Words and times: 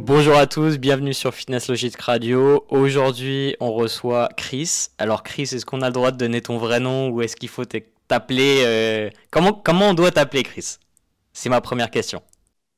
Bonjour 0.00 0.36
à 0.36 0.46
tous, 0.46 0.78
bienvenue 0.78 1.12
sur 1.12 1.34
Fitness 1.34 1.68
Logic 1.68 1.94
Radio. 2.00 2.64
Aujourd'hui, 2.70 3.56
on 3.60 3.72
reçoit 3.72 4.30
Chris. 4.38 4.88
Alors 4.96 5.22
Chris, 5.22 5.42
est-ce 5.42 5.66
qu'on 5.66 5.82
a 5.82 5.88
le 5.88 5.92
droit 5.92 6.12
de 6.12 6.16
donner 6.16 6.40
ton 6.40 6.56
vrai 6.56 6.80
nom 6.80 7.10
ou 7.10 7.20
est-ce 7.20 7.36
qu'il 7.36 7.50
faut 7.50 7.66
t'appeler 7.66 8.62
euh, 8.64 9.10
comment, 9.30 9.52
comment 9.52 9.90
on 9.90 9.94
doit 9.94 10.12
t'appeler 10.12 10.44
Chris? 10.44 10.78
C'est 11.34 11.50
ma 11.50 11.60
première 11.60 11.90
question. 11.90 12.22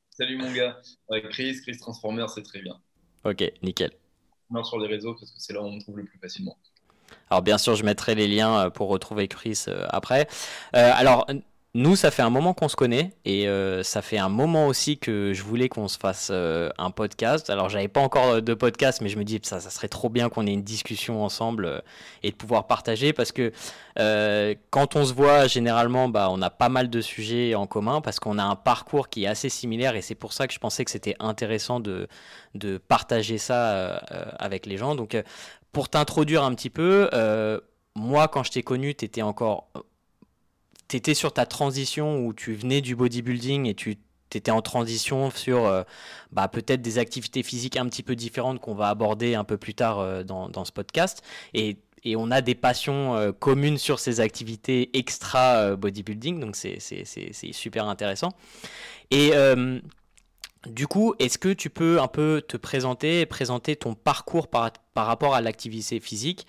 Salut 0.09 0.37
mon 0.37 0.51
gars, 0.51 0.77
Chris, 1.31 1.61
Chris 1.61 1.77
Transformer, 1.77 2.25
c'est 2.27 2.43
très 2.43 2.61
bien. 2.61 2.79
Ok, 3.23 3.49
nickel. 3.61 3.91
sur 4.63 4.77
les 4.77 4.87
réseaux 4.87 5.13
parce 5.13 5.31
que 5.31 5.39
c'est 5.39 5.53
là 5.53 5.61
où 5.61 5.65
on 5.65 5.71
me 5.71 5.79
trouve 5.79 5.97
le 5.97 6.03
plus 6.03 6.19
facilement. 6.19 6.57
Alors 7.29 7.41
bien 7.41 7.57
sûr, 7.57 7.75
je 7.75 7.83
mettrai 7.83 8.15
les 8.15 8.27
liens 8.27 8.65
euh, 8.65 8.69
pour 8.69 8.89
retrouver 8.89 9.27
Chris 9.27 9.65
euh, 9.67 9.85
après. 9.89 10.27
alors 10.73 11.25
nous, 11.75 11.95
ça 11.95 12.11
fait 12.11 12.21
un 12.21 12.29
moment 12.29 12.53
qu'on 12.53 12.67
se 12.67 12.75
connaît 12.75 13.13
et 13.25 13.47
euh, 13.47 13.81
ça 13.81 14.03
fait 14.03 14.19
un 14.19 14.29
moment 14.29 14.67
aussi 14.67 14.99
que 14.99 15.33
je 15.33 15.41
voulais 15.41 15.69
qu'on 15.69 15.87
se 15.87 15.97
fasse 15.97 16.29
euh, 16.31 16.69
un 16.77 16.91
podcast. 16.91 17.49
Alors, 17.49 17.67
j'avais 17.67 17.87
pas 17.87 17.99
encore 17.99 18.43
de 18.43 18.53
podcast, 18.53 19.01
mais 19.01 19.09
je 19.09 19.17
me 19.17 19.23
dis 19.23 19.39
ça, 19.41 19.59
ça 19.59 19.71
serait 19.71 19.87
trop 19.87 20.07
bien 20.09 20.29
qu'on 20.29 20.45
ait 20.45 20.53
une 20.53 20.61
discussion 20.61 21.23
ensemble 21.23 21.65
euh, 21.65 21.79
et 22.21 22.29
de 22.29 22.35
pouvoir 22.35 22.67
partager 22.67 23.11
parce 23.11 23.31
que 23.31 23.51
quand 24.69 24.95
on 24.95 25.05
se 25.05 25.13
voit, 25.13 25.47
généralement, 25.47 26.09
bah, 26.09 26.27
on 26.29 26.43
a 26.43 26.51
pas 26.51 26.69
mal 26.69 26.91
de 26.91 27.01
sujets 27.01 27.55
en 27.55 27.65
commun 27.65 28.01
parce 28.01 28.19
qu'on 28.19 28.37
a 28.37 28.43
un 28.43 28.55
parcours 28.55 29.09
qui 29.09 29.23
est 29.23 29.27
assez 29.27 29.49
similaire 29.49 29.95
et 29.95 30.01
c'est 30.01 30.15
pour 30.15 30.33
ça 30.33 30.47
que 30.47 30.53
je 30.53 30.59
pensais 30.59 30.83
que 30.85 30.91
c'était 30.91 31.15
intéressant 31.19 31.79
de, 31.79 32.07
de 32.53 32.77
partager 32.77 33.37
ça 33.37 33.97
avec 34.39 34.65
les 34.65 34.77
gens. 34.77 34.95
Donc, 34.95 35.15
pour 35.73 35.89
t'introduire 35.89 36.43
un 36.43 36.55
petit 36.55 36.69
peu, 36.69 37.09
moi, 37.95 38.27
quand 38.29 38.43
je 38.43 38.51
t'ai 38.51 38.63
connu, 38.63 38.95
tu 38.95 39.05
étais 39.05 39.21
encore 39.21 39.69
tu 40.93 40.97
étais 40.97 41.15
sur 41.15 41.33
ta 41.33 41.47
transition 41.47 42.23
où 42.23 42.33
tu 42.33 42.53
venais 42.53 42.79
du 42.79 42.95
bodybuilding 42.95 43.65
et 43.65 43.73
tu 43.73 43.97
étais 44.35 44.51
en 44.51 44.61
transition 44.61 45.31
sur 45.31 45.65
euh, 45.65 45.81
bah, 46.31 46.47
peut-être 46.47 46.83
des 46.83 46.99
activités 46.99 47.41
physiques 47.41 47.77
un 47.77 47.87
petit 47.87 48.03
peu 48.03 48.15
différentes 48.15 48.59
qu'on 48.59 48.75
va 48.75 48.89
aborder 48.89 49.33
un 49.33 49.43
peu 49.43 49.57
plus 49.57 49.73
tard 49.73 49.99
euh, 49.99 50.23
dans, 50.23 50.65
ce 50.65 50.71
podcast. 50.71 51.23
Et, 51.55 51.77
on 52.15 52.31
a 52.31 52.41
des 52.41 52.53
passions 52.53 53.15
euh, 53.15 53.31
communes 53.31 53.79
sur 53.79 53.97
ces 53.97 54.19
activités 54.19 54.95
extra 54.95 55.75
bodybuilding, 55.77 56.39
donc 56.39 56.55
c'est 56.55 56.77
super 57.53 57.87
intéressant. 57.87 58.33
Et 59.09 59.31
du 60.67 60.87
coup, 60.87 61.13
est-ce 61.19 61.37
que 61.37 61.49
tu 61.49 61.69
peux 61.69 62.01
un 62.01 62.07
peu 62.07 62.41
te 62.47 62.57
présenter, 62.57 63.25
présenter 63.25 63.75
ton 63.75 63.95
parcours 63.95 64.47
par, 64.47 64.71
rapport 64.95 65.35
à 65.35 65.41
l'activité 65.41 65.99
physique 65.99 66.47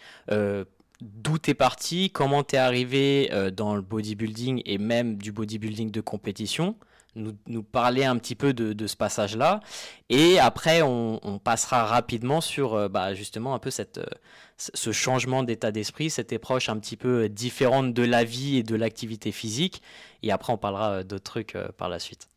d'où 1.01 1.39
t'es 1.39 1.55
parti, 1.55 2.11
comment 2.11 2.43
t'es 2.43 2.57
arrivé 2.57 3.29
euh, 3.33 3.51
dans 3.51 3.75
le 3.75 3.83
bodybuilding 3.83 4.63
et 4.65 4.79
même 4.79 5.17
du 5.17 5.33
bodybuilding 5.33 5.91
de 5.91 6.01
compétition? 6.01 6.77
Nous, 7.17 7.33
nous 7.47 7.63
parler 7.63 8.05
un 8.05 8.17
petit 8.19 8.35
peu 8.35 8.53
de, 8.53 8.87
ce 8.89 8.97
passage-là. 8.97 9.61
Et 10.09 10.41
après, 10.41 10.83
on, 10.83 11.39
passera 11.45 11.85
rapidement 11.85 12.41
sur 12.41 12.75
euh, 12.75 12.89
bah, 12.89 13.15
justement 13.15 13.55
un 13.55 13.61
peu 13.61 13.71
cette, 13.71 13.99
euh, 13.99 14.07
ce 14.57 14.91
changement 14.91 15.45
d'état 15.45 15.71
d'esprit, 15.71 16.11
cette 16.11 16.33
approche 16.33 16.69
un 16.69 16.77
petit 16.79 16.97
peu 16.97 17.29
différente 17.29 17.95
de 17.95 18.03
la 18.03 18.25
vie 18.25 18.57
et 18.57 18.63
de 18.65 18.75
l'activité 18.75 19.31
physique. 19.31 19.81
Et 20.25 20.33
après, 20.33 20.53
on 20.53 20.59
parlera 20.59 21.05
d'autres 21.05 21.23
trucs 21.23 21.57
par 21.77 21.89
la 21.89 22.01
suite. 22.01 22.29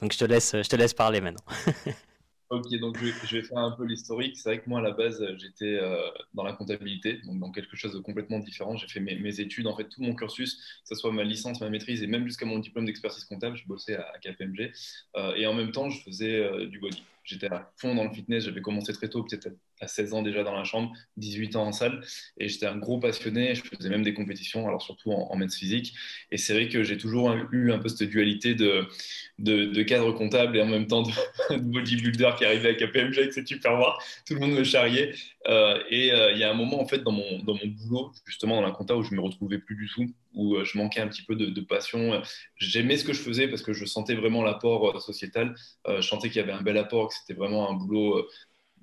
Donc 0.00 0.12
je 0.12 0.18
te 0.18 0.24
laisse, 0.24 0.52
je 0.52 0.68
te 0.68 0.76
laisse 0.76 0.94
parler 0.94 1.20
maintenant. 1.20 1.44
Ok, 2.50 2.68
donc 2.80 2.98
je 2.98 3.36
vais, 3.36 3.44
faire 3.44 3.58
un 3.58 3.70
peu 3.70 3.84
l'historique. 3.84 4.36
C'est 4.36 4.48
vrai 4.48 4.60
que 4.60 4.68
moi, 4.68 4.80
à 4.80 4.82
la 4.82 4.90
base, 4.90 5.24
j'étais 5.36 5.78
euh, 5.80 6.00
dans 6.34 6.42
la 6.42 6.52
comptabilité, 6.52 7.20
donc 7.24 7.38
dans 7.38 7.52
quelque 7.52 7.76
chose 7.76 7.92
de 7.92 8.00
complètement 8.00 8.40
différent. 8.40 8.76
J'ai 8.76 8.88
fait 8.88 8.98
mes, 8.98 9.40
études, 9.40 9.68
en 9.68 9.76
fait, 9.76 9.84
tout 9.84 10.02
mon 10.02 10.16
cursus, 10.16 10.56
que 10.56 10.88
ce 10.88 10.96
soit 10.96 11.12
ma 11.12 11.22
licence, 11.22 11.60
ma 11.60 11.70
maîtrise 11.70 12.02
et 12.02 12.08
même 12.08 12.26
jusqu'à 12.26 12.46
mon 12.46 12.58
diplôme 12.58 12.86
d'expertise 12.86 13.24
comptable, 13.24 13.56
je 13.56 13.64
bossais 13.68 13.94
à, 13.94 14.18
KPMG. 14.20 14.72
Euh, 15.14 15.34
et 15.36 15.46
en 15.46 15.54
même 15.54 15.70
temps, 15.70 15.90
je 15.90 16.02
faisais 16.02 16.40
euh, 16.40 16.66
du 16.66 16.80
body. 16.80 17.04
J'étais 17.22 17.46
à 17.46 17.70
fond 17.76 17.94
dans 17.94 18.02
le 18.02 18.10
fitness, 18.10 18.42
j'avais 18.42 18.62
commencé 18.62 18.92
très 18.94 19.08
tôt, 19.08 19.22
peut-être 19.22 19.48
à 19.80 19.86
16 19.86 20.14
ans 20.14 20.22
déjà 20.22 20.42
dans 20.42 20.54
la 20.54 20.64
chambre, 20.64 20.92
18 21.16 21.56
ans 21.56 21.66
en 21.66 21.72
salle, 21.72 22.00
et 22.38 22.48
j'étais 22.48 22.66
un 22.66 22.76
gros 22.76 22.98
passionné, 22.98 23.54
je 23.54 23.62
faisais 23.62 23.88
même 23.88 24.02
des 24.02 24.14
compétitions, 24.14 24.66
alors 24.68 24.82
surtout 24.82 25.12
en, 25.12 25.30
en 25.30 25.48
physique, 25.48 25.94
et 26.30 26.36
c'est 26.36 26.52
vrai 26.52 26.68
que 26.68 26.82
j'ai 26.82 26.98
toujours 26.98 27.34
eu 27.52 27.72
un 27.72 27.78
peu 27.78 27.88
cette 27.88 28.08
dualité 28.08 28.54
de, 28.54 29.82
cadre 29.82 30.12
comptable 30.12 30.56
et 30.56 30.62
en 30.62 30.66
même 30.66 30.86
temps 30.86 31.02
de, 31.02 31.10
bodybuilder 31.56 32.30
qui 32.38 32.44
arrivait 32.44 32.70
à 32.70 32.74
KPMG 32.74 33.18
avec 33.18 33.32
ses 33.32 33.42
voir, 33.64 34.02
tout 34.26 34.34
le 34.34 34.40
monde 34.40 34.52
me 34.52 34.64
charriait, 34.64 35.14
euh, 35.48 35.82
et 35.88 36.12
euh, 36.12 36.32
il 36.32 36.38
y 36.38 36.44
a 36.44 36.50
un 36.50 36.54
moment 36.54 36.80
en 36.80 36.86
fait 36.86 36.98
dans 36.98 37.12
mon, 37.12 37.38
dans 37.42 37.54
mon 37.54 37.66
boulot, 37.66 38.12
justement 38.26 38.56
dans 38.56 38.66
la 38.66 38.72
compta, 38.72 38.96
où 38.96 39.02
je 39.02 39.14
me 39.14 39.20
retrouvais 39.20 39.58
plus 39.58 39.76
du 39.76 39.88
tout, 39.88 40.06
où 40.34 40.56
euh, 40.56 40.64
je 40.64 40.76
manquais 40.76 41.00
un 41.00 41.08
petit 41.08 41.22
peu 41.22 41.34
de, 41.34 41.46
de 41.46 41.60
passion, 41.62 42.20
j'aimais 42.56 42.98
ce 42.98 43.04
que 43.04 43.12
je 43.12 43.22
faisais 43.22 43.48
parce 43.48 43.62
que 43.62 43.72
je 43.72 43.86
sentais 43.86 44.14
vraiment 44.14 44.42
l'apport 44.42 45.00
sociétal, 45.00 45.54
je 45.88 46.00
sentais 46.02 46.28
qu'il 46.28 46.36
y 46.36 46.40
avait 46.40 46.52
un 46.52 46.62
bel 46.62 46.76
apport, 46.76 47.08
que 47.08 47.14
c'était 47.14 47.38
vraiment 47.38 47.70
un 47.70 47.74
boulot 47.74 48.28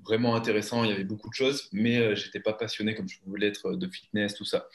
vraiment 0.03 0.35
intéressant, 0.35 0.83
il 0.83 0.89
y 0.89 0.93
avait 0.93 1.03
beaucoup 1.03 1.29
de 1.29 1.33
choses, 1.33 1.69
mais 1.71 1.97
euh, 1.97 2.15
j'étais 2.15 2.39
pas 2.39 2.53
passionné 2.53 2.95
comme 2.95 3.07
je 3.09 3.17
voulais 3.25 3.47
être 3.47 3.73
de 3.73 3.87
fitness, 3.87 4.35
tout 4.35 4.45
ça. 4.45 4.67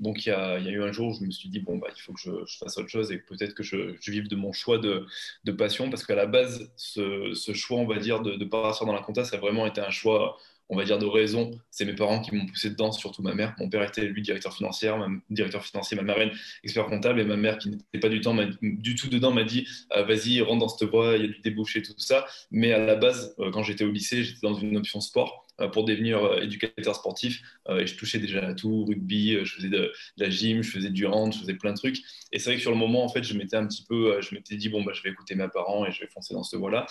Donc 0.00 0.26
il 0.26 0.30
y, 0.30 0.32
a, 0.32 0.58
eu 0.58 0.82
un 0.82 0.92
jour 0.92 1.08
où 1.08 1.14
je 1.14 1.24
me 1.24 1.30
suis 1.30 1.48
dit, 1.48 1.60
bon, 1.60 1.78
bah, 1.78 1.88
il 1.94 2.00
faut 2.00 2.12
que 2.12 2.20
je, 2.20 2.30
fasse 2.58 2.76
autre 2.78 2.88
chose 2.88 3.12
et 3.12 3.18
peut-être 3.18 3.54
que 3.54 3.62
je, 3.62 3.96
vive 4.10 4.28
de 4.28 4.36
mon 4.36 4.52
choix 4.52 4.78
de, 4.78 5.06
passion, 5.52 5.90
parce 5.90 6.04
qu'à 6.04 6.14
la 6.14 6.26
base, 6.26 6.70
ce, 6.76 7.52
choix, 7.54 7.78
on 7.78 7.86
va 7.86 7.98
dire, 7.98 8.20
de, 8.20 8.36
de 8.36 8.44
partir 8.44 8.86
dans 8.86 8.92
la 8.92 9.02
compta, 9.02 9.24
ça 9.24 9.36
a 9.36 9.40
vraiment 9.40 9.66
été 9.66 9.80
un 9.80 9.90
choix 9.90 10.38
on 10.70 10.76
va 10.76 10.84
dire, 10.84 10.98
de 10.98 11.06
raison. 11.06 11.50
C'est 11.70 11.84
mes 11.84 11.94
parents 11.94 12.20
qui 12.20 12.34
m'ont 12.34 12.46
poussé 12.46 12.70
dedans, 12.70 12.92
surtout 12.92 13.22
ma 13.22 13.34
mère. 13.34 13.54
Mon 13.58 13.68
père 13.68 13.82
était, 13.82 14.02
lui, 14.02 14.22
directeur 14.22 14.54
financier, 14.54 14.88
ma, 14.96 15.08
directeur 15.28 15.64
financier, 15.64 15.96
ma 15.96 16.04
marraine, 16.04 16.30
expert 16.62 16.86
comptable, 16.86 17.20
et 17.20 17.24
ma 17.24 17.36
mère, 17.36 17.58
qui 17.58 17.70
n'était 17.70 17.98
pas 17.98 18.08
du, 18.08 18.20
temps, 18.20 18.36
du 18.62 18.94
tout 18.94 19.08
dedans, 19.08 19.32
m'a 19.32 19.42
dit 19.42 19.66
euh, 19.96 20.04
Vas-y, 20.04 20.40
rentre 20.40 20.60
dans 20.60 20.68
cette 20.68 20.88
voie, 20.88 21.16
il 21.16 21.22
y 21.22 21.24
a 21.24 21.28
du 21.28 21.40
débouché, 21.40 21.82
tout 21.82 21.92
ça. 21.98 22.24
Mais 22.52 22.72
à 22.72 22.78
la 22.78 22.94
base, 22.94 23.34
euh, 23.40 23.50
quand 23.50 23.64
j'étais 23.64 23.84
au 23.84 23.90
lycée, 23.90 24.22
j'étais 24.22 24.40
dans 24.42 24.54
une 24.54 24.76
option 24.76 25.00
sport 25.00 25.44
euh, 25.60 25.66
pour 25.66 25.84
devenir 25.84 26.40
éducateur 26.40 26.94
sportif. 26.94 27.42
et 27.68 27.86
je 27.86 27.96
touchais 27.96 28.20
déjà 28.20 28.46
à 28.46 28.54
tout, 28.54 28.84
rugby, 28.84 29.38
je 29.44 29.56
faisais 29.56 29.68
de, 29.68 29.92
la 30.18 30.30
gym, 30.30 30.62
je 30.62 30.70
faisais 30.70 30.90
du 30.90 31.06
hand, 31.06 31.32
je 31.32 31.40
faisais 31.40 31.54
plein 31.54 31.72
de 31.72 31.78
trucs. 31.78 31.98
Et 32.30 32.38
c'est 32.38 32.50
vrai 32.50 32.56
que 32.56 32.62
sur 32.62 32.70
le 32.70 32.76
moment, 32.76 33.04
en 33.04 33.08
fait, 33.08 33.24
je 33.24 33.36
m'étais 33.36 33.56
un 33.56 33.66
petit 33.66 33.84
peu, 33.88 34.20
je 34.20 34.36
m'étais 34.36 34.54
dit, 34.54 34.68
bon, 34.68 34.84
bah, 34.84 34.92
je 34.94 35.02
vais 35.02 35.10
écouter 35.10 35.34
mes 35.34 35.48
parents 35.48 35.84
et 35.84 35.90
je 35.90 36.00
vais 36.00 36.06
foncer 36.06 36.32
dans 36.32 36.44
cette 36.44 36.60
voie-là. 36.60 36.86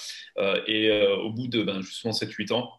et 0.67 0.91
au 1.23 1.31
bout 1.31 1.47
de 1.47 1.63
ben, 1.63 1.81
justement 1.81 2.13
7-8 2.13 2.51
ans, 2.53 2.69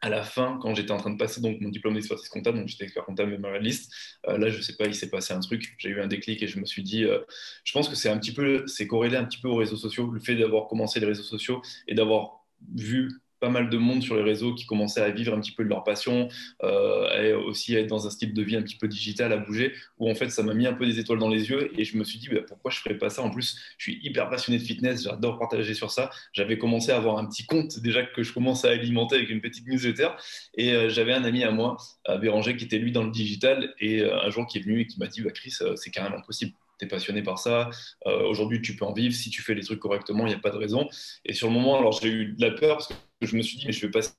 à 0.00 0.08
la 0.08 0.22
fin, 0.22 0.58
quand 0.62 0.74
j'étais 0.74 0.92
en 0.92 0.98
train 0.98 1.10
de 1.10 1.18
passer 1.18 1.40
mon 1.40 1.68
diplôme 1.68 1.94
d'expertise 1.94 2.28
comptable, 2.28 2.58
donc 2.58 2.68
j'étais 2.68 2.84
expert 2.84 3.04
comptable 3.04 3.32
mémorialiste, 3.32 3.92
euh, 4.28 4.38
là, 4.38 4.48
je 4.48 4.60
sais 4.60 4.76
pas, 4.76 4.86
il 4.86 4.94
s'est 4.94 5.10
passé 5.10 5.34
un 5.34 5.40
truc, 5.40 5.74
j'ai 5.78 5.88
eu 5.88 6.00
un 6.00 6.06
déclic 6.06 6.42
et 6.42 6.46
je 6.46 6.60
me 6.60 6.64
suis 6.66 6.82
dit, 6.82 7.04
euh, 7.04 7.20
je 7.64 7.72
pense 7.72 7.88
que 7.88 7.96
c'est 7.96 8.08
un 8.08 8.18
petit 8.18 8.32
peu, 8.32 8.66
c'est 8.66 8.86
corrélé 8.86 9.16
un 9.16 9.24
petit 9.24 9.40
peu 9.40 9.48
aux 9.48 9.56
réseaux 9.56 9.76
sociaux, 9.76 10.10
le 10.10 10.20
fait 10.20 10.36
d'avoir 10.36 10.68
commencé 10.68 11.00
les 11.00 11.06
réseaux 11.06 11.24
sociaux 11.24 11.62
et 11.88 11.94
d'avoir 11.94 12.44
vu 12.74 13.10
pas 13.40 13.48
mal 13.48 13.70
de 13.70 13.76
monde 13.76 14.02
sur 14.02 14.16
les 14.16 14.22
réseaux 14.22 14.54
qui 14.54 14.66
commençaient 14.66 15.00
à 15.00 15.10
vivre 15.10 15.34
un 15.34 15.40
petit 15.40 15.52
peu 15.52 15.64
de 15.64 15.68
leur 15.68 15.84
passion, 15.84 16.28
euh, 16.62 17.38
aussi 17.42 17.76
à 17.76 17.80
être 17.80 17.86
dans 17.86 18.06
un 18.06 18.10
style 18.10 18.34
de 18.34 18.42
vie 18.42 18.56
un 18.56 18.62
petit 18.62 18.76
peu 18.76 18.88
digital, 18.88 19.32
à 19.32 19.36
bouger, 19.36 19.72
où 19.98 20.10
en 20.10 20.14
fait 20.14 20.30
ça 20.30 20.42
m'a 20.42 20.54
mis 20.54 20.66
un 20.66 20.72
peu 20.72 20.86
des 20.86 20.98
étoiles 20.98 21.18
dans 21.18 21.28
les 21.28 21.50
yeux 21.50 21.70
et 21.78 21.84
je 21.84 21.96
me 21.96 22.04
suis 22.04 22.18
dit 22.18 22.28
bah, 22.28 22.40
pourquoi 22.46 22.70
je 22.70 22.78
ferais 22.80 22.96
pas 22.96 23.10
ça? 23.10 23.22
En 23.22 23.30
plus, 23.30 23.58
je 23.78 23.84
suis 23.84 24.00
hyper 24.02 24.28
passionné 24.28 24.58
de 24.58 24.64
fitness, 24.64 25.04
j'adore 25.04 25.38
partager 25.38 25.74
sur 25.74 25.90
ça. 25.90 26.10
J'avais 26.32 26.58
commencé 26.58 26.92
à 26.92 26.96
avoir 26.96 27.18
un 27.18 27.26
petit 27.26 27.46
compte 27.46 27.78
déjà 27.80 28.02
que 28.02 28.22
je 28.22 28.32
commence 28.32 28.64
à 28.64 28.70
alimenter 28.70 29.16
avec 29.16 29.30
une 29.30 29.40
petite 29.40 29.66
newsletter 29.66 30.08
et 30.56 30.72
euh, 30.72 30.88
j'avais 30.88 31.12
un 31.12 31.24
ami 31.24 31.44
à 31.44 31.50
moi, 31.50 31.76
Béranger, 32.20 32.56
qui 32.56 32.64
était 32.64 32.78
lui 32.78 32.92
dans 32.92 33.04
le 33.04 33.10
digital 33.10 33.74
et 33.80 34.00
euh, 34.00 34.20
un 34.22 34.30
jour 34.30 34.46
qui 34.46 34.58
est 34.58 34.62
venu 34.62 34.80
et 34.80 34.86
qui 34.86 34.98
m'a 34.98 35.06
dit 35.06 35.20
bah, 35.22 35.30
Chris, 35.30 35.54
c'est 35.76 35.90
carrément 35.90 36.20
possible 36.22 36.52
tu 36.78 36.84
es 36.84 36.88
passionné 36.88 37.24
par 37.24 37.40
ça. 37.40 37.70
Aujourd'hui, 38.06 38.62
tu 38.62 38.76
peux 38.76 38.84
en 38.84 38.92
vivre. 38.92 39.12
Si 39.12 39.30
tu 39.30 39.42
fais 39.42 39.52
les 39.52 39.64
trucs 39.64 39.80
correctement, 39.80 40.26
il 40.26 40.28
n'y 40.28 40.36
a 40.36 40.38
pas 40.38 40.50
de 40.50 40.58
raison. 40.58 40.88
Et 41.24 41.32
sur 41.32 41.48
le 41.48 41.54
moment, 41.54 41.76
alors 41.76 41.90
j'ai 41.90 42.08
eu 42.08 42.26
de 42.34 42.40
la 42.40 42.52
peur 42.52 42.76
parce 42.76 42.86
que 42.86 42.94
je 43.20 43.36
me 43.36 43.42
suis 43.42 43.58
dit, 43.58 43.66
mais 43.66 43.72
je 43.72 43.86
vais 43.86 43.90
passer 43.90 44.12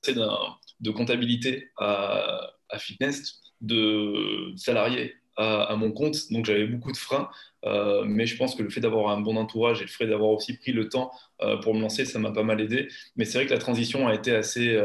de 0.80 0.90
comptabilité 0.90 1.70
à, 1.78 2.50
fitness, 2.78 3.40
de 3.60 4.52
salarié 4.56 5.14
à, 5.36 5.74
mon 5.76 5.92
compte. 5.92 6.30
Donc 6.30 6.46
j'avais 6.46 6.66
beaucoup 6.66 6.92
de 6.92 6.96
freins. 6.96 7.28
Euh, 7.66 8.04
mais 8.06 8.26
je 8.26 8.36
pense 8.36 8.54
que 8.54 8.62
le 8.62 8.70
fait 8.70 8.80
d'avoir 8.80 9.10
un 9.10 9.20
bon 9.20 9.36
entourage 9.36 9.80
et 9.80 9.84
le 9.84 9.90
fait 9.90 10.06
d'avoir 10.06 10.30
aussi 10.30 10.56
pris 10.56 10.72
le 10.72 10.88
temps 10.88 11.10
euh, 11.42 11.58
pour 11.58 11.74
me 11.74 11.80
lancer, 11.80 12.06
ça 12.06 12.18
m'a 12.18 12.30
pas 12.30 12.42
mal 12.42 12.60
aidé. 12.60 12.88
Mais 13.16 13.24
c'est 13.24 13.38
vrai 13.38 13.46
que 13.46 13.52
la 13.52 13.58
transition 13.58 14.08
a 14.08 14.14
été 14.14 14.34
assez 14.34 14.78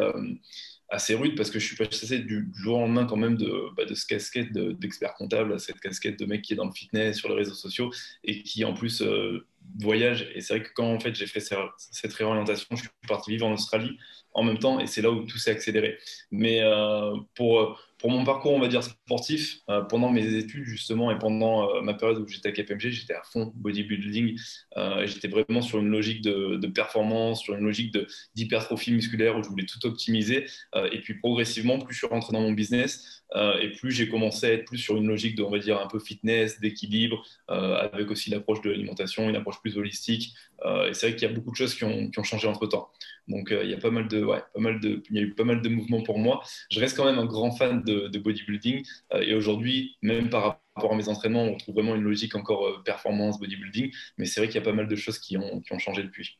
assez 0.90 1.16
rude 1.16 1.36
parce 1.36 1.50
que 1.50 1.60
je 1.60 1.66
suis 1.66 1.76
passé 1.76 2.20
du, 2.20 2.52
jour 2.54 2.78
au 2.78 2.82
lendemain 2.82 3.06
quand 3.06 3.18
même 3.18 3.38
de, 3.38 3.70
bah, 3.76 3.86
de 3.86 3.94
ce 3.96 4.06
casquette 4.06 4.54
d'expert 4.54 5.14
comptable 5.16 5.54
à 5.54 5.60
cette 5.60 5.80
casquette 5.80 6.20
de 6.20 6.26
mec 6.26 6.42
qui 6.42 6.54
est 6.54 6.56
dans 6.56 6.66
le 6.66 6.72
fitness, 6.72 7.18
sur 7.18 7.30
les 7.30 7.36
réseaux 7.36 7.54
sociaux 7.54 7.92
et 8.24 8.44
qui 8.44 8.64
en 8.66 8.74
plus 8.74 9.02
euh, 9.02 9.46
voyage. 9.80 10.30
Et 10.34 10.42
c'est 10.42 10.58
vrai 10.58 10.64
que 10.64 10.74
quand 10.74 10.92
en 10.92 11.00
fait 11.00 11.16
j'ai 11.16 11.28
fait 11.28 11.40
cette 11.40 12.14
réorientation, 12.14 12.68
je 12.72 12.82
suis 12.82 12.90
parti 13.08 13.32
vivre 13.32 13.48
en 13.48 13.54
Australie 13.54 13.98
en 14.34 14.44
même 14.44 14.60
temps 14.60 14.80
et 14.80 14.88
c'est 14.88 15.02
là 15.02 15.12
où 15.12 15.24
tout 15.26 15.38
s'est 15.38 15.52
accéléré. 15.52 15.98
Mais 16.32 16.62
euh, 16.62 17.16
pour, 17.36 17.80
pour 17.98 18.12
mon 18.12 18.26
parcours, 18.26 18.52
on 18.52 18.60
va 18.60 18.68
dire 18.68 18.84
sportif, 18.84 19.62
euh, 19.70 19.82
pendant 19.82 20.12
mes 20.12 20.36
études 20.36 20.66
justement 20.66 21.12
et 21.12 21.18
pendant 21.18 21.70
euh, 21.70 21.82
ma 21.82 21.94
période 21.94 22.20
où 22.20 22.28
j'étais 22.28 22.50
à 22.50 22.52
KPMG, 22.52 22.90
j'étais 22.90 23.14
à 23.14 23.24
fond 23.24 23.54
bodybuilding. 23.56 24.38
Euh, 24.76 25.08
j'étais 25.08 25.30
vraiment 25.30 25.62
sur 25.62 25.80
une 25.80 25.88
logique 25.88 26.22
de, 26.22 26.68
performance, 26.68 27.42
sur 27.42 27.56
une 27.56 27.64
logique 27.64 27.98
d'hypertrophie 28.36 28.92
musculaire 28.92 29.38
où 29.38 29.44
je 29.44 29.50
voulais 29.50 29.66
tout 29.66 29.86
optimiser. 29.86 30.46
et 30.92 31.00
puis 31.00 31.14
progressivement, 31.16 31.80
plus 31.80 31.94
je 31.94 32.00
suis 32.00 32.08
rentré 32.08 32.34
dans 32.34 32.42
mon 32.42 32.52
business 32.52 33.24
et 33.62 33.70
plus 33.72 33.92
j'ai 33.92 34.10
commencé 34.10 34.48
à 34.48 34.54
être 34.54 34.66
plus 34.66 34.78
sur 34.78 34.98
une 34.98 35.08
logique 35.08 35.36
de, 35.36 35.44
on 35.44 35.50
va 35.50 35.60
dire, 35.60 35.80
un 35.80 35.88
peu 35.88 36.00
fitness, 36.00 36.60
d'équilibre, 36.60 37.24
avec 37.48 38.10
aussi 38.12 38.30
l'approche 38.30 38.62
de 38.62 38.72
l'alimentation, 38.72 39.30
une 39.30 39.36
approche 39.36 39.62
plus 39.62 39.78
holistique. 39.78 40.34
et 40.66 40.94
c'est 40.94 41.08
vrai 41.08 41.16
qu'il 41.16 41.28
y 41.30 41.32
a 41.32 41.34
beaucoup 41.34 41.52
de 41.52 41.56
choses 41.56 41.76
qui 41.76 41.84
ont, 41.84 42.10
qui 42.10 42.20
ont 42.20 42.24
changé 42.24 42.48
entre 42.48 42.68
temps. 42.68 42.90
Donc 43.28 43.54
il 43.64 43.70
y 43.70 43.74
a 43.74 43.78
pas 43.78 43.92
mal 43.92 44.08
de, 44.08 44.24
ouais, 44.24 44.42
pas 44.54 44.60
mal 44.60 44.80
de, 44.80 45.02
il 45.10 45.16
y 45.16 45.20
a 45.20 45.22
eu 45.22 45.34
pas 45.34 45.44
mal 45.44 45.62
de 45.62 45.70
mouvements 45.70 46.02
pour 46.02 46.20
moi. 46.20 46.42
Je 46.72 46.80
reste 46.80 46.98
quand 46.98 47.06
même 47.06 47.20
un 47.20 47.26
grand 47.26 47.52
fan 47.52 47.85
de, 47.86 48.18
bodybuilding. 48.18 48.86
Euh, 49.14 49.22
et 49.22 49.34
aujourd'hui, 49.34 49.98
même 50.02 50.30
par 50.30 50.60
rapport 50.76 50.94
à 50.94 50.96
mes 50.96 51.08
entraînements, 51.08 51.44
on 51.44 51.56
trouve 51.58 51.76
vraiment 51.76 51.96
une 51.96 52.04
logique 52.04 52.36
encore 52.36 52.68
euh, 52.68 52.82
performance, 52.84 53.40
bodybuilding. 53.40 53.92
Mais 54.18 54.26
c'est 54.26 54.40
vrai 54.40 54.48
qu'il 54.48 54.56
y 54.56 54.64
a 54.64 54.66
pas 54.66 54.74
mal 54.74 54.88
de 54.88 54.96
choses 54.96 55.20
qui 55.20 55.38
ont, 55.38 55.62
qui 55.62 55.74
ont 55.74 55.80
changé 55.80 56.04
depuis. 56.04 56.38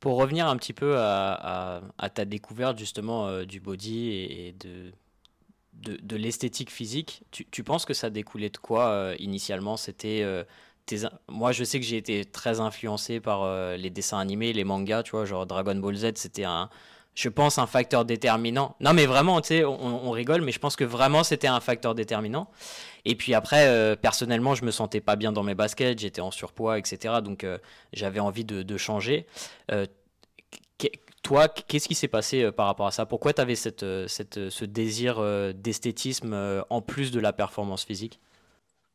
Pour 0.00 0.16
revenir 0.16 0.48
un 0.48 0.56
petit 0.56 0.72
peu 0.72 0.96
à, 0.96 1.82
ta 2.14 2.24
découverte 2.24 2.78
justement 2.78 3.28
euh, 3.28 3.44
du 3.44 3.60
body 3.60 4.08
et, 4.10 4.52
de, 4.58 4.92
de, 5.74 6.16
l'esthétique 6.16 6.70
physique, 6.70 7.22
tu, 7.30 7.62
penses 7.62 7.84
que 7.84 7.92
ça 7.92 8.08
découlait 8.08 8.48
de 8.48 8.56
quoi 8.56 9.14
initialement? 9.18 9.76
C'était 9.76 10.24
moi 11.28 11.52
je 11.52 11.62
sais 11.62 11.78
que 11.78 11.86
j'ai 11.86 11.98
été 11.98 12.24
très 12.24 12.60
influencé 12.60 13.20
par 13.20 13.76
les 13.76 13.90
dessins 13.90 14.18
animés, 14.18 14.52
les 14.52 14.64
mangas, 14.64 15.02
tu 15.02 15.12
vois, 15.12 15.26
genre 15.26 15.46
Dragon 15.46 15.76
Ball 15.76 15.94
Z, 15.94 16.12
c'était 16.16 16.44
un, 16.44 16.68
je 17.20 17.28
pense, 17.28 17.58
un 17.58 17.66
facteur 17.66 18.06
déterminant. 18.06 18.76
Non, 18.80 18.94
mais 18.94 19.04
vraiment, 19.04 19.42
on, 19.50 20.10
rigole, 20.10 20.40
mais 20.40 20.52
je 20.52 20.58
pense 20.58 20.74
que 20.74 20.84
vraiment, 20.84 21.22
c'était 21.22 21.48
un 21.48 21.60
facteur 21.60 21.94
déterminant. 21.94 22.48
Et 23.04 23.14
puis 23.14 23.34
après, 23.34 23.66
euh, 23.68 23.94
personnellement, 23.94 24.54
je 24.54 24.64
me 24.64 24.70
sentais 24.70 25.02
pas 25.02 25.16
bien 25.16 25.30
dans 25.30 25.42
mes 25.42 25.54
baskets, 25.54 25.98
j'étais 25.98 26.22
en 26.22 26.30
surpoids, 26.30 26.78
etc. 26.78 27.16
Donc, 27.22 27.44
euh, 27.44 27.58
j'avais 27.92 28.20
envie 28.20 28.44
de, 28.44 28.76
changer. 28.78 29.26
Euh, 29.70 29.84
toi, 31.22 31.48
qu'est-ce 31.48 31.88
qui 31.88 31.94
s'est 31.94 32.08
passé 32.08 32.50
par 32.52 32.64
rapport 32.66 32.86
à 32.86 32.90
ça? 32.90 33.04
Pourquoi 33.04 33.34
tu 33.34 33.42
avais 33.42 33.54
ce 33.54 34.64
désir 34.64 35.22
d'esthétisme 35.52 36.64
en 36.70 36.80
plus 36.80 37.10
de 37.10 37.20
la 37.20 37.34
performance 37.34 37.84
physique? 37.84 38.18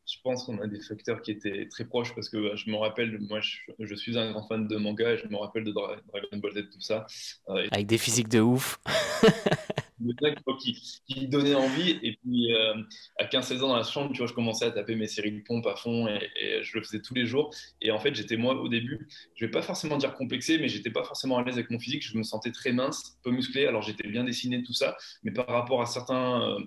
Je 0.06 0.18
pense 0.22 0.44
qu'on 0.44 0.58
a 0.58 0.66
des 0.66 0.80
facteurs 0.80 1.20
qui 1.22 1.32
étaient 1.32 1.68
très 1.68 1.84
proches 1.84 2.14
parce 2.14 2.28
que 2.28 2.54
je 2.56 2.70
me 2.70 2.76
rappelle, 2.76 3.18
moi 3.20 3.40
je, 3.40 3.94
suis 3.94 4.18
un 4.18 4.32
grand 4.32 4.46
fan 4.46 4.68
de 4.68 4.76
manga 4.76 5.12
et 5.12 5.18
je 5.18 5.26
me 5.26 5.36
rappelle 5.36 5.64
de 5.64 5.72
Dragon 5.72 5.98
Ball 6.34 6.52
Z, 6.52 6.70
tout 6.70 6.80
ça. 6.80 7.06
Euh, 7.48 7.66
Avec 7.72 7.86
des 7.86 7.98
physiques 7.98 8.28
de 8.28 8.40
ouf. 8.40 8.78
qui, 10.60 11.02
qui 11.06 11.28
donnait 11.28 11.54
envie. 11.54 11.98
Et 12.02 12.18
puis 12.22 12.54
euh, 12.54 12.74
à 13.18 13.24
15-16 13.24 13.62
ans 13.62 13.68
dans 13.68 13.76
la 13.76 13.82
chambre, 13.82 14.12
tu 14.12 14.18
vois, 14.18 14.26
je 14.26 14.32
commençais 14.32 14.66
à 14.66 14.70
taper 14.70 14.94
mes 14.94 15.06
séries 15.06 15.32
de 15.32 15.42
pompe 15.42 15.66
à 15.66 15.76
fond 15.76 16.06
et, 16.08 16.62
je 16.62 16.78
le 16.78 16.84
faisais 16.84 17.00
tous 17.00 17.14
les 17.14 17.26
jours. 17.26 17.54
Et 17.80 17.90
en 17.90 17.98
fait, 17.98 18.14
j'étais 18.14 18.36
moi 18.36 18.54
au 18.54 18.68
début, 18.68 19.08
je 19.34 19.44
vais 19.44 19.50
pas 19.50 19.62
forcément 19.62 19.96
dire 19.96 20.14
complexé, 20.14 20.58
mais 20.58 20.68
j'étais 20.68 20.90
pas 20.90 21.04
forcément 21.04 21.38
à 21.38 21.44
l'aise 21.44 21.54
avec 21.54 21.70
mon 21.70 21.78
physique. 21.78 22.06
Je 22.06 22.16
me 22.16 22.22
sentais 22.22 22.52
très 22.52 22.72
mince, 22.72 23.18
peu 23.22 23.30
musclé. 23.30 23.66
Alors 23.66 23.82
j'étais 23.82 24.08
bien 24.08 24.24
dessiné, 24.24 24.62
tout 24.62 24.72
ça. 24.74 24.96
Mais 25.22 25.32
par 25.32 25.48
rapport 25.48 25.82
à 25.82 25.86
certains. 25.86 26.42
Euh, 26.42 26.58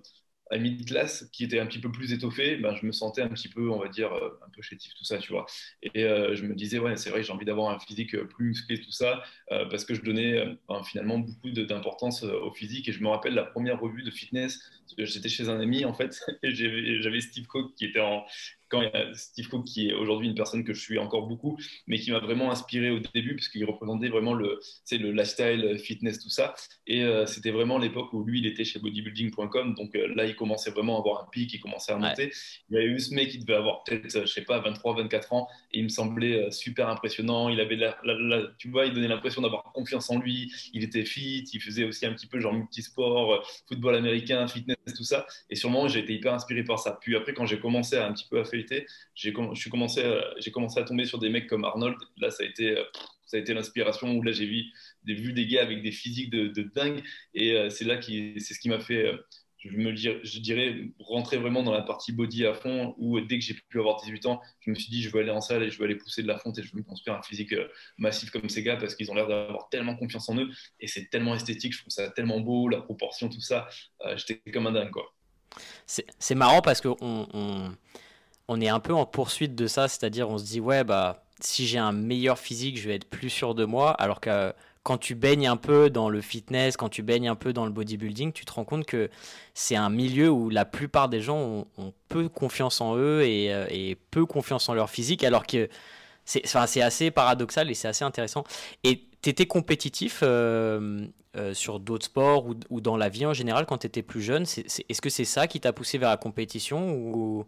amis 0.49 0.75
de 0.75 0.83
classe 0.83 1.29
qui 1.31 1.43
était 1.43 1.59
un 1.59 1.65
petit 1.65 1.79
peu 1.79 1.91
plus 1.91 2.11
étoffé, 2.13 2.57
ben, 2.57 2.75
je 2.75 2.85
me 2.85 2.91
sentais 2.91 3.21
un 3.21 3.29
petit 3.29 3.49
peu, 3.49 3.69
on 3.69 3.79
va 3.79 3.87
dire, 3.87 4.13
euh, 4.13 4.39
un 4.45 4.49
peu 4.49 4.61
chétif, 4.61 4.93
tout 4.95 5.03
ça, 5.03 5.17
tu 5.17 5.31
vois. 5.31 5.45
Et 5.81 6.03
euh, 6.03 6.35
je 6.35 6.43
me 6.43 6.55
disais, 6.55 6.79
ouais, 6.79 6.95
c'est 6.97 7.09
vrai, 7.09 7.23
j'ai 7.23 7.31
envie 7.31 7.45
d'avoir 7.45 7.71
un 7.71 7.79
physique 7.79 8.15
euh, 8.15 8.25
plus 8.25 8.45
musclé, 8.45 8.79
tout 8.79 8.91
ça, 8.91 9.23
parce 9.49 9.85
que 9.85 9.93
je 9.93 10.01
donnais 10.01 10.57
ben, 10.67 10.83
finalement 10.83 11.19
beaucoup 11.19 11.49
d'importance 11.49 12.23
au 12.23 12.51
physique. 12.51 12.87
Et 12.89 12.91
je 12.91 13.01
me 13.01 13.09
rappelle 13.09 13.33
la 13.33 13.43
première 13.43 13.79
revue 13.79 14.03
de 14.03 14.11
fitness, 14.11 14.59
j'étais 14.97 15.29
chez 15.29 15.49
un 15.49 15.59
ami, 15.59 15.85
en 15.85 15.93
fait, 15.93 16.19
et 16.43 16.51
j'avais 16.53 17.21
Steve 17.21 17.47
Cook 17.47 17.73
qui 17.75 17.85
était 17.85 17.99
en, 17.99 18.25
quand 18.69 18.81
il 18.81 18.89
y 18.93 18.97
a 18.97 19.13
Steve 19.13 19.49
Cook, 19.49 19.65
qui 19.65 19.89
est 19.89 19.93
aujourd'hui 19.93 20.27
une 20.27 20.35
personne 20.35 20.63
que 20.63 20.73
je 20.73 20.81
suis 20.81 20.99
encore 20.99 21.27
beaucoup, 21.27 21.57
mais 21.87 21.99
qui 21.99 22.11
m'a 22.11 22.19
vraiment 22.19 22.51
inspiré 22.51 22.91
au 22.91 22.99
début, 22.99 23.35
parce 23.35 23.49
qu'il 23.49 23.65
représentait 23.65 24.09
vraiment 24.09 24.33
le, 24.33 24.59
le 24.91 25.11
lifestyle, 25.11 25.77
fitness, 25.79 26.19
tout 26.19 26.29
ça. 26.29 26.53
Et 26.87 27.03
euh, 27.03 27.25
c'était 27.25 27.51
vraiment 27.51 27.77
l'époque 27.77 28.13
où 28.13 28.23
lui, 28.23 28.39
il 28.39 28.45
était 28.45 28.63
chez 28.63 28.79
bodybuilding.com. 28.79 29.73
Donc 29.75 29.95
euh, 29.95 30.13
là, 30.15 30.25
il 30.25 30.35
commençait 30.35 30.71
vraiment 30.71 30.97
à 30.97 30.99
avoir 30.99 31.23
un 31.23 31.27
pic, 31.31 31.51
il 31.53 31.59
commençait 31.59 31.91
à 31.91 31.97
monter. 31.97 32.31
Il 32.69 32.75
y 32.75 32.79
a 32.79 32.83
eu 32.83 32.99
ce 32.99 33.13
mec 33.13 33.29
qui 33.29 33.39
devait 33.39 33.55
avoir 33.55 33.83
peut-être, 33.83 34.21
je 34.21 34.25
sais 34.25 34.43
pas, 34.43 34.59
23, 34.59 34.95
24 34.95 35.33
ans, 35.33 35.47
et 35.71 35.79
il 35.79 35.85
me 35.85 35.89
semblait 35.89 36.47
euh, 36.47 36.51
super 36.51 36.89
impressionnant. 36.89 37.49
Il 37.49 37.59
avait, 37.59 37.75
la, 37.75 37.97
tu 38.57 38.69
vois, 38.69 38.85
il 38.85 38.93
donnait 38.93 39.07
l'impression 39.07 39.41
d'avoir 39.41 39.63
confiance 39.73 40.09
en 40.09 40.19
lui. 40.19 40.51
Il 40.73 40.83
était 40.83 41.05
fit, 41.05 41.43
il 41.53 41.61
faisait 41.61 41.85
aussi 41.85 42.05
un 42.05 42.13
petit 42.13 42.27
peu 42.27 42.39
genre 42.39 42.53
multisport, 42.53 43.43
football 43.67 43.95
américain, 43.95 44.47
fitness, 44.47 44.77
tout 44.95 45.03
ça. 45.03 45.25
Et 45.49 45.55
sûrement, 45.55 45.87
j'ai 45.87 45.99
été 45.99 46.13
hyper 46.13 46.33
inspiré 46.33 46.63
par 46.63 46.79
ça. 46.79 46.97
Puis 47.01 47.15
après, 47.15 47.33
quand 47.33 47.45
j'ai 47.45 47.59
commencé 47.59 47.95
à 47.95 48.07
un 48.07 48.13
petit 48.13 48.27
peu 48.29 48.39
à 48.39 48.45
faire 48.45 48.58
j'ai 49.15 49.33
commencé, 49.33 50.03
à, 50.03 50.51
commencé 50.51 50.79
à 50.79 50.83
tomber 50.83 51.05
sur 51.05 51.19
des 51.19 51.29
mecs 51.29 51.47
comme 51.47 51.63
Arnold. 51.63 51.97
Là, 52.17 52.31
ça 52.31 52.43
a 52.43 52.45
été, 52.45 52.77
euh, 52.77 52.83
été 53.33 53.53
l'inspiration 53.53 54.11
où 54.15 54.21
là, 54.21 54.31
j'ai 54.31 54.45
vu 54.45 54.65
des, 55.03 55.13
vues 55.13 55.33
des 55.33 55.47
gars 55.47 55.61
avec 55.61 55.81
des 55.81 55.91
physiques 55.91 56.29
de, 56.29 56.63
dingue. 56.75 57.03
Et 57.33 57.53
euh, 57.53 57.69
c'est 57.69 57.85
là 57.85 57.97
qui, 57.97 58.39
c'est 58.39 58.53
ce 58.53 58.59
qui 58.59 58.69
m'a 58.69 58.79
fait, 58.79 59.05
euh, 59.05 59.17
je, 59.57 59.69
me, 59.69 59.95
je 59.95 60.39
dirais, 60.39 60.75
rentrer 60.99 61.37
vraiment 61.37 61.63
dans 61.63 61.73
la 61.73 61.81
partie 61.81 62.11
body 62.11 62.45
à 62.45 62.53
fond. 62.53 62.95
Où 62.97 63.19
dès 63.19 63.39
que 63.39 63.45
j'ai 63.45 63.53
pu 63.53 63.79
avoir 63.79 64.01
18 64.01 64.25
ans, 64.25 64.41
je 64.61 64.69
me 64.69 64.75
suis 64.75 64.89
dit, 64.89 65.01
je 65.01 65.09
veux 65.09 65.19
aller 65.19 65.31
en 65.31 65.41
salle 65.41 65.63
et 65.63 65.69
je 65.69 65.77
veux 65.77 65.85
aller 65.85 65.95
pousser 65.95 66.23
de 66.23 66.27
la 66.27 66.37
fonte 66.37 66.57
et 66.59 66.63
je 66.63 66.71
veux 66.71 66.79
me 66.79 66.83
construire 66.83 67.17
un 67.17 67.21
physique 67.21 67.53
massif 67.97 68.31
comme 68.31 68.49
ces 68.49 68.63
gars 68.63 68.77
parce 68.77 68.95
qu'ils 68.95 69.11
ont 69.11 69.15
l'air 69.15 69.27
d'avoir 69.27 69.69
tellement 69.69 69.95
confiance 69.95 70.29
en 70.29 70.37
eux. 70.37 70.49
Et 70.79 70.87
c'est 70.87 71.09
tellement 71.09 71.35
esthétique, 71.35 71.73
je 71.73 71.79
trouve 71.79 71.91
ça 71.91 72.09
tellement 72.09 72.39
beau, 72.39 72.69
la 72.69 72.81
proportion, 72.81 73.29
tout 73.29 73.41
ça. 73.41 73.67
J'étais 74.15 74.39
comme 74.51 74.67
un 74.67 74.71
dingue, 74.71 74.91
quoi. 74.91 75.13
C'est 75.85 76.35
marrant 76.35 76.61
parce 76.61 76.81
que 76.81 76.89
on 77.01 77.73
est 78.59 78.69
un 78.69 78.79
peu 78.79 78.93
en 78.93 79.05
poursuite 79.05 79.55
de 79.55 79.67
ça, 79.67 79.87
c'est-à-dire 79.87 80.29
on 80.29 80.37
se 80.37 80.45
dit 80.45 80.59
ouais 80.59 80.83
bah 80.83 81.23
si 81.41 81.67
j'ai 81.67 81.77
un 81.77 81.91
meilleur 81.91 82.37
physique, 82.37 82.77
je 82.77 82.87
vais 82.87 82.95
être 82.95 83.09
plus 83.09 83.29
sûr 83.29 83.55
de 83.55 83.65
moi, 83.65 83.91
alors 83.91 84.19
que 84.19 84.53
quand 84.83 84.97
tu 84.97 85.15
baignes 85.15 85.47
un 85.47 85.57
peu 85.57 85.89
dans 85.89 86.09
le 86.09 86.21
fitness, 86.21 86.77
quand 86.77 86.89
tu 86.89 87.03
baignes 87.03 87.27
un 87.27 87.35
peu 87.35 87.53
dans 87.53 87.65
le 87.65 87.71
bodybuilding, 87.71 88.31
tu 88.31 88.45
te 88.45 88.51
rends 88.51 88.63
compte 88.63 88.85
que 88.85 89.09
c'est 89.53 89.75
un 89.75 89.89
milieu 89.89 90.29
où 90.29 90.49
la 90.49 90.65
plupart 90.65 91.09
des 91.09 91.21
gens 91.21 91.65
ont, 91.77 91.93
peu 92.07 92.29
confiance 92.29 92.81
en 92.81 92.95
eux 92.95 93.21
euh, 93.23 93.67
et, 93.69 93.97
peu 94.09 94.25
confiance 94.25 94.67
en 94.69 94.73
leur 94.73 94.89
physique, 94.89 95.23
alors 95.23 95.45
que 95.45 95.69
c'est 96.25 96.81
assez 96.81 97.11
paradoxal 97.11 97.69
et 97.69 97.73
c'est 97.73 97.87
assez 97.87 98.03
intéressant. 98.03 98.43
Et 98.83 99.03
tu 99.21 99.29
étais 99.29 99.45
compétitif 99.47 100.21
euh, 100.23 101.05
euh, 101.35 101.53
sur 101.53 101.79
d'autres 101.79 102.05
sports 102.05 102.47
ou, 102.47 102.55
ou, 102.69 102.81
dans 102.81 102.97
la 102.97 103.09
vie 103.09 103.25
en 103.25 103.33
général 103.33 103.65
quand 103.65 103.79
tu 103.79 103.87
étais 103.87 104.03
plus 104.03 104.21
jeune 104.21 104.43
Est-ce 104.43 105.01
que 105.01 105.09
c'est 105.09 105.25
ça 105.25 105.47
qui 105.47 105.59
t'a 105.59 105.73
poussé 105.73 105.97
vers 105.97 106.09
la 106.09 106.17
compétition. 106.17 107.45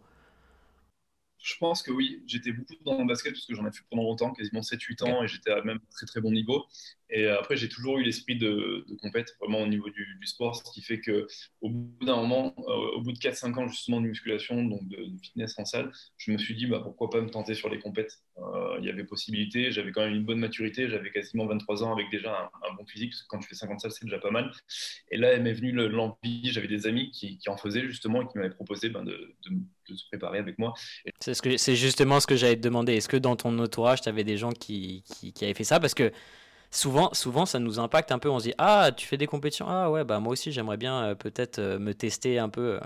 Je 1.41 1.55
pense 1.57 1.81
que 1.81 1.91
oui, 1.91 2.21
j'étais 2.27 2.51
beaucoup 2.51 2.75
dans 2.85 2.99
le 2.99 3.07
basket 3.07 3.33
parce 3.33 3.45
que 3.45 3.55
j'en 3.55 3.65
ai 3.65 3.71
fait 3.71 3.83
pendant 3.89 4.03
longtemps, 4.03 4.31
quasiment 4.31 4.61
7-8 4.61 5.03
ans, 5.03 5.23
et 5.23 5.27
j'étais 5.27 5.51
à 5.51 5.61
même 5.63 5.79
très 5.89 6.05
très 6.05 6.21
bon 6.21 6.31
niveau. 6.31 6.65
Et 7.11 7.25
euh, 7.25 7.37
après, 7.37 7.57
j'ai 7.57 7.67
toujours 7.67 7.99
eu 7.99 8.03
l'esprit 8.03 8.37
de, 8.37 8.85
de 8.87 8.95
compète, 8.95 9.35
vraiment 9.39 9.61
au 9.61 9.67
niveau 9.67 9.89
du, 9.89 10.17
sport, 10.25 10.55
ce 10.55 10.63
qui 10.71 10.81
fait 10.81 10.99
que 10.99 11.27
au 11.59 11.69
bout 11.69 12.05
d'un 12.05 12.15
moment, 12.15 12.53
euh, 12.57 12.97
au 12.97 13.01
bout 13.01 13.11
de 13.11 13.17
4-5 13.17 13.59
ans 13.59 13.67
justement 13.67 13.99
de 13.99 14.07
musculation, 14.07 14.63
donc 14.63 14.87
de, 14.87 14.97
fitness 15.21 15.57
en 15.59 15.65
salle, 15.65 15.91
je 16.17 16.31
me 16.31 16.37
suis 16.37 16.55
dit 16.55 16.67
bah, 16.67 16.79
pourquoi 16.81 17.09
pas 17.09 17.19
me 17.21 17.29
tenter 17.29 17.53
sur 17.53 17.69
les 17.69 17.79
compètes. 17.79 18.19
Euh, 18.37 18.77
il 18.79 18.85
y 18.85 18.89
avait 18.89 19.03
possibilité, 19.03 19.71
j'avais 19.71 19.91
quand 19.91 20.01
même 20.01 20.13
une 20.13 20.23
bonne 20.23 20.39
maturité, 20.39 20.87
j'avais 20.87 21.11
quasiment 21.11 21.45
23 21.47 21.83
ans 21.83 21.93
avec 21.93 22.09
déjà 22.11 22.49
un, 22.69 22.73
bon 22.75 22.85
physique, 22.85 23.11
parce 23.11 23.23
que 23.23 23.27
quand 23.27 23.39
tu 23.39 23.47
fais 23.47 23.55
50 23.55 23.81
salles, 23.81 23.91
c'est 23.91 24.05
déjà 24.05 24.19
pas 24.19 24.31
mal. 24.31 24.51
Et 25.11 25.17
là, 25.17 25.37
m'est 25.37 25.53
venue 25.53 25.73
l'envie, 25.73 26.51
j'avais 26.51 26.67
des 26.67 26.87
amis 26.87 27.11
qui, 27.11 27.37
qui, 27.37 27.49
en 27.49 27.57
faisaient 27.57 27.85
justement 27.85 28.21
et 28.21 28.27
qui 28.27 28.37
m'avaient 28.37 28.53
proposé 28.53 28.89
ben, 28.89 29.03
de, 29.03 29.35
de, 29.49 29.95
se 29.95 30.07
préparer 30.07 30.37
avec 30.37 30.57
moi. 30.57 30.73
C'est 31.19 31.33
ce 31.33 31.75
justement 31.75 32.21
ce 32.21 32.27
que 32.27 32.37
j'allais 32.37 32.55
te 32.55 32.61
demander. 32.61 32.95
Est-ce 32.95 33.09
que 33.09 33.17
dans 33.17 33.35
ton 33.35 33.57
entourage, 33.59 34.01
tu 34.01 34.07
avais 34.07 34.23
des 34.23 34.37
gens 34.37 34.51
qui, 34.51 35.03
qui, 35.03 35.33
qui 35.33 35.43
avaient 35.43 35.53
fait 35.53 35.65
ça? 35.65 35.81
Parce 35.81 35.93
que 35.93 36.13
souvent, 36.71 37.45
ça 37.45 37.59
nous 37.59 37.79
impacte 37.79 38.11
un 38.11 38.19
peu. 38.19 38.29
On 38.29 38.39
se 38.39 38.45
dit, 38.45 38.53
ah, 38.57 38.91
tu 38.95 39.05
fais 39.05 39.17
des 39.17 39.27
compétitions? 39.27 39.67
Ah 39.69 39.91
ouais, 39.91 40.03
bah 40.03 40.19
moi 40.19 40.33
aussi, 40.33 40.51
j'aimerais 40.51 40.77
bien 40.77 41.03
euh, 41.03 41.15
peut-être 41.15 41.59
euh, 41.59 41.79
me 41.79 41.93
tester 41.93 42.39
un 42.39 42.49
peu. 42.49 42.79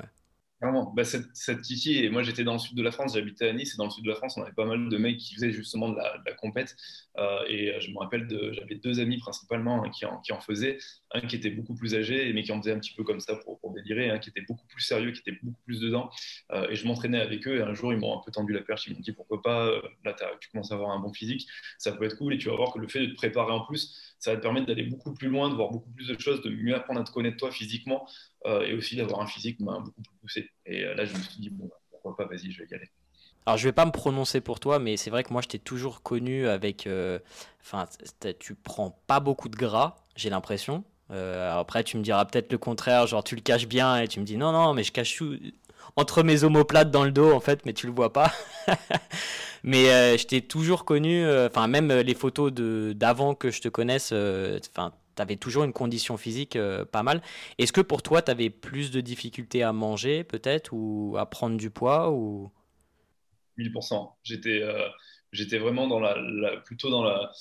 Vraiment, 0.62 0.94
bah, 0.96 1.04
cette, 1.04 1.62
Titi, 1.62 1.98
et 2.04 2.10
moi 2.10 2.24
j'étais 2.24 2.46
dans 2.46 2.54
le 2.54 2.60
sud 2.60 2.78
de 2.78 2.82
la 2.82 2.92
France, 2.92 3.14
j'habitais 3.14 3.50
à 3.50 3.54
Nice, 3.54 3.74
et 3.74 3.78
dans 3.78 3.86
le 3.86 3.90
sud 3.90 4.06
de 4.06 4.10
la 4.10 4.16
France, 4.16 4.38
on 4.38 4.42
avait 4.42 4.54
pas 4.54 4.66
mal 4.66 4.88
de 4.88 4.98
mecs 4.98 5.18
qui 5.18 5.36
faisaient 5.36 5.52
justement 5.52 5.90
de 5.90 5.98
la, 5.98 6.34
compète. 6.34 6.78
Euh, 7.18 7.40
et 7.50 7.74
euh, 7.74 7.80
je 7.82 7.92
me 7.92 7.98
rappelle, 7.98 8.26
j'avais 8.54 8.76
deux 8.76 9.02
amis 9.02 9.18
principalement 9.18 9.84
hein, 9.84 9.90
qui, 9.90 10.06
en, 10.06 10.40
faisaient, 10.40 10.78
un 11.12 11.22
qui 11.22 11.36
était 11.36 11.50
beaucoup 11.50 11.76
plus 11.76 11.94
âgé, 11.94 12.32
mais 12.32 12.44
qui 12.44 12.54
en 12.54 12.62
faisait 12.62 12.72
un 12.72 12.80
petit 12.80 12.94
peu 12.94 13.04
comme 13.04 13.20
ça 13.20 13.36
pour, 13.36 13.60
pour 13.60 13.74
délirer, 13.74 14.10
un 14.10 14.18
qui 14.18 14.30
était 14.30 14.44
beaucoup 14.48 14.66
plus 14.68 14.82
sérieux, 14.82 15.12
qui 15.12 15.20
était 15.20 15.38
beaucoup 15.44 15.62
plus 15.66 15.82
dedans. 15.82 16.10
Euh, 16.52 16.70
et 16.70 16.76
je 16.76 16.88
m'entraînais 16.88 17.20
avec 17.20 17.46
eux, 17.48 17.58
et 17.58 17.62
un 17.62 17.74
jour 17.74 17.92
ils 17.92 18.00
m'ont 18.00 18.18
un 18.18 18.22
peu 18.24 18.32
tendu 18.32 18.54
la 18.54 18.62
perche, 18.62 18.88
ils 18.88 18.94
m'ont 18.94 19.02
dit 19.02 19.12
pourquoi 19.12 19.42
pas, 19.42 19.70
là 20.06 20.16
tu 20.40 20.50
commences 20.52 20.72
à 20.72 20.76
avoir 20.76 20.92
un 20.92 21.00
bon 21.00 21.12
physique, 21.12 21.48
ça 21.78 21.92
peut 21.92 22.06
être 22.06 22.18
cool, 22.18 22.34
et 22.34 22.38
tu 22.38 22.48
vas 22.48 22.56
voir 22.56 22.72
que 22.72 22.80
le 22.80 22.88
fait 22.88 23.02
de 23.02 23.08
te 23.08 23.16
préparer 23.16 23.52
en 23.52 23.66
plus, 23.66 24.16
ça 24.20 24.32
va 24.32 24.38
te 24.38 24.42
permettre 24.42 24.68
d'aller 24.68 24.84
beaucoup 24.84 25.14
plus 25.14 25.28
loin, 25.28 25.50
de 25.50 25.56
voir 25.56 25.70
beaucoup 25.70 25.92
plus 25.92 26.08
de 26.08 26.20
choses, 26.20 26.42
de 26.42 26.50
mieux 26.50 26.76
apprendre 26.76 27.02
à 27.02 27.04
te 27.04 27.12
connaître 27.12 27.38
toi 27.38 27.52
physiquement, 27.52 28.08
et 28.46 28.74
aussi 28.74 28.96
d'avoir 28.96 29.22
un 29.22 29.28
physique 29.28 29.58
ben, 29.60 29.80
beaucoup 29.80 30.02
plus 30.02 30.18
poussé. 30.22 30.52
Et 30.66 30.82
là 30.82 31.06
je 31.06 31.14
me 31.14 31.22
suis 31.22 31.40
dit, 31.40 31.50
bon, 31.50 31.70
pourquoi 31.92 32.16
pas, 32.16 32.26
vas-y, 32.26 32.52
je 32.52 32.60
vais 32.64 32.70
y 32.70 32.76
aller. 32.76 32.90
Alors, 33.46 33.58
je 33.58 33.68
vais 33.68 33.74
pas 33.74 33.86
me 33.86 33.92
prononcer 33.92 34.42
pour 34.42 34.60
toi, 34.60 34.80
mais 34.80 34.98
c'est 34.98 35.12
vrai 35.12 35.24
que 35.24 35.32
moi, 35.32 35.42
je 35.42 35.48
t'ai 35.48 35.60
toujours 35.60 36.02
connu 36.02 36.48
avec. 36.48 36.88
Euh, 36.88 37.20
enfin, 37.62 37.86
tu 38.40 38.56
prends 38.56 39.00
pas 39.06 39.20
beaucoup 39.20 39.50
de 39.50 39.56
gras, 39.56 39.98
j'ai 40.16 40.30
l'impression. 40.30 40.84
après, 41.10 41.84
tu 41.84 41.98
me 41.98 42.02
diras 42.04 42.26
peut-être 42.26 42.52
le 42.52 42.58
contraire, 42.58 43.06
genre 43.06 43.24
tu 43.24 43.36
le 43.36 43.42
caches 43.42 43.68
bien 43.68 43.98
et 44.02 44.08
tu 44.08 44.20
me 44.20 44.26
dis 44.26 44.38
non, 44.38 44.52
non, 44.52 44.74
mais 44.74 44.84
je 44.84 44.92
cache 44.92 45.16
tout 45.18 45.38
entre 45.96 46.24
mes 46.24 46.44
omoplates 46.44 46.92
dans 46.92 47.04
le 47.06 47.12
dos 47.12 47.32
en 47.32 47.40
fait, 47.40 47.66
mais 47.66 47.74
tu 47.74 47.86
le 47.86 47.94
vois 47.94 48.12
pas. 48.12 48.32
mais 49.64 50.18
je 50.18 50.26
t'ai 50.26 50.42
toujours 50.42 50.84
connu, 50.84 51.24
enfin 51.46 51.68
même 51.68 51.92
les 51.92 52.16
photos 52.16 52.52
d'avant 52.52 53.36
que 53.36 53.52
je 53.52 53.62
te 53.62 53.70
connaisse, 53.70 54.12
enfin 54.72 54.92
avais 55.22 55.36
toujours 55.36 55.64
une 55.64 55.74
condition 55.74 56.18
physique 56.18 56.56
euh, 56.56 56.86
pas 56.86 57.04
mal. 57.04 57.22
Est-ce 57.58 57.74
que 57.74 57.82
pour 57.82 58.02
toi, 58.02 58.22
tu 58.22 58.32
avais 58.32 58.50
plus 58.50 58.92
de 58.92 59.02
difficultés 59.02 59.64
à 59.64 59.74
manger 59.74 60.24
peut-être 60.24 60.74
ou 60.74 61.16
à 61.18 61.30
prendre 61.30 61.58
du 61.58 61.70
poids 61.70 62.12
ou... 62.12 62.52
1000%. 63.58 64.12
J'étais 64.24 64.62
euh, 64.62 64.88
j'étais 65.32 65.58
vraiment 65.58 65.88
plutôt 66.66 66.90
dans 66.90 67.04
la, 67.04 67.32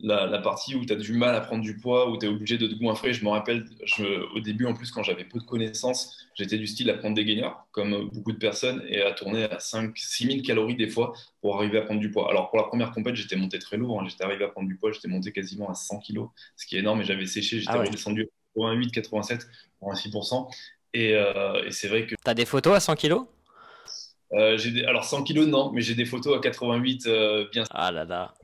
la, 0.00 0.38
partie 0.38 0.74
où 0.74 0.84
tu 0.84 0.92
as 0.92 0.96
du 0.96 1.12
mal 1.12 1.34
à 1.34 1.40
prendre 1.40 1.62
du 1.62 1.76
poids, 1.76 2.10
où 2.10 2.18
tu 2.18 2.26
es 2.26 2.28
obligé 2.28 2.58
de 2.58 2.66
te 2.66 2.74
goinfrer. 2.74 3.12
Je 3.12 3.24
me 3.24 3.30
rappelle, 3.30 3.64
je, 3.84 4.04
au 4.34 4.40
début, 4.40 4.66
en 4.66 4.74
plus, 4.74 4.90
quand 4.90 5.02
j'avais 5.02 5.24
peu 5.24 5.38
de 5.38 5.44
connaissances, 5.44 6.16
j'étais 6.34 6.58
du 6.58 6.66
style 6.66 6.90
à 6.90 6.94
prendre 6.94 7.14
des 7.14 7.24
gainers, 7.24 7.50
comme 7.72 8.10
beaucoup 8.10 8.32
de 8.32 8.38
personnes, 8.38 8.82
et 8.88 9.02
à 9.02 9.12
tourner 9.12 9.44
à 9.44 9.58
5-6 9.58 10.30
000 10.30 10.42
calories 10.42 10.76
des 10.76 10.88
fois 10.88 11.14
pour 11.40 11.56
arriver 11.56 11.78
à 11.78 11.82
prendre 11.82 12.00
du 12.00 12.10
poids. 12.10 12.28
Alors, 12.30 12.50
pour 12.50 12.58
la 12.58 12.64
première 12.64 12.92
compète, 12.92 13.16
j'étais 13.16 13.36
monté 13.36 13.58
très 13.58 13.76
lourd. 13.76 14.00
Hein. 14.00 14.06
j'étais 14.08 14.24
arrivé 14.24 14.44
à 14.44 14.48
prendre 14.48 14.68
du 14.68 14.76
poids, 14.76 14.92
j'étais 14.92 15.08
monté 15.08 15.32
quasiment 15.32 15.70
à 15.70 15.74
100 15.74 16.00
kg, 16.00 16.26
ce 16.56 16.66
qui 16.66 16.76
est 16.76 16.80
énorme, 16.80 17.00
et 17.00 17.04
j'avais 17.04 17.26
séché, 17.26 17.60
j'étais 17.60 17.72
ah 17.72 17.82
redescendu 17.82 18.22
à 18.22 18.26
88, 18.56 18.92
87 18.92 19.46
pour 19.78 19.90
un 19.90 19.94
6%. 19.94 20.50
Et, 20.94 21.14
euh, 21.14 21.64
et 21.64 21.72
c'est 21.72 21.88
vrai 21.88 22.06
que. 22.06 22.14
Tu 22.14 22.30
as 22.30 22.34
des 22.34 22.46
photos 22.46 22.74
à 22.74 22.80
100 22.80 22.96
kg 22.96 23.20
euh, 24.32 24.58
des... 24.58 24.84
Alors 24.84 25.04
100 25.04 25.22
kilos, 25.22 25.46
non, 25.46 25.70
mais 25.72 25.80
j'ai 25.80 25.94
des 25.94 26.04
photos 26.04 26.36
à 26.36 26.40
88 26.40 27.06
euh, 27.06 27.46
bien. 27.52 27.64
Ah 27.70 27.92
là 27.92 28.04
là. 28.04 28.34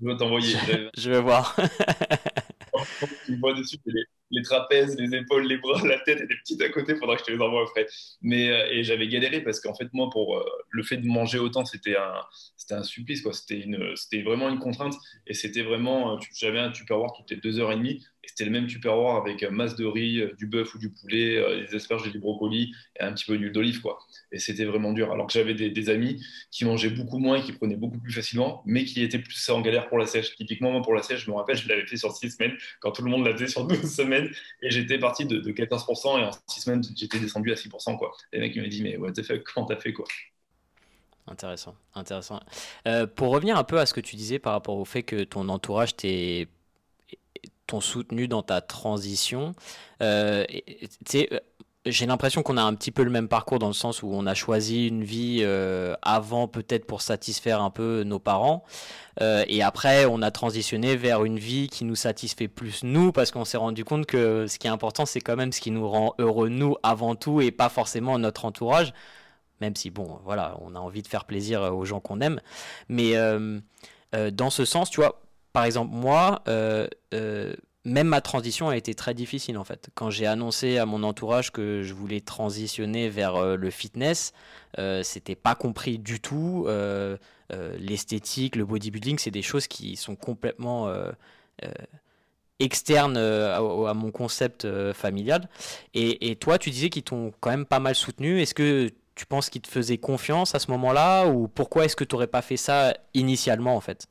Je 0.00 0.06
vais 0.06 0.16
t'envoyer. 0.16 0.56
Je 0.96 1.10
vais 1.10 1.20
voir. 1.20 1.56
tu 3.26 3.36
vois 3.36 3.54
dessus 3.54 3.78
les, 3.86 4.04
les, 4.30 4.42
trapèzes, 4.42 4.96
les 4.98 5.16
épaules, 5.16 5.46
les 5.46 5.58
bras, 5.58 5.80
la 5.86 5.98
tête 6.00 6.20
et 6.20 6.26
des 6.26 6.36
petites 6.36 6.60
à 6.62 6.68
côté. 6.70 6.96
Faudra 6.96 7.14
que 7.14 7.20
je 7.20 7.26
te 7.26 7.30
les 7.30 7.40
envoie 7.40 7.62
après. 7.62 7.86
Mais 8.20 8.50
euh, 8.50 8.70
et 8.70 8.82
j'avais 8.82 9.06
galéré 9.06 9.40
parce 9.40 9.60
qu'en 9.60 9.74
fait 9.74 9.88
moi 9.92 10.10
pour 10.10 10.44
le 10.70 10.82
fait 10.82 10.96
de 10.96 11.06
manger 11.06 11.38
autant 11.38 11.64
c'était 11.64 11.96
un 11.96 12.14
c'était 12.56 12.74
un 12.74 12.82
supplice 12.82 13.22
quoi. 13.22 13.32
C'était 13.32 13.60
une 13.60 13.94
c'était 13.96 14.22
vraiment 14.22 14.48
une 14.48 14.58
contrainte 14.58 14.94
et 15.26 15.34
c'était 15.34 15.62
vraiment 15.62 16.18
j'avais 16.34 16.58
un 16.58 16.70
tupperware 16.70 17.12
toutes 17.12 17.30
les 17.30 17.36
deux 17.36 17.60
heures 17.60 17.72
et 17.72 17.76
demie 17.76 18.04
c'était 18.28 18.44
le 18.44 18.50
même 18.50 18.66
tupperware 18.66 19.16
avec 19.16 19.42
masse 19.50 19.76
de 19.76 19.84
riz, 19.84 20.22
du 20.36 20.46
bœuf 20.46 20.74
ou 20.74 20.78
du 20.78 20.90
poulet, 20.90 21.66
des 21.66 21.74
asperges 21.74 22.06
et 22.06 22.10
du 22.10 22.18
brocoli 22.18 22.72
et 22.98 23.02
un 23.02 23.12
petit 23.12 23.24
peu 23.24 23.36
d'huile 23.36 23.52
d'olive 23.52 23.80
quoi 23.80 23.98
et 24.32 24.38
c'était 24.38 24.64
vraiment 24.64 24.92
dur. 24.92 25.12
Alors 25.12 25.26
que 25.26 25.32
j'avais 25.32 25.54
des, 25.54 25.88
amis 25.88 26.22
qui 26.50 26.64
mangeaient 26.64 26.90
beaucoup 26.90 27.18
moins 27.18 27.36
et 27.36 27.42
qui 27.42 27.52
prenaient 27.52 27.76
beaucoup 27.76 27.98
plus 27.98 28.12
facilement, 28.12 28.62
mais 28.66 28.84
qui 28.84 29.02
étaient 29.02 29.18
plus 29.18 29.48
en 29.48 29.60
galère 29.60 29.88
pour 29.88 29.98
la 29.98 30.06
sèche. 30.06 30.36
Typiquement, 30.36 30.70
moi, 30.70 30.82
pour 30.82 30.94
la 30.94 31.02
sèche, 31.02 31.24
je 31.24 31.30
me 31.30 31.36
rappelle, 31.36 31.56
je 31.56 31.68
l'avais 31.68 31.86
fait 31.86 31.96
sur 31.96 32.12
6 32.12 32.32
semaines, 32.32 32.56
quand 32.80 32.92
tout 32.92 33.02
le 33.02 33.10
monde 33.10 33.24
l'a 33.24 33.36
fait 33.36 33.46
sur 33.46 33.66
12 33.66 33.90
semaines, 33.90 34.28
et 34.62 34.70
j'étais 34.70 34.98
parti 34.98 35.24
de, 35.24 35.40
14%, 35.40 36.20
et 36.20 36.24
en 36.24 36.30
6 36.46 36.60
semaines, 36.60 36.82
j'étais 36.96 37.18
descendu 37.18 37.52
à 37.52 37.54
6%. 37.54 37.96
Quoi. 37.96 38.12
Et 38.32 38.36
les 38.36 38.48
mecs, 38.48 38.56
m'ont 38.56 38.68
dit, 38.68 38.82
mais 38.82 38.96
what 38.96 39.12
the 39.12 39.22
fuck, 39.22 39.42
comment 39.44 39.66
t'as 39.66 39.76
fait 39.76 39.92
quoi? 39.92 40.04
Intéressant, 41.26 41.74
intéressant. 41.94 42.40
Euh, 42.86 43.06
pour 43.06 43.30
revenir 43.30 43.56
un 43.58 43.64
peu 43.64 43.78
à 43.78 43.86
ce 43.86 43.92
que 43.92 44.00
tu 44.00 44.16
disais 44.16 44.38
par 44.38 44.54
rapport 44.54 44.76
au 44.76 44.86
fait 44.86 45.02
que 45.02 45.24
ton 45.24 45.48
entourage 45.50 45.94
t'est 45.94 46.48
t'ont 47.68 47.80
soutenu 47.80 48.28
dans 48.28 48.42
ta 48.42 48.60
transition. 48.60 49.54
Euh, 50.02 50.44
sais 51.06 51.28
j'ai 51.90 52.06
l'impression 52.06 52.42
qu'on 52.42 52.56
a 52.56 52.62
un 52.62 52.74
petit 52.74 52.90
peu 52.90 53.02
le 53.02 53.10
même 53.10 53.28
parcours 53.28 53.58
dans 53.58 53.68
le 53.68 53.72
sens 53.72 54.02
où 54.02 54.08
on 54.12 54.26
a 54.26 54.34
choisi 54.34 54.88
une 54.88 55.04
vie 55.04 55.40
euh, 55.42 55.94
avant 56.02 56.48
peut-être 56.48 56.86
pour 56.86 57.02
satisfaire 57.02 57.62
un 57.62 57.70
peu 57.70 58.02
nos 58.04 58.18
parents. 58.18 58.64
Euh, 59.20 59.44
et 59.48 59.62
après 59.62 60.04
on 60.06 60.22
a 60.22 60.30
transitionné 60.30 60.96
vers 60.96 61.24
une 61.24 61.38
vie 61.38 61.68
qui 61.68 61.84
nous 61.84 61.96
satisfait 61.96 62.48
plus 62.48 62.84
nous 62.84 63.12
parce 63.12 63.30
qu'on 63.30 63.44
s'est 63.44 63.56
rendu 63.56 63.84
compte 63.84 64.06
que 64.06 64.46
ce 64.46 64.58
qui 64.58 64.66
est 64.66 64.70
important 64.70 65.06
c'est 65.06 65.20
quand 65.20 65.36
même 65.36 65.52
ce 65.52 65.60
qui 65.60 65.70
nous 65.70 65.88
rend 65.88 66.14
heureux 66.18 66.48
nous 66.48 66.76
avant 66.82 67.14
tout 67.14 67.40
et 67.40 67.50
pas 67.50 67.68
forcément 67.68 68.18
notre 68.18 68.44
entourage. 68.44 68.92
Même 69.60 69.74
si 69.74 69.90
bon 69.90 70.18
voilà 70.24 70.56
on 70.60 70.74
a 70.74 70.78
envie 70.78 71.02
de 71.02 71.08
faire 71.08 71.24
plaisir 71.24 71.62
aux 71.74 71.84
gens 71.84 72.00
qu'on 72.00 72.20
aime. 72.20 72.40
Mais 72.88 73.16
euh, 73.16 73.60
dans 74.32 74.50
ce 74.50 74.64
sens 74.64 74.90
tu 74.90 75.00
vois 75.00 75.20
par 75.58 75.64
exemple 75.64 75.90
moi 75.92 76.42
même 77.88 78.08
ma 78.08 78.20
transition 78.20 78.68
a 78.68 78.76
été 78.76 78.94
très 78.94 79.14
difficile 79.14 79.58
en 79.58 79.64
fait. 79.64 79.88
Quand 79.94 80.10
j'ai 80.10 80.26
annoncé 80.26 80.78
à 80.78 80.86
mon 80.86 81.02
entourage 81.02 81.50
que 81.50 81.82
je 81.82 81.94
voulais 81.94 82.20
transitionner 82.20 83.08
vers 83.08 83.36
euh, 83.36 83.56
le 83.56 83.70
fitness, 83.70 84.32
euh, 84.78 85.02
c'était 85.02 85.34
pas 85.34 85.54
compris 85.54 85.98
du 85.98 86.20
tout. 86.20 86.64
Euh, 86.68 87.16
l'esthétique, 87.78 88.56
le 88.56 88.66
bodybuilding, 88.66 89.18
c'est 89.18 89.30
des 89.30 89.42
choses 89.42 89.68
qui 89.68 89.96
sont 89.96 90.16
complètement 90.16 90.92
externes 92.58 93.16
à, 93.16 93.94
mon 93.94 94.10
concept 94.10 94.68
familial. 94.92 95.48
Et, 95.94 96.30
et, 96.30 96.36
toi, 96.36 96.58
tu 96.58 96.68
disais 96.68 96.90
qu'ils 96.90 97.04
t'ont 97.04 97.32
quand 97.40 97.48
même 97.48 97.64
pas 97.64 97.80
mal 97.80 97.94
soutenu. 97.94 98.42
Est-ce 98.42 98.52
que 98.52 98.90
tu 99.14 99.24
penses 99.24 99.48
qu'ils 99.48 99.62
te 99.62 99.68
faisaient 99.68 99.96
confiance 99.96 100.54
à 100.54 100.58
ce 100.58 100.70
moment-là 100.72 101.26
ou 101.26 101.48
pourquoi 101.48 101.86
est-ce 101.86 101.96
que 101.96 102.04
tu 102.04 102.14
n'aurais 102.14 102.26
pas 102.26 102.42
fait 102.42 102.58
ça 102.58 102.92
initialement 103.14 103.74
en 103.74 103.80
fait? 103.80 104.08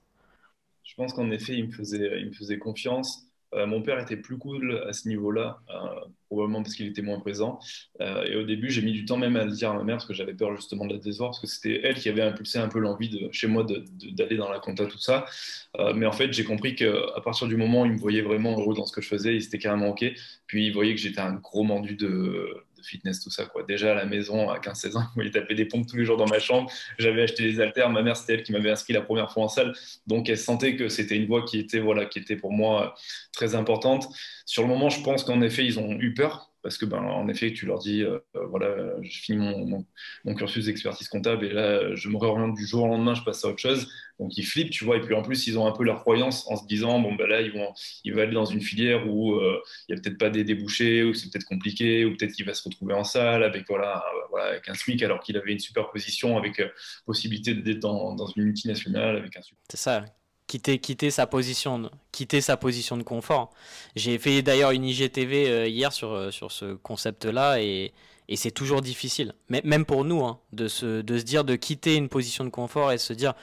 Pense 0.97 1.13
qu'en 1.13 1.31
effet, 1.31 1.53
ils 1.53 1.67
me 1.67 1.71
faisaient, 1.71 2.19
il 2.19 2.27
me 2.27 2.33
faisaient 2.33 2.59
confiance. 2.59 3.23
Euh, 3.53 3.65
mon 3.65 3.81
père 3.81 3.97
était 3.99 4.17
plus 4.17 4.37
cool 4.37 4.83
à 4.87 4.91
ce 4.91 5.07
niveau-là, 5.07 5.59
euh, 5.69 6.01
probablement 6.27 6.63
parce 6.63 6.75
qu'il 6.75 6.87
était 6.87 7.01
moins 7.01 7.19
présent. 7.19 7.59
Euh, 8.01 8.23
et 8.25 8.35
au 8.35 8.43
début, 8.43 8.69
j'ai 8.69 8.81
mis 8.81 8.91
du 8.91 9.05
temps 9.05 9.15
même 9.15 9.37
à 9.37 9.45
le 9.45 9.51
dire 9.51 9.71
à 9.71 9.73
ma 9.73 9.83
mère 9.83 9.95
parce 9.95 10.05
que 10.05 10.13
j'avais 10.13 10.33
peur 10.33 10.53
justement 10.57 10.85
de 10.85 10.93
la 10.93 10.99
décevoir 10.99 11.29
parce 11.29 11.39
que 11.39 11.47
c'était 11.47 11.79
elle 11.83 11.95
qui 11.95 12.09
avait 12.09 12.23
impulsé 12.23 12.59
un 12.59 12.67
peu 12.67 12.79
l'envie 12.79 13.07
de, 13.09 13.29
chez 13.31 13.47
moi 13.47 13.63
d'aller 13.63 14.35
dans 14.35 14.49
la 14.49 14.59
compta, 14.59 14.85
tout 14.85 14.97
ça. 14.97 15.25
mais 15.95 16.05
en 16.05 16.11
fait, 16.11 16.33
j'ai 16.33 16.43
compris 16.43 16.75
qu'à 16.75 17.21
partir 17.23 17.47
du 17.47 17.55
moment 17.55 17.83
où 17.83 17.85
il 17.85 17.93
me 17.93 17.97
voyait 17.97 18.21
vraiment 18.21 18.59
heureux 18.59 18.75
dans 18.75 18.85
ce 18.85 18.91
que 18.91 19.01
je 19.01 19.07
faisais, 19.07 19.35
il 19.35 19.41
s'était 19.41 19.59
carrément 19.59 19.89
OK. 19.89 20.05
Puis 20.47 20.67
il 20.67 20.73
voyait 20.73 20.93
que 20.93 20.99
j'étais 20.99 21.21
un 21.21 21.33
gros 21.35 21.63
mendu 21.63 21.95
de, 21.95 22.65
fitness, 22.87 23.21
tout 23.21 23.29
ça. 23.29 23.45
Quoi. 23.45 23.63
Déjà 23.63 23.91
à 23.91 23.95
la 23.95 24.05
maison, 24.05 24.49
à 24.49 24.59
15-16 24.59 24.97
ans, 24.97 25.03
il 25.17 25.31
tapait 25.31 25.55
des 25.55 25.65
pompes 25.65 25.87
tous 25.87 25.97
les 25.97 26.05
jours 26.05 26.17
dans 26.17 26.27
ma 26.27 26.39
chambre. 26.39 26.71
J'avais 26.97 27.23
acheté 27.23 27.43
des 27.43 27.59
haltères. 27.59 27.89
Ma 27.89 28.01
mère, 28.01 28.17
c'était 28.17 28.35
elle 28.35 28.43
qui 28.43 28.51
m'avait 28.51 28.71
inscrit 28.71 28.93
la 28.93 29.01
première 29.01 29.31
fois 29.31 29.43
en 29.43 29.47
salle. 29.49 29.73
Donc 30.07 30.29
elle 30.29 30.37
sentait 30.37 30.75
que 30.75 30.89
c'était 30.89 31.15
une 31.15 31.25
voie 31.25 31.43
qui 31.43 31.59
était, 31.59 31.79
voilà, 31.79 32.05
qui 32.05 32.19
était 32.19 32.35
pour 32.35 32.51
moi 32.51 32.95
très 33.33 33.55
importante. 33.55 34.07
Sur 34.45 34.63
le 34.63 34.69
moment, 34.69 34.89
je 34.89 35.01
pense 35.01 35.23
qu'en 35.23 35.41
effet, 35.41 35.65
ils 35.65 35.79
ont 35.79 35.91
eu 35.99 36.13
peur 36.13 36.51
parce 36.63 36.77
que, 36.77 36.85
ben, 36.85 36.99
en 36.99 37.27
effet, 37.27 37.53
tu 37.53 37.65
leur 37.65 37.79
dis, 37.79 38.03
euh, 38.03 38.19
voilà, 38.49 38.75
je 39.01 39.19
finis 39.21 39.37
mon, 40.25 40.35
cursus 40.35 40.65
d'expertise 40.65 41.07
comptable 41.07 41.45
et 41.45 41.53
là, 41.53 41.95
je 41.95 42.09
me 42.09 42.17
réoriente 42.17 42.55
du 42.55 42.65
jour 42.65 42.83
au 42.83 42.87
lendemain, 42.87 43.13
je 43.13 43.23
passe 43.23 43.43
à 43.45 43.49
autre 43.49 43.59
chose. 43.59 43.89
Donc, 44.19 44.35
ils 44.37 44.45
flippent, 44.45 44.71
tu 44.71 44.83
vois. 44.83 44.97
Et 44.97 45.01
puis, 45.01 45.13
en 45.13 45.21
plus, 45.21 45.47
ils 45.47 45.57
ont 45.59 45.67
un 45.67 45.71
peu 45.71 45.83
leur 45.83 46.01
croyance 46.01 46.49
en 46.49 46.55
se 46.55 46.65
disant, 46.65 46.99
bon, 46.99 47.15
ben 47.15 47.27
là, 47.27 47.41
ils 47.41 47.51
vont, 47.51 47.73
ils 48.03 48.13
vont 48.13 48.21
aller 48.21 48.33
dans 48.33 48.45
une 48.45 48.61
filière 48.61 49.07
où 49.07 49.35
euh, 49.35 49.61
il 49.87 49.93
n'y 49.95 49.99
a 49.99 50.01
peut-être 50.01 50.17
pas 50.17 50.29
des 50.29 50.43
débouchés, 50.43 51.03
ou 51.03 51.13
c'est 51.13 51.29
peut-être 51.31 51.45
compliqué, 51.45 52.05
ou 52.05 52.15
peut-être 52.15 52.33
qu'il 52.33 52.45
va 52.45 52.53
se 52.53 52.63
retrouver 52.63 52.93
en 52.93 53.03
salle 53.03 53.43
avec, 53.43 53.65
voilà, 53.67 54.03
voilà 54.29 54.45
avec 54.45 54.67
un 54.69 54.73
SMIC 54.73 55.03
alors 55.03 55.19
qu'il 55.19 55.37
avait 55.37 55.51
une 55.51 55.59
super 55.59 55.89
position 55.89 56.37
avec 56.37 56.59
euh, 56.59 56.67
possibilité 57.05 57.53
d'être 57.53 57.79
dans, 57.79 58.15
dans, 58.15 58.27
une 58.27 58.43
multinationale 58.43 59.17
avec 59.17 59.35
un 59.37 59.41
super. 59.41 59.63
C'est 59.69 59.77
ça 59.77 60.05
quitter, 60.47 60.79
quitter, 60.79 61.11
sa 61.11 61.27
position, 61.27 61.89
quitter 62.11 62.41
sa 62.41 62.57
position 62.57 62.97
de 62.97 63.03
confort. 63.03 63.51
J'ai 63.95 64.17
fait 64.17 64.41
d'ailleurs 64.41 64.71
une 64.71 64.85
IGTV 64.85 65.49
euh, 65.49 65.67
hier 65.67 65.91
sur, 65.93 66.11
euh, 66.11 66.31
sur 66.31 66.51
ce 66.51 66.75
concept-là 66.75 67.61
et, 67.61 67.93
et 68.29 68.35
c'est 68.35 68.51
toujours 68.51 68.81
difficile, 68.81 69.33
même 69.49 69.85
pour 69.85 70.03
nous, 70.05 70.23
hein, 70.25 70.39
de, 70.53 70.67
se, 70.67 71.01
de 71.01 71.17
se 71.17 71.23
dire 71.23 71.43
de 71.45 71.55
quitter 71.55 71.95
une 71.95 72.09
position 72.09 72.43
de 72.43 72.49
confort 72.49 72.91
et 72.91 72.97
se 72.97 73.13
dire 73.13 73.33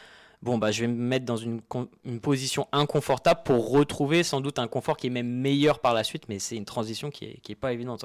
bon 0.43 0.59
bah 0.59 0.71
je 0.71 0.83
vais 0.83 0.89
me 0.89 0.95
mettre 0.95 1.25
dans 1.25 1.37
une, 1.39 1.63
une 2.05 2.21
position 2.21 2.69
inconfortable 2.71 3.41
pour 3.45 3.71
retrouver 3.71 4.23
sans 4.23 4.43
doute 4.43 4.59
un 4.59 4.69
confort 4.69 4.97
qui 4.99 5.07
est 5.07 5.11
même 5.11 5.29
meilleur 5.29 5.81
par 5.81 5.95
la 5.95 6.05
suite, 6.05 6.25
mais 6.29 6.39
c'est 6.39 6.57
une 6.57 6.67
transition 6.67 7.11
qui 7.11 7.25
est, 7.25 7.41
qui 7.43 7.53
est 7.53 7.57
pas 7.57 7.73
évidente. 7.73 8.05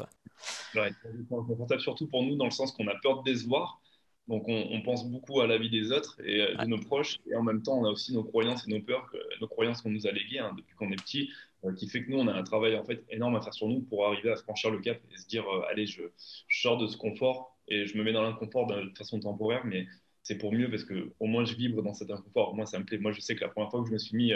Ouais. 0.74 0.92
inconfortable 1.32 1.82
surtout 1.82 2.08
pour 2.08 2.24
nous 2.24 2.36
dans 2.36 2.46
le 2.46 2.52
sens 2.52 2.72
qu'on 2.72 2.88
a 2.88 2.96
peur 3.02 3.24
de 3.24 3.32
décevoir 3.32 3.82
donc 4.30 4.44
on, 4.48 4.82
pense 4.84 5.10
beaucoup 5.10 5.42
à 5.42 5.48
la 5.48 5.58
vie 5.58 5.72
des 5.72 5.92
autres 5.92 6.22
et 6.24 6.42
euh, 6.42 6.56
de 6.56 6.66
nos 6.68 6.78
proches, 6.78 7.18
et 7.26 7.36
en 7.36 7.42
même 7.42 7.64
temps 7.64 7.80
on 7.80 7.86
a 7.86 7.90
aussi 7.90 8.14
nos 8.14 8.24
croyances 8.24 8.68
et 8.68 8.70
nos 8.70 8.80
peurs, 8.80 9.12
nos 9.42 9.48
croyances 9.48 9.82
qu'on 9.82 9.90
nous 9.90 10.06
a 10.06 10.12
léguées 10.12 10.38
hein, 10.38 10.54
depuis 10.56 10.76
qu'on 10.76 10.92
est 10.92 11.02
petit, 11.02 11.32
euh, 11.66 11.74
qui 11.74 11.90
fait 11.90 12.04
que 12.04 12.12
nous 12.12 12.20
on 12.20 12.28
a 12.28 12.34
un 12.34 12.44
travail 12.44 12.76
en 12.76 12.84
fait 12.84 13.04
énorme 13.10 13.36
à 13.36 13.42
faire 13.42 13.56
sur 13.56 13.68
nous 13.68 13.82
pour 13.82 14.06
arriver 14.06 14.32
à 14.32 14.36
franchir 14.36 14.70
le 14.70 14.78
cap 14.82 15.00
et 15.12 15.18
se 15.18 15.28
dire 15.28 15.50
euh, 15.50 15.64
allez 15.72 15.88
je, 15.88 16.04
sors 16.48 16.78
de 16.78 16.86
ce 16.86 16.96
confort 16.96 17.58
et 17.68 17.88
je 17.88 17.98
me 17.98 18.04
mets 18.04 18.14
dans 18.14 18.22
l'inconfort 18.22 18.68
de 18.68 18.92
façon 18.96 19.20
temporaire, 19.20 19.66
mais 19.66 19.88
c'est 20.22 20.38
pour 20.38 20.54
mieux 20.54 20.70
parce 20.70 20.84
que 20.84 21.12
au 21.20 21.26
moins 21.26 21.44
je 21.44 21.56
vibre 21.56 21.82
dans 21.82 21.96
cet 21.96 22.12
inconfort. 22.12 22.54
Moi 22.54 22.68
ça 22.68 22.78
me 22.78 22.86
plaît. 22.86 23.00
Moi 23.00 23.12
je 23.12 23.22
sais 23.22 23.36
que 23.36 23.42
la 23.42 23.50
première 23.50 23.72
fois 23.72 23.82
que 23.82 23.88
je 23.88 23.94
me 23.94 23.98
suis 23.98 24.16
mis 24.16 24.32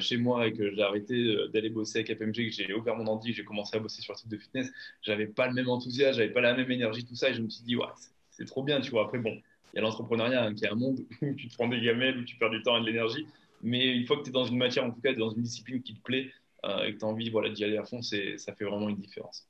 chez 0.00 0.16
moi 0.16 0.46
et 0.46 0.52
que 0.52 0.74
j'ai 0.74 0.82
arrêté 0.82 1.36
d'aller 1.52 1.70
bosser 1.70 1.98
avec 1.98 2.10
APMG, 2.10 2.48
que 2.48 2.50
j'ai 2.50 2.72
ouvert 2.72 2.96
mon 2.96 3.06
ordi, 3.06 3.30
que 3.30 3.36
j'ai 3.36 3.44
commencé 3.44 3.76
à 3.76 3.80
bosser 3.80 4.00
sur 4.00 4.14
le 4.14 4.18
type 4.18 4.28
de 4.28 4.36
fitness, 4.38 4.70
j'avais 5.02 5.26
pas 5.26 5.48
le 5.48 5.54
même 5.54 5.68
enthousiasme, 5.68 6.18
j'avais 6.18 6.32
pas 6.32 6.40
la 6.40 6.54
même 6.54 6.70
énergie, 6.70 7.04
tout 7.04 7.14
ça, 7.14 7.30
et 7.30 7.34
je 7.34 7.40
me 7.40 7.48
suis 7.48 7.64
dit, 7.64 7.76
ouais, 7.76 7.86
c'est 8.32 8.46
trop 8.46 8.62
bien, 8.62 8.80
tu 8.80 8.90
vois. 8.90 9.04
Après, 9.04 9.18
bon, 9.18 9.40
il 9.72 9.76
y 9.76 9.78
a 9.78 9.82
l'entrepreneuriat 9.82 10.44
hein, 10.44 10.54
qui 10.54 10.64
est 10.64 10.68
un 10.68 10.74
monde 10.74 11.00
où 11.22 11.34
tu 11.34 11.48
te 11.48 11.54
prends 11.54 11.68
des 11.68 11.80
gamelles, 11.80 12.18
où 12.18 12.24
tu 12.24 12.36
perds 12.36 12.50
du 12.50 12.62
temps 12.62 12.76
et 12.76 12.80
de 12.80 12.86
l'énergie. 12.86 13.26
Mais 13.62 13.86
une 13.86 14.06
fois 14.06 14.16
que 14.16 14.22
tu 14.22 14.30
es 14.30 14.32
dans 14.32 14.44
une 14.44 14.58
matière, 14.58 14.84
en 14.84 14.90
tout 14.90 15.00
cas, 15.00 15.12
dans 15.14 15.30
une 15.30 15.42
discipline 15.42 15.82
qui 15.82 15.94
te 15.94 16.02
plaît 16.02 16.32
euh, 16.64 16.84
et 16.84 16.94
que 16.94 16.98
tu 16.98 17.04
as 17.04 17.08
envie 17.08 17.30
voilà, 17.30 17.50
d'y 17.50 17.64
aller 17.64 17.78
à 17.78 17.84
fond, 17.84 18.02
ça 18.02 18.54
fait 18.54 18.64
vraiment 18.64 18.88
une 18.88 18.96
différence. 18.96 19.46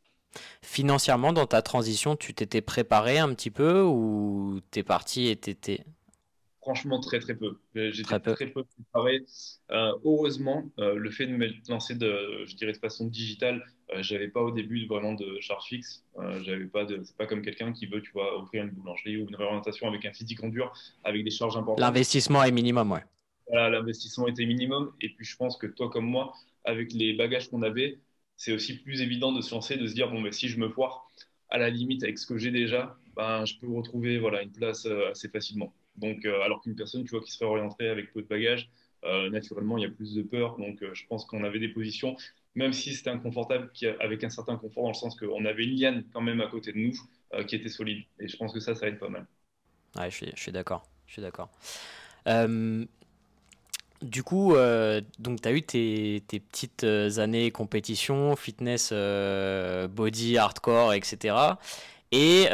Financièrement, 0.62 1.32
dans 1.32 1.46
ta 1.46 1.62
transition, 1.62 2.16
tu 2.16 2.34
t'étais 2.34 2.62
préparé 2.62 3.18
un 3.18 3.34
petit 3.34 3.50
peu 3.50 3.82
ou 3.82 4.60
t'es 4.70 4.82
parti 4.82 5.28
et 5.28 5.36
t'étais? 5.36 5.84
Franchement, 6.60 7.00
très 7.00 7.18
très 7.18 7.34
peu. 7.34 7.58
Euh, 7.76 7.90
j'étais 7.92 8.20
très, 8.20 8.34
très, 8.34 8.46
peu 8.46 8.64
préparé. 8.64 9.24
Euh, 9.72 9.92
heureusement, 10.04 10.64
le 10.78 11.10
fait 11.10 11.26
de 11.26 11.32
me 11.32 11.48
lancer 11.68 11.94
de, 11.94 12.44
je 12.46 12.54
dirais 12.54 12.72
de 12.72 12.78
façon 12.78 13.06
digitale 13.06 13.64
j'avais 14.00 14.28
pas 14.28 14.40
au 14.40 14.50
début 14.50 14.86
vraiment 14.86 15.14
de 15.14 15.38
charge 15.40 15.66
fixe. 15.66 16.04
j'avais 16.42 16.66
pas 16.66 16.84
de, 16.84 17.00
c'est 17.04 17.16
pas 17.16 17.26
comme 17.26 17.42
quelqu'un 17.42 17.72
qui 17.72 17.86
veut, 17.86 18.02
tu 18.02 18.10
vois, 18.12 18.38
offrir 18.38 18.64
une 18.64 18.70
boulangerie 18.70 19.16
ou 19.18 19.28
une 19.28 19.36
réorientation 19.36 19.88
avec 19.88 20.04
un 20.04 20.12
physique 20.12 20.42
en 20.42 20.48
dur, 20.48 20.72
avec 21.04 21.24
des 21.24 21.30
charges 21.30 21.56
importantes. 21.56 21.80
L'investissement 21.80 22.42
est 22.44 22.50
minimum, 22.50 22.92
ouais. 22.92 23.04
Voilà, 23.48 23.70
l'investissement 23.70 24.28
était 24.28 24.46
minimum. 24.46 24.92
Et 25.00 25.10
puis 25.10 25.24
je 25.26 25.36
pense 25.36 25.56
que 25.56 25.66
toi 25.66 25.90
comme 25.90 26.06
moi, 26.06 26.32
avec 26.64 26.92
les 26.92 27.12
bagages 27.12 27.50
qu'on 27.50 27.62
avait, 27.62 27.98
c'est 28.36 28.52
aussi 28.52 28.78
plus 28.78 29.02
évident 29.02 29.32
de 29.32 29.40
se 29.40 29.54
lancer, 29.54 29.76
de 29.76 29.86
se 29.86 29.94
dire 29.94 30.10
bon, 30.10 30.20
mais 30.20 30.32
si 30.32 30.48
je 30.48 30.58
me 30.58 30.68
foire, 30.68 31.06
à 31.50 31.58
la 31.58 31.68
limite 31.68 32.02
avec 32.02 32.18
ce 32.18 32.26
que 32.26 32.38
j'ai 32.38 32.50
déjà, 32.50 32.96
ben, 33.14 33.44
je 33.44 33.58
peux 33.58 33.68
retrouver 33.70 34.18
voilà 34.18 34.42
une 34.42 34.52
place 34.52 34.86
assez 35.10 35.28
facilement. 35.28 35.72
Donc, 35.96 36.24
alors 36.24 36.62
qu'une 36.62 36.74
personne, 36.74 37.04
tu 37.04 37.10
vois, 37.10 37.20
qui 37.20 37.30
serait 37.30 37.44
orientée 37.44 37.88
avec 37.88 38.12
peu 38.12 38.22
de 38.22 38.26
bagages, 38.26 38.70
naturellement, 39.30 39.76
il 39.76 39.82
y 39.82 39.86
a 39.86 39.90
plus 39.90 40.14
de 40.14 40.22
peur. 40.22 40.56
Donc, 40.56 40.82
je 40.94 41.06
pense 41.06 41.26
qu'on 41.26 41.44
avait 41.44 41.58
des 41.58 41.68
positions 41.68 42.16
même 42.54 42.72
si 42.72 42.94
c'était 42.94 43.10
inconfortable, 43.10 43.70
avec 44.00 44.24
un 44.24 44.30
certain 44.30 44.56
confort 44.56 44.84
dans 44.84 44.90
le 44.90 44.94
sens 44.94 45.16
qu'on 45.16 45.44
avait 45.44 45.64
une 45.64 45.78
liane 45.78 46.04
quand 46.12 46.20
même 46.20 46.40
à 46.40 46.48
côté 46.48 46.72
de 46.72 46.78
nous 46.78 46.92
euh, 47.34 47.44
qui 47.44 47.56
était 47.56 47.68
solide. 47.68 48.04
Et 48.18 48.28
je 48.28 48.36
pense 48.36 48.52
que 48.52 48.60
ça, 48.60 48.74
ça 48.74 48.86
être 48.86 48.98
pas 48.98 49.08
mal. 49.08 49.26
Ouais, 49.96 50.10
je 50.10 50.26
suis, 50.36 50.52
d'accord. 50.52 50.86
Je 51.06 51.14
suis 51.14 51.22
d'accord. 51.22 51.50
Euh, 52.28 52.84
du 54.02 54.22
coup, 54.22 54.54
euh, 54.54 55.00
donc 55.18 55.40
tu 55.40 55.48
as 55.48 55.52
eu 55.52 55.62
tes, 55.62 56.20
petites 56.28 56.84
années 56.84 57.50
compétition, 57.50 58.36
fitness, 58.36 58.92
body, 58.92 60.36
hardcore, 60.36 60.92
etc. 60.92 61.36
Et 62.10 62.48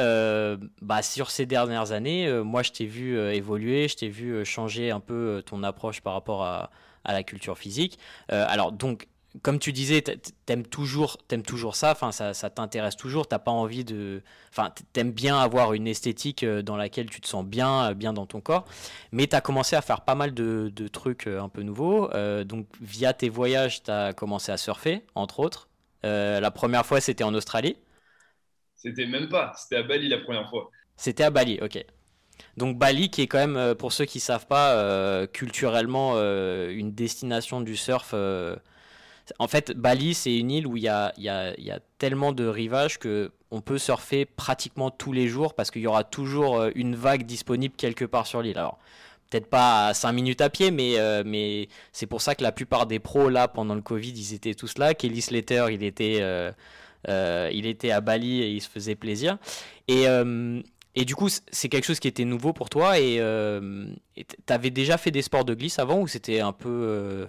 bah, 0.81 1.03
sur 1.03 1.31
ces 1.31 1.47
dernières 1.47 1.91
années, 1.91 2.31
moi 2.45 2.63
je 2.63 2.71
t'ai 2.71 2.87
vu 2.87 3.19
évoluer, 3.19 3.89
je 3.89 3.97
t'ai 3.97 4.09
vu 4.09 4.45
changer 4.45 4.93
un 4.93 5.01
peu 5.01 5.43
ton 5.45 5.65
approche 5.65 6.01
par 6.03 6.13
rapport 6.13 6.45
à, 6.45 6.71
à 7.05 7.13
la 7.13 7.25
culture 7.25 7.59
physique. 7.59 7.99
alors 8.29 8.71
donc 8.71 9.09
comme 9.43 9.59
tu 9.59 9.73
disais, 9.73 10.03
t'aimes 10.47 10.67
toujours, 10.67 11.19
aimes 11.31 11.43
toujours 11.43 11.77
ça, 11.77 11.93
enfin 11.93 12.13
ça, 12.13 12.35
ça 12.35 12.51
t'intéresse 12.51 12.97
toujours, 12.97 13.29
t'as 13.29 13.39
pas 13.39 13.51
envie 13.51 13.85
de, 13.85 14.23
enfin 14.51 14.73
t'aimes 14.93 15.13
bien 15.13 15.39
avoir 15.39 15.75
une 15.75 15.87
esthétique 15.87 16.45
euh, 16.45 16.63
dans 16.63 16.77
laquelle 16.77 17.11
tu 17.11 17.21
te 17.21 17.29
sens 17.29 17.45
bien, 17.45 17.91
euh, 17.91 17.95
bien 17.95 18.13
dans 18.13 18.27
ton 18.27 18.41
corps, 18.41 18.65
mais 19.13 19.27
tu 19.27 19.37
as 19.37 19.41
commencé 19.41 19.77
à 19.77 19.83
faire 19.83 20.01
pas 20.01 20.15
mal 20.15 20.33
de, 20.33 20.89
trucs 20.89 21.27
euh, 21.27 21.43
un 21.43 21.49
peu 21.49 21.63
nouveaux. 21.63 22.09
donc 22.45 22.67
via 22.81 23.13
tes 23.13 23.29
voyages, 23.29 23.83
tu 23.83 23.91
as 23.91 24.13
commencé 24.13 24.51
à 24.51 24.57
surfer, 24.57 25.05
entre 25.15 25.41
autres. 25.41 25.69
la 26.03 26.51
première 26.51 26.87
fois, 26.87 27.01
c'était 27.01 27.25
en 27.25 27.35
Australie. 27.35 27.77
C'était 28.75 29.07
même 29.07 29.29
pas, 29.29 29.53
c'était 29.57 29.77
à 29.77 29.83
Bali 29.83 30.09
la 30.09 30.19
première 30.19 30.49
fois. 30.49 30.71
C'était 30.97 31.25
à 31.25 31.31
Bali, 31.31 31.59
ok. 31.61 31.85
Donc 32.57 32.79
Bali, 32.79 33.11
qui 33.11 33.23
est 33.23 33.27
quand 33.27 33.45
même, 33.47 33.75
pour 33.75 33.93
ceux 33.93 34.05
qui 34.07 34.21
savent 34.21 34.47
pas, 34.47 35.27
culturellement 35.27 36.17
une 36.17 36.93
destination 36.93 37.61
du 37.61 37.77
surf 37.77 38.15
en 39.39 39.49
fait, 39.49 39.73
Bali, 39.73 40.15
c'est 40.15 40.37
une 40.37 40.51
île 40.51 40.67
où 40.67 40.77
il 40.77 40.83
y 40.85 40.89
a, 40.89 41.13
tellement 41.99 42.33
de 42.33 42.47
rivages 42.47 42.99
que 42.99 43.31
on 43.51 43.61
peut 43.61 43.79
surfer 43.79 44.27
pratiquement 44.27 44.91
tous 44.91 45.13
les 45.13 45.27
jours 45.27 45.55
parce 45.55 45.71
qu'il 45.71 45.83
y 45.83 45.87
aura 45.87 46.05
toujours 46.05 46.61
euh, 46.61 46.71
une 46.75 46.95
vague 46.95 47.25
disponible 47.25 47.75
quelque 47.77 48.05
part 48.05 48.27
sur 48.27 48.43
l'île. 48.43 48.59
Alors, 48.59 48.79
peut-être 49.31 49.49
pas 49.49 49.89
à 49.89 49.95
5 49.95 50.13
minutes 50.13 50.43
à 50.43 50.51
pied, 50.51 50.71
mais, 50.71 50.99
euh, 50.99 51.23
mais 51.25 51.69
c'est 51.93 52.07
pour 52.07 52.21
ça 52.21 52.35
que 52.35 52.43
la 52.43 52.53
plupart 52.53 52.87
des 52.87 52.99
pros, 52.99 53.31
là, 53.31 53.49
pendant 53.49 53.75
le 53.75 53.81
Covid, 53.81 54.11
ils 54.11 54.35
étaient 54.35 54.55
tous 54.55 54.77
là. 54.77 54.93
Kelly 54.93 55.23
Slater, 55.23 55.67
il 55.71 55.83
était, 55.83 56.19
euh, 56.21 57.51
il 57.53 57.67
était 57.67 57.91
à 57.91 58.03
Bali 58.03 58.43
et 58.43 58.51
il 58.51 58.61
se 58.61 58.69
faisait 58.69 58.97
plaisir. 58.97 59.39
Et, 59.89 60.05
et 60.95 61.05
du 61.07 61.15
coup, 61.15 61.29
c'est 61.29 61.69
quelque 61.71 61.87
chose 61.87 62.01
qui 62.01 62.09
était 62.09 62.27
nouveau 62.27 62.53
pour 62.53 62.69
toi. 62.69 62.99
Et 62.99 63.17
tu 63.17 64.53
avais 64.53 64.71
déjà 64.71 64.99
fait 64.99 65.11
des 65.11 65.23
sports 65.23 65.47
de 65.47 65.55
glisse 65.55 65.79
avant 65.79 66.01
ou 66.01 66.07
c'était 66.07 66.41
un 66.41 66.53
peu 66.53 67.27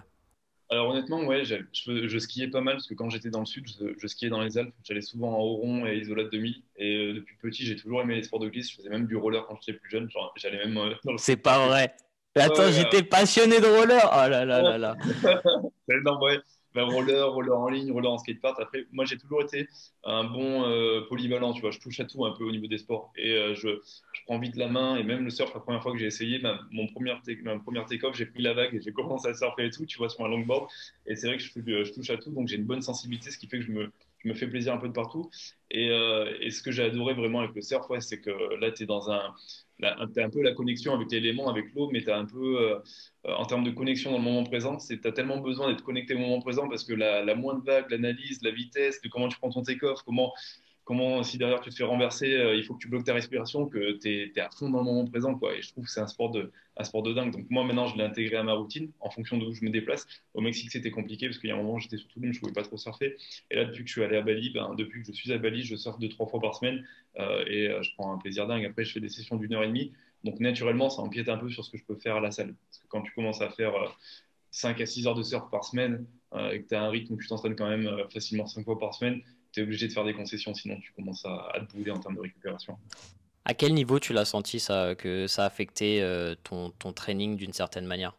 alors 0.72 0.90
honnêtement, 0.90 1.24
ouais, 1.24 1.44
je, 1.46 2.20
skiais 2.20 2.48
pas 2.48 2.62
mal 2.62 2.76
parce 2.76 2.88
que 2.88 2.94
quand 2.94 3.10
j'étais 3.10 3.32
dans 3.32 3.40
le 3.40 3.46
sud, 3.46 3.66
je, 3.68 4.08
skiais 4.08 4.30
dans 4.30 4.42
les 4.42 4.58
Alpes. 4.58 4.74
J'allais 4.84 5.02
souvent 5.02 5.34
en 5.34 5.42
Oron 5.42 5.88
et 5.88 5.98
Isolate 5.98 6.32
2000. 6.32 6.62
Et 6.78 6.96
euh, 6.96 7.14
depuis 7.14 7.36
petit, 7.38 7.66
j'ai 7.66 7.76
toujours 7.76 8.02
aimé 8.02 8.16
les 8.16 8.24
sports 8.24 8.40
de 8.40 8.50
glisse. 8.50 8.72
Je 8.72 8.76
faisais 8.76 8.90
même 8.90 9.08
du 9.08 9.16
roller 9.16 9.46
quand 9.48 9.58
j'étais 9.62 9.80
plus 9.80 9.90
jeune. 9.90 10.08
J'allais 10.36 10.66
même. 10.66 10.78
Euh, 10.78 10.94
C'est 11.18 11.38
pas 11.38 11.68
vrai. 11.68 11.96
Attends, 12.36 12.72
j'étais 12.72 13.02
passionné 13.02 13.60
de 13.60 13.66
roller. 13.66 14.10
Oh 14.12 14.30
là 14.30 14.46
là 14.46 14.62
là 14.62 14.78
là. 14.78 14.96
non, 16.06 16.22
ouais 16.22 16.40
roller, 16.76 17.32
roller 17.34 17.58
en 17.58 17.70
ligne, 17.70 17.92
roller 17.92 18.12
en 18.12 18.18
skatepark. 18.18 18.60
Après, 18.60 18.86
moi, 18.92 19.06
j'ai 19.06 19.18
toujours 19.18 19.42
été 19.42 19.68
un 20.04 20.24
bon 20.24 20.64
euh, 20.64 21.02
polyvalent, 21.08 21.54
tu 21.54 21.62
vois. 21.62 21.72
Je 21.72 21.80
touche 21.80 22.00
à 22.00 22.06
tout 22.06 22.26
un 22.26 22.32
peu 22.32 22.44
au 22.44 22.52
niveau 22.52 22.68
des 22.68 22.78
sports. 22.78 23.12
Et 23.16 23.34
euh, 23.34 23.56
je, 23.56 23.82
je, 24.14 24.22
prends 24.26 24.40
vite 24.40 24.56
la 24.56 24.68
main. 24.68 24.98
Et 24.98 25.04
même 25.04 25.24
le 25.24 25.30
surf, 25.30 25.54
la 25.54 25.60
première 25.60 25.82
fois 25.82 25.92
que 25.92 25.98
j'ai 25.98 26.06
essayé, 26.06 26.40
ma, 26.40 26.62
mon 26.72 26.88
premier 26.88 27.14
take-off, 27.24 28.16
j'ai 28.16 28.26
pris 28.26 28.42
la 28.42 28.54
vague 28.54 28.76
et 28.76 28.82
j'ai 28.82 28.94
commencé 28.94 29.28
à 29.28 29.34
surfer 29.34 29.66
et 29.66 29.70
tout, 29.72 29.86
tu 29.86 29.98
vois, 29.98 30.10
sur 30.10 30.26
un 30.26 30.30
longboard. 30.30 30.68
Et 31.06 31.16
c'est 31.16 31.28
vrai 31.28 31.38
que 31.38 31.44
je, 31.44 31.50
je, 31.84 31.94
touche 31.94 32.10
à 32.10 32.18
tout. 32.18 32.32
Donc, 32.32 32.48
j'ai 32.48 32.56
une 32.56 32.66
bonne 32.66 32.82
sensibilité, 32.82 33.32
ce 33.32 33.38
qui 33.38 33.48
fait 33.48 33.60
que 33.60 33.66
je 33.66 33.72
me, 33.72 33.92
je 34.20 34.30
me 34.30 34.34
fais 34.34 34.48
plaisir 34.48 34.74
un 34.74 34.78
peu 34.78 34.88
de 34.88 34.94
partout. 34.94 35.30
Et, 35.72 35.90
euh, 35.90 36.34
et 36.42 36.52
ce 36.52 36.62
que 36.62 36.72
j'ai 36.72 36.84
adoré 36.84 37.14
vraiment 37.14 37.40
avec 37.42 37.56
le 37.56 37.62
surf, 37.62 37.88
c'est 38.00 38.20
que 38.22 38.32
là, 38.60 38.72
tu 38.72 38.84
es 38.84 38.86
dans 38.86 39.10
un 39.12 39.34
tu 39.80 39.86
as 40.20 40.26
un 40.26 40.30
peu 40.30 40.42
la 40.42 40.54
connexion 40.54 40.94
avec 40.94 41.12
l'élément, 41.12 41.50
avec 41.50 41.74
l'eau, 41.74 41.90
mais 41.92 42.02
tu 42.02 42.12
as 42.12 42.18
un 42.18 42.26
peu, 42.26 42.60
euh, 42.62 42.80
en 43.24 43.46
termes 43.46 43.64
de 43.64 43.72
connexion 43.72 44.12
dans 44.12 44.18
le 44.18 44.24
moment 44.24 44.44
présent, 44.44 44.78
tu 44.78 45.00
as 45.04 45.12
tellement 45.12 45.38
besoin 45.38 45.70
d'être 45.70 45.84
connecté 45.84 46.16
au 46.16 46.20
moment 46.20 46.42
présent 46.42 46.68
parce 46.68 46.84
que 46.84 46.94
la, 46.94 47.24
la 47.24 47.36
moindre 47.36 47.64
vague, 47.64 47.90
l'analyse, 47.90 48.42
la 48.42 48.52
vitesse, 48.52 49.02
de 49.02 49.08
comment 49.08 49.30
tu 49.30 49.38
prends 49.38 49.50
ton 49.52 49.62
take-off, 49.62 50.02
comment 50.04 50.34
comment, 50.90 51.22
si 51.22 51.38
derrière 51.38 51.62
tu 51.62 51.70
te 51.70 51.76
fais 51.76 51.84
renverser, 51.84 52.34
euh, 52.34 52.56
il 52.56 52.64
faut 52.64 52.74
que 52.74 52.80
tu 52.80 52.88
bloques 52.88 53.04
ta 53.04 53.14
respiration, 53.14 53.68
que 53.68 54.00
tu 54.00 54.34
es, 54.36 54.40
à 54.40 54.50
fond 54.50 54.72
dans 54.72 54.80
le 54.80 54.86
moment 54.86 55.06
présent. 55.06 55.36
Quoi. 55.36 55.56
Et 55.56 55.62
je 55.62 55.72
trouve 55.72 55.86
que 55.86 55.92
c'est 55.92 56.00
un 56.00 56.08
sport, 56.08 56.32
de, 56.32 56.52
de 56.80 57.14
dingue. 57.14 57.32
Donc 57.32 57.46
moi, 57.52 57.64
maintenant, 57.64 57.86
je 57.86 57.96
l'ai 57.96 58.04
intégré 58.04 58.38
à 58.38 58.42
ma 58.42 58.54
routine 58.54 58.90
en 59.00 59.12
fonction 59.12 59.38
d'où 59.38 59.54
je 59.54 59.64
me 59.64 59.70
déplace. 59.70 60.08
Au 60.34 60.42
Mexique, 60.42 60.72
c'était 60.72 60.90
compliqué 60.90 61.28
parce 61.28 61.38
qu'il 61.38 61.50
y 61.50 61.52
a 61.52 61.56
un 61.56 61.62
moment, 61.62 61.78
j'étais 61.78 61.98
sur 61.98 62.08
Toulouse, 62.08 62.32
je 62.34 62.38
ne 62.38 62.40
pouvais 62.40 62.54
pas 62.54 62.64
trop 62.64 62.78
surfer. 62.78 63.18
Et 63.52 63.56
là, 63.56 63.66
depuis 63.66 63.84
que 63.84 63.88
je 63.88 63.92
suis 63.92 64.04
allé 64.04 64.18
à 64.18 64.24
Bali, 64.24 64.50
ben, 64.50 64.74
depuis 64.74 65.04
que 65.04 65.10
je 65.10 65.12
suis 65.12 65.32
à 65.32 65.38
Bali, 65.38 65.62
je 65.62 65.76
surfe 65.76 66.00
deux, 66.00 66.10
trois 66.10 66.26
fois 66.26 66.40
par 66.40 66.56
semaine 66.56 66.84
euh, 67.20 67.46
et 67.46 67.68
euh, 67.68 67.84
je 67.84 67.94
prends 67.94 68.12
un 68.12 68.18
plaisir 68.18 68.48
dingue. 68.48 68.66
Après, 68.66 68.84
je 68.84 68.92
fais 68.92 69.00
des 69.00 69.10
sessions 69.10 69.36
d'une 69.36 69.54
heure 69.54 69.64
et 69.64 69.68
demie. 69.68 69.94
Donc 70.24 70.40
naturellement, 70.40 70.90
ça 70.90 71.04
empiète 71.04 71.30
un 71.30 71.38
peu 71.38 71.50
sur 71.50 71.64
ce 71.64 71.70
que 71.70 71.78
je 71.78 71.86
peux 71.86 71.98
faire 71.98 72.16
à 72.16 72.20
la 72.20 72.32
salle. 72.32 72.56
Parce 72.66 72.80
que 72.80 72.88
quand 72.88 73.04
tu 73.04 73.12
commences 73.12 73.42
à 73.42 73.52
faire 73.52 73.74
5 74.50 74.82
à 74.82 74.88
6 74.88 75.06
heures 75.06 75.14
de 75.14 75.22
surf 75.22 75.52
par 75.52 75.64
semaine 75.64 76.08
et 76.52 76.64
que 76.64 76.68
tu 76.68 76.76
as 76.76 76.82
un 76.82 76.90
rythme 76.90 77.14
où 77.14 77.18
tu 77.18 77.28
t'entraînes 77.28 77.56
quand 77.56 77.70
même 77.70 77.90
facilement 78.12 78.48
5 78.48 78.66
fois 78.66 78.80
par 78.80 78.96
semaine, 78.96 79.22
obligé 79.62 79.88
de 79.88 79.94
faire 79.94 80.06
des 80.06 80.14
concessions, 80.14 80.54
sinon 80.54 80.78
tu 80.80 80.92
commences 80.94 81.26
à, 81.26 81.60
te 81.60 81.76
bouler 81.76 81.92
en 81.92 82.00
termes 82.00 82.16
de 82.16 82.22
récupération. 82.22 82.78
À 83.46 83.54
quel 83.54 83.74
niveau 83.74 84.00
tu 84.00 84.14
l'as 84.14 84.26
senti 84.26 84.60
ça, 84.60 84.96
que 84.96 85.28
ça 85.28 85.44
a 85.44 85.46
affecté 85.46 86.02
euh, 86.02 86.36
ton, 86.44 86.72
ton, 86.72 86.94
training 86.94 87.36
d'une 87.36 87.54
certaine 87.54 87.86
manière? 87.86 88.16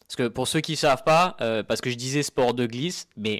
Parce 0.00 0.16
que 0.16 0.28
pour 0.28 0.48
ceux 0.48 0.60
qui 0.60 0.72
ne 0.72 0.76
savent 0.76 1.04
pas, 1.04 1.36
euh, 1.40 1.62
parce 1.62 1.80
que 1.80 1.90
je 1.90 1.96
disais 1.96 2.22
sport 2.22 2.54
de 2.54 2.66
glisse, 2.66 3.08
mais 3.16 3.38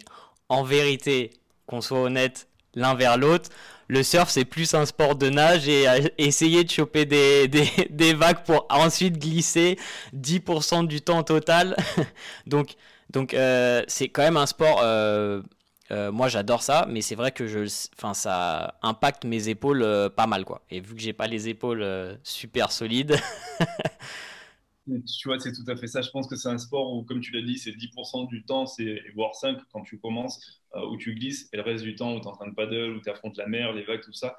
en 0.49 0.63
vérité, 0.63 1.31
qu'on 1.67 1.81
soit 1.81 2.01
honnête 2.01 2.49
l'un 2.75 2.95
vers 2.95 3.17
l'autre, 3.17 3.51
le 3.89 4.03
surf 4.03 4.31
c'est 4.31 4.45
plus 4.45 4.75
un 4.75 4.87
sport 4.87 5.17
de 5.17 5.29
nage 5.29 5.69
et 5.69 5.87
essayer 6.19 6.65
de 6.65 6.71
choper 6.71 7.05
des, 7.05 7.49
des, 7.49 7.69
des 7.91 8.15
vagues 8.15 8.45
pour 8.45 8.67
ensuite 8.71 9.19
glisser 9.19 9.79
10% 10.17 10.87
du 10.87 11.01
temps 11.01 11.23
total. 11.23 11.77
donc 12.47 12.75
donc 13.11 13.35
euh, 13.35 13.83
c'est 13.87 14.09
quand 14.09 14.23
même 14.23 14.37
un 14.37 14.47
sport 14.47 14.81
euh, 15.91 16.11
moi, 16.11 16.29
j'adore 16.29 16.63
ça, 16.63 16.87
mais 16.89 17.03
c'est 17.03 17.15
vrai 17.15 17.33
que 17.33 17.47
je, 17.47 17.65
enfin, 17.97 18.15
ça 18.15 18.79
impacte 18.83 19.25
mes 19.25 19.49
épaules 19.49 19.83
euh, 19.83 20.09
pas 20.09 20.27
mal, 20.27 20.45
quoi. 20.45 20.63
Et 20.71 20.81
vu 20.81 20.95
que 20.95 21.01
j'ai 21.01 21.13
pas 21.13 21.27
les 21.27 21.49
épaules 21.49 21.83
euh, 21.83 22.17
super 22.23 22.73
solides. 22.73 23.17
tu 24.87 25.29
vois, 25.29 25.39
c'est 25.39 25.53
tout 25.53 25.71
à 25.71 25.77
fait 25.77 25.87
ça. 25.87 26.01
Je 26.01 26.09
pense 26.11 26.27
que 26.27 26.37
c'est 26.37 26.49
un 26.49 26.57
sport 26.57 26.95
où, 26.95 27.05
comme 27.05 27.21
tu 27.21 27.33
l'as 27.33 27.43
dit, 27.43 27.59
c'est 27.59 27.73
10% 27.73 28.29
du 28.29 28.45
temps, 28.45 28.65
c'est 28.65 29.03
voire 29.15 29.35
5 29.35 29.59
quand 29.73 29.83
tu 29.83 29.99
commences, 29.99 30.63
où 30.75 30.97
tu 30.97 31.15
glisses, 31.15 31.49
et 31.53 31.57
le 31.57 31.63
reste 31.63 31.85
du 31.85 31.95
temps 31.95 32.15
où 32.15 32.21
tu 32.21 32.27
es 32.27 32.29
en 32.29 32.33
train 32.33 32.49
de 32.49 32.55
paddle, 32.55 32.97
où 32.97 33.01
tu 33.01 33.11
affrontes 33.11 33.37
la 33.37 33.47
mer, 33.47 33.73
les 33.73 33.85
vagues, 33.85 34.03
tout 34.03 34.13
ça. 34.13 34.39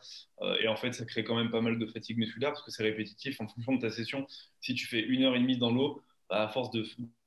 et 0.61 0.67
en 0.67 0.75
fait, 0.75 0.93
ça 0.93 1.05
crée 1.05 1.23
quand 1.23 1.35
même 1.35 1.49
pas 1.49 1.61
mal 1.61 1.79
de 1.79 1.85
fatigue 1.87 2.17
musculaire 2.17 2.51
parce 2.51 2.63
que 2.63 2.71
c'est 2.71 2.83
répétitif 2.83 3.39
en 3.39 3.47
fonction 3.47 3.73
de 3.73 3.81
ta 3.81 3.89
session. 3.89 4.27
Si 4.61 4.75
tu 4.75 4.85
fais 4.85 4.99
une 4.99 5.23
heure 5.23 5.35
et 5.35 5.39
demie 5.39 5.57
dans 5.57 5.71
l'eau, 5.71 6.03
bah, 6.29 6.43
à 6.43 6.47
force 6.49 6.71
de, 6.71 6.85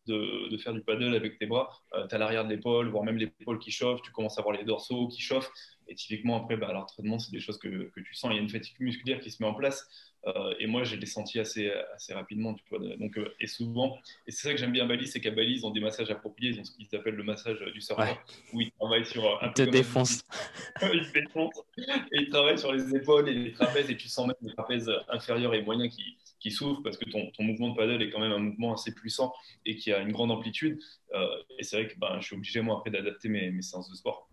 de, 0.09 0.57
faire 0.59 0.73
du 0.73 0.81
paddle 0.81 1.14
avec 1.14 1.38
tes 1.38 1.47
bras, 1.47 1.71
euh, 1.94 2.07
tu 2.09 2.14
as 2.14 2.18
l'arrière 2.18 2.44
de 2.44 2.51
l'épaule, 2.51 2.88
voire 2.88 3.05
même 3.05 3.16
l'épaule 3.16 3.59
qui 3.59 3.71
chauffe, 3.71 4.03
tu 4.03 4.11
commences 4.11 4.38
à 4.38 4.42
voir 4.42 4.57
les 4.57 4.64
dorsaux 4.64 5.09
qui 5.09 5.21
chauffent. 5.21 5.51
Et 5.90 5.94
typiquement, 5.94 6.37
après, 6.42 6.57
bah, 6.57 6.71
l'entraînement, 6.73 7.18
c'est 7.18 7.33
des 7.33 7.40
choses 7.40 7.59
que, 7.59 7.90
que, 7.90 8.01
tu 8.01 8.14
sens. 8.14 8.31
Il 8.33 8.37
y 8.37 8.38
a 8.38 8.42
une 8.42 8.51
fatigue 8.51 8.79
musculaire 8.81 9.21
qui 9.21 9.31
se 9.31 9.42
met 9.42 9.49
en 9.49 9.55
place. 9.55 9.88
Euh, 10.27 10.53
et 10.59 10.66
moi, 10.66 10.85
je 10.85 10.97
l'ai 10.97 11.07
senti 11.07 11.38
assez, 11.38 11.71
assez 11.94 12.12
rapidement. 12.12 12.53
Tu 12.53 12.62
vois. 12.68 12.79
Donc, 12.97 13.16
euh, 13.16 13.35
et 13.40 13.47
souvent, 13.47 13.97
et 14.27 14.31
c'est 14.31 14.49
ça 14.49 14.53
que 14.53 14.59
j'aime 14.59 14.73
bien 14.73 14.85
à 14.85 14.87
Bali, 14.87 15.07
c'est 15.07 15.21
qu'à 15.21 15.31
Bali, 15.31 15.55
ils 15.55 15.66
ont 15.66 15.71
des 15.71 15.81
massages 15.81 16.11
appropriés. 16.11 16.51
Ils 16.51 16.61
ont 16.61 16.64
ce 16.64 16.73
qu'ils 16.73 16.94
appellent 16.94 17.14
le 17.14 17.23
massage 17.23 17.59
du 17.73 17.81
surfeur, 17.81 18.23
où 18.53 18.61
ils 18.61 18.71
travaillent 18.73 19.07
sur. 19.07 19.42
Un 19.42 19.49
te 19.49 19.62
défonce. 19.62 20.23
ils 20.83 21.11
te 21.11 21.18
défoncent. 21.18 21.62
Et 21.79 22.23
ils 22.23 22.29
travaillent 22.29 22.59
sur 22.59 22.73
les 22.73 22.94
épaules 22.94 23.29
et 23.31 23.35
les 23.35 23.53
trapèzes. 23.53 23.88
Et 23.88 23.97
tu 23.97 24.09
sens 24.09 24.27
même 24.27 24.37
les 24.42 24.53
trapèzes 24.53 24.92
inférieurs 25.09 25.55
et 25.55 25.62
moyens 25.62 25.94
qui, 25.94 26.18
qui 26.40 26.51
souffre 26.51 26.83
parce 26.83 26.96
que 26.96 27.09
ton, 27.11 27.31
ton, 27.31 27.42
mouvement 27.42 27.70
de 27.70 27.77
paddle 27.77 28.03
est 28.03 28.11
quand 28.11 28.20
même 28.20 28.33
un 28.33 28.38
mouvement 28.38 28.74
assez 28.74 28.94
puissant 28.94 29.33
et 29.66 29.77
qui 29.77 29.92
a 29.92 30.01
une 30.01 30.12
grande 30.12 30.31
amplitude. 30.31 30.79
Euh, 31.14 31.27
et 31.59 31.64
c'est 31.64 31.77
vrai 31.77 31.88
que 31.88 31.98
ben, 31.98 32.18
je 32.20 32.27
suis 32.27 32.37
obligé, 32.37 32.61
moi, 32.61 32.77
après, 32.79 32.90
d'adapter 32.90 33.29
mes, 33.29 33.51
mes, 33.51 33.62
séances 33.62 33.90
de 33.90 33.96
sport. 33.96 34.29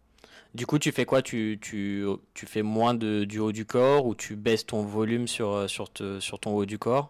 Du 0.54 0.66
coup, 0.66 0.80
tu 0.80 0.92
fais 0.92 1.06
quoi? 1.06 1.22
Tu, 1.22 1.60
tu, 1.62 2.06
tu, 2.34 2.46
fais 2.46 2.62
moins 2.62 2.94
de, 2.94 3.26
du 3.26 3.40
haut 3.40 3.52
du 3.52 3.66
corps 3.66 4.06
ou 4.06 4.16
tu 4.16 4.36
baisses 4.36 4.66
ton 4.66 4.84
volume 4.84 5.28
sur, 5.28 5.52
euh, 5.52 5.68
sur, 5.68 5.92
te, 5.92 6.20
sur 6.20 6.40
ton 6.40 6.56
haut 6.56 6.66
du 6.66 6.78
corps? 6.78 7.10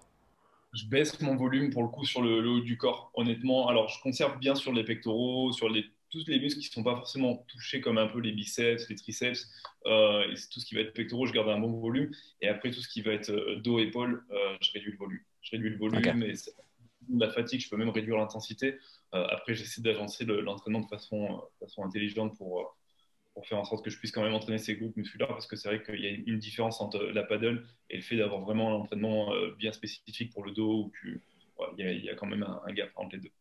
Je 0.73 0.85
baisse 0.87 1.21
mon 1.21 1.35
volume 1.35 1.71
pour 1.71 1.83
le 1.83 1.89
coup 1.89 2.05
sur 2.05 2.21
le, 2.21 2.45
haut 2.49 2.59
du 2.59 2.77
corps, 2.77 3.11
honnêtement. 3.13 3.67
Alors, 3.69 3.87
je 3.89 4.01
conserve 4.01 4.39
bien 4.39 4.55
sur 4.55 4.73
les 4.73 4.83
pectoraux, 4.83 5.53
sur 5.53 5.69
les 5.69 5.85
tous 6.09 6.27
les 6.27 6.39
muscles 6.39 6.61
qui 6.61 6.69
ne 6.69 6.73
sont 6.73 6.83
pas 6.83 6.95
forcément 6.95 7.45
touchés 7.47 7.81
comme 7.81 7.97
un 7.97 8.07
peu 8.07 8.19
les 8.19 8.31
biceps, 8.31 8.87
les 8.89 8.95
triceps, 8.95 9.49
euh, 9.85 10.23
et 10.31 10.35
tout 10.51 10.59
ce 10.59 10.65
qui 10.65 10.75
va 10.75 10.81
être 10.81 10.93
pectoraux, 10.93 11.25
je 11.25 11.33
garde 11.33 11.49
un 11.49 11.59
bon 11.59 11.71
volume. 11.71 12.11
Et 12.41 12.47
après, 12.47 12.71
tout 12.71 12.81
ce 12.81 12.87
qui 12.87 13.01
va 13.01 13.11
être 13.11 13.29
euh, 13.31 13.57
dos, 13.57 13.79
épaule, 13.79 14.23
euh, 14.31 14.55
je 14.61 14.71
réduis 14.71 14.91
le 14.91 14.97
volume. 14.97 15.21
Je 15.41 15.51
réduis 15.51 15.69
le 15.69 15.77
volume 15.77 16.23
et 16.23 16.33
la 17.13 17.29
fatigue, 17.29 17.59
je 17.61 17.69
peux 17.69 17.77
même 17.77 17.89
réduire 17.89 18.17
l'intensité. 18.17 18.79
après, 19.11 19.53
j'essaie 19.53 19.81
d'agencer 19.81 20.25
l'entraînement 20.25 20.79
de 20.79 20.87
façon, 20.87 21.43
façon 21.59 21.83
intelligente 21.83 22.35
pour, 22.35 22.75
pour 23.35 23.45
faire 23.45 23.59
en 23.59 23.63
sorte 23.63 23.85
que 23.85 23.91
je 23.91 23.99
puisse 23.99 24.11
quand 24.11 24.23
même 24.23 24.33
entraîner 24.33 24.57
ces 24.57 24.75
groupes 24.75 24.97
musculaires 24.97 25.27
parce 25.27 25.45
que 25.45 25.55
c'est 25.55 25.69
vrai 25.69 25.83
qu'il 25.83 26.03
y 26.03 26.07
a 26.07 26.09
une 26.09 26.39
différence 26.39 26.81
entre 26.81 26.97
la 26.97 27.21
paddle 27.21 27.63
et 27.91 27.97
le 27.97 28.01
fait 28.01 28.17
d'avoir 28.17 28.41
vraiment 28.41 28.71
un 28.71 28.79
entraînement 28.81 29.31
bien 29.59 29.71
spécifique 29.71 30.33
pour 30.33 30.43
le 30.43 30.51
dos 30.51 30.85
où 30.85 30.91
il, 31.77 32.03
y 32.03 32.09
a, 32.09 32.15
quand 32.15 32.25
même 32.25 32.43
un 32.43 32.73
gap 32.73 32.89
entre 32.95 33.17
les 33.17 33.21
deux. 33.21 33.31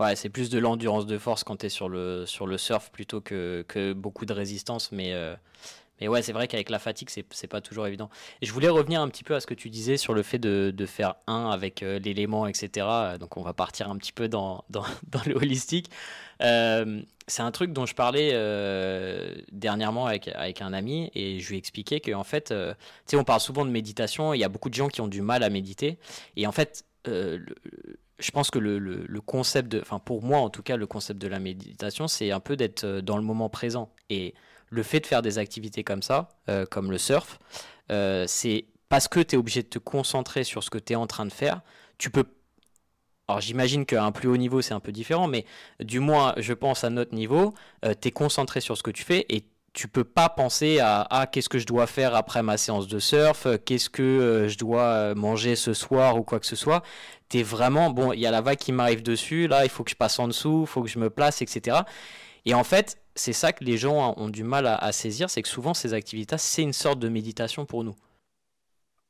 Ouais, 0.00 0.16
c'est 0.16 0.30
plus 0.30 0.48
de 0.48 0.58
l'endurance 0.58 1.04
de 1.04 1.18
force 1.18 1.44
quand 1.44 1.56
tu 1.56 1.66
es 1.66 1.68
sur 1.68 1.90
le, 1.90 2.24
sur 2.24 2.46
le 2.46 2.56
surf 2.56 2.90
plutôt 2.90 3.20
que, 3.20 3.66
que 3.68 3.92
beaucoup 3.92 4.24
de 4.24 4.32
résistance. 4.32 4.92
Mais, 4.92 5.12
euh, 5.12 5.34
mais 6.00 6.08
ouais, 6.08 6.22
c'est 6.22 6.32
vrai 6.32 6.48
qu'avec 6.48 6.70
la 6.70 6.78
fatigue, 6.78 7.10
c'est, 7.10 7.46
pas 7.48 7.60
toujours 7.60 7.86
évident. 7.86 8.08
Et 8.40 8.46
je 8.46 8.52
voulais 8.54 8.70
revenir 8.70 9.02
un 9.02 9.08
petit 9.10 9.24
peu 9.24 9.34
à 9.34 9.40
ce 9.40 9.46
que 9.46 9.52
tu 9.52 9.68
disais 9.68 9.98
sur 9.98 10.14
le 10.14 10.22
fait 10.22 10.38
de, 10.38 10.72
de 10.74 10.86
faire 10.86 11.16
un 11.26 11.50
avec 11.50 11.82
euh, 11.82 11.98
l'élément, 11.98 12.46
etc. 12.46 12.86
Donc 13.20 13.36
on 13.36 13.42
va 13.42 13.52
partir 13.52 13.90
un 13.90 13.98
petit 13.98 14.12
peu 14.14 14.26
dans, 14.26 14.64
dans, 14.70 14.84
le 15.26 15.34
holistique. 15.34 15.90
Euh, 16.40 17.02
c'est 17.26 17.42
un 17.42 17.50
truc 17.50 17.74
dont 17.74 17.84
je 17.84 17.94
parlais 17.94 18.30
dernièrement 19.52 20.06
avec, 20.06 20.28
avec 20.28 20.62
un 20.62 20.72
ami 20.72 21.10
et 21.14 21.40
je 21.40 21.50
lui 21.50 21.58
expliquais 21.58 22.00
qu'en 22.00 22.24
fait, 22.24 22.46
tu 22.46 22.54
sais, 23.04 23.16
on 23.16 23.24
parle 23.24 23.40
souvent 23.40 23.66
de 23.66 23.70
méditation. 23.70 24.32
Il 24.32 24.38
y 24.38 24.44
a 24.44 24.48
beaucoup 24.48 24.70
de 24.70 24.74
gens 24.74 24.88
qui 24.88 25.02
ont 25.02 25.08
du 25.08 25.20
mal 25.20 25.42
à 25.42 25.50
méditer. 25.50 25.98
Et 26.36 26.46
en 26.46 26.52
fait, 26.52 26.86
le, 27.04 27.44
je 28.20 28.30
pense 28.30 28.50
que 28.50 28.58
le, 28.58 29.20
concept 29.20 29.68
de, 29.70 29.80
enfin 29.80 29.98
pour 29.98 30.22
moi 30.22 30.38
en 30.38 30.50
tout 30.50 30.62
cas, 30.62 30.76
le 30.76 30.86
concept 30.86 31.20
de 31.20 31.28
la 31.28 31.38
méditation, 31.38 32.08
c'est 32.08 32.30
un 32.30 32.40
peu 32.40 32.56
d'être 32.56 32.84
euh, 32.84 33.00
dans 33.00 33.16
le 33.16 33.22
moment 33.22 33.48
présent. 33.48 33.92
Et 34.08 34.34
le 34.68 34.82
fait 34.82 35.00
de 35.00 35.06
faire 35.06 35.22
des 35.22 35.38
activités 35.38 35.84
comme 35.84 36.02
ça, 36.02 36.28
euh, 36.48 36.66
comme 36.66 36.90
le 36.90 36.98
surf, 36.98 37.38
euh, 37.90 38.24
c'est 38.26 38.66
parce 38.88 39.08
que 39.08 39.20
tu 39.20 39.34
es 39.34 39.38
obligé 39.38 39.62
de 39.62 39.68
te 39.68 39.78
concentrer 39.78 40.44
sur 40.44 40.62
ce 40.62 40.70
que 40.70 40.78
tu 40.78 40.92
es 40.92 40.96
en 40.96 41.06
train 41.06 41.26
de 41.26 41.32
faire. 41.32 41.62
Tu 41.98 42.10
peux. 42.10 42.24
Alors 43.28 43.40
j'imagine 43.40 43.86
qu'à 43.86 44.04
un 44.04 44.12
plus 44.12 44.28
haut 44.28 44.36
niveau, 44.36 44.60
c'est 44.60 44.74
un 44.74 44.80
peu 44.80 44.92
différent, 44.92 45.28
mais 45.28 45.44
du 45.78 46.00
moins, 46.00 46.34
je 46.36 46.52
pense 46.52 46.82
à 46.82 46.90
notre 46.90 47.14
niveau, 47.14 47.54
tu 48.00 48.08
es 48.08 48.10
concentré 48.10 48.60
sur 48.60 48.76
ce 48.76 48.82
que 48.82 48.90
tu 48.90 49.04
fais 49.04 49.24
et 49.28 49.44
tu 49.72 49.86
peux 49.86 50.02
pas 50.02 50.28
penser 50.28 50.80
à 50.80 51.06
ah, 51.10 51.28
qu'est-ce 51.28 51.48
que 51.48 51.60
je 51.60 51.66
dois 51.66 51.86
faire 51.86 52.16
après 52.16 52.42
ma 52.42 52.56
séance 52.56 52.88
de 52.88 52.98
surf, 52.98 53.46
qu'est-ce 53.64 53.88
que 53.88 54.46
je 54.48 54.58
dois 54.58 55.14
manger 55.14 55.54
ce 55.54 55.74
soir 55.74 56.16
ou 56.16 56.24
quoi 56.24 56.40
que 56.40 56.46
ce 56.46 56.56
soit? 56.56 56.82
Tu 57.30 57.42
vraiment, 57.42 57.90
bon, 57.90 58.12
il 58.12 58.20
y 58.20 58.26
a 58.26 58.30
la 58.30 58.40
vague 58.40 58.58
qui 58.58 58.72
m'arrive 58.72 59.02
dessus, 59.02 59.46
là, 59.46 59.64
il 59.64 59.70
faut 59.70 59.84
que 59.84 59.90
je 59.90 59.96
passe 59.96 60.18
en 60.18 60.28
dessous, 60.28 60.62
il 60.62 60.66
faut 60.66 60.82
que 60.82 60.88
je 60.88 60.98
me 60.98 61.10
place, 61.10 61.42
etc. 61.42 61.78
Et 62.44 62.54
en 62.54 62.64
fait, 62.64 63.00
c'est 63.14 63.32
ça 63.32 63.52
que 63.52 63.64
les 63.64 63.78
gens 63.78 64.14
ont 64.16 64.28
du 64.28 64.44
mal 64.44 64.66
à, 64.66 64.92
saisir, 64.92 65.30
c'est 65.30 65.42
que 65.42 65.48
souvent 65.48 65.74
ces 65.74 65.94
activités, 65.94 66.36
c'est 66.38 66.62
une 66.62 66.72
sorte 66.72 66.98
de 66.98 67.08
méditation 67.08 67.66
pour 67.66 67.84
nous. 67.84 67.94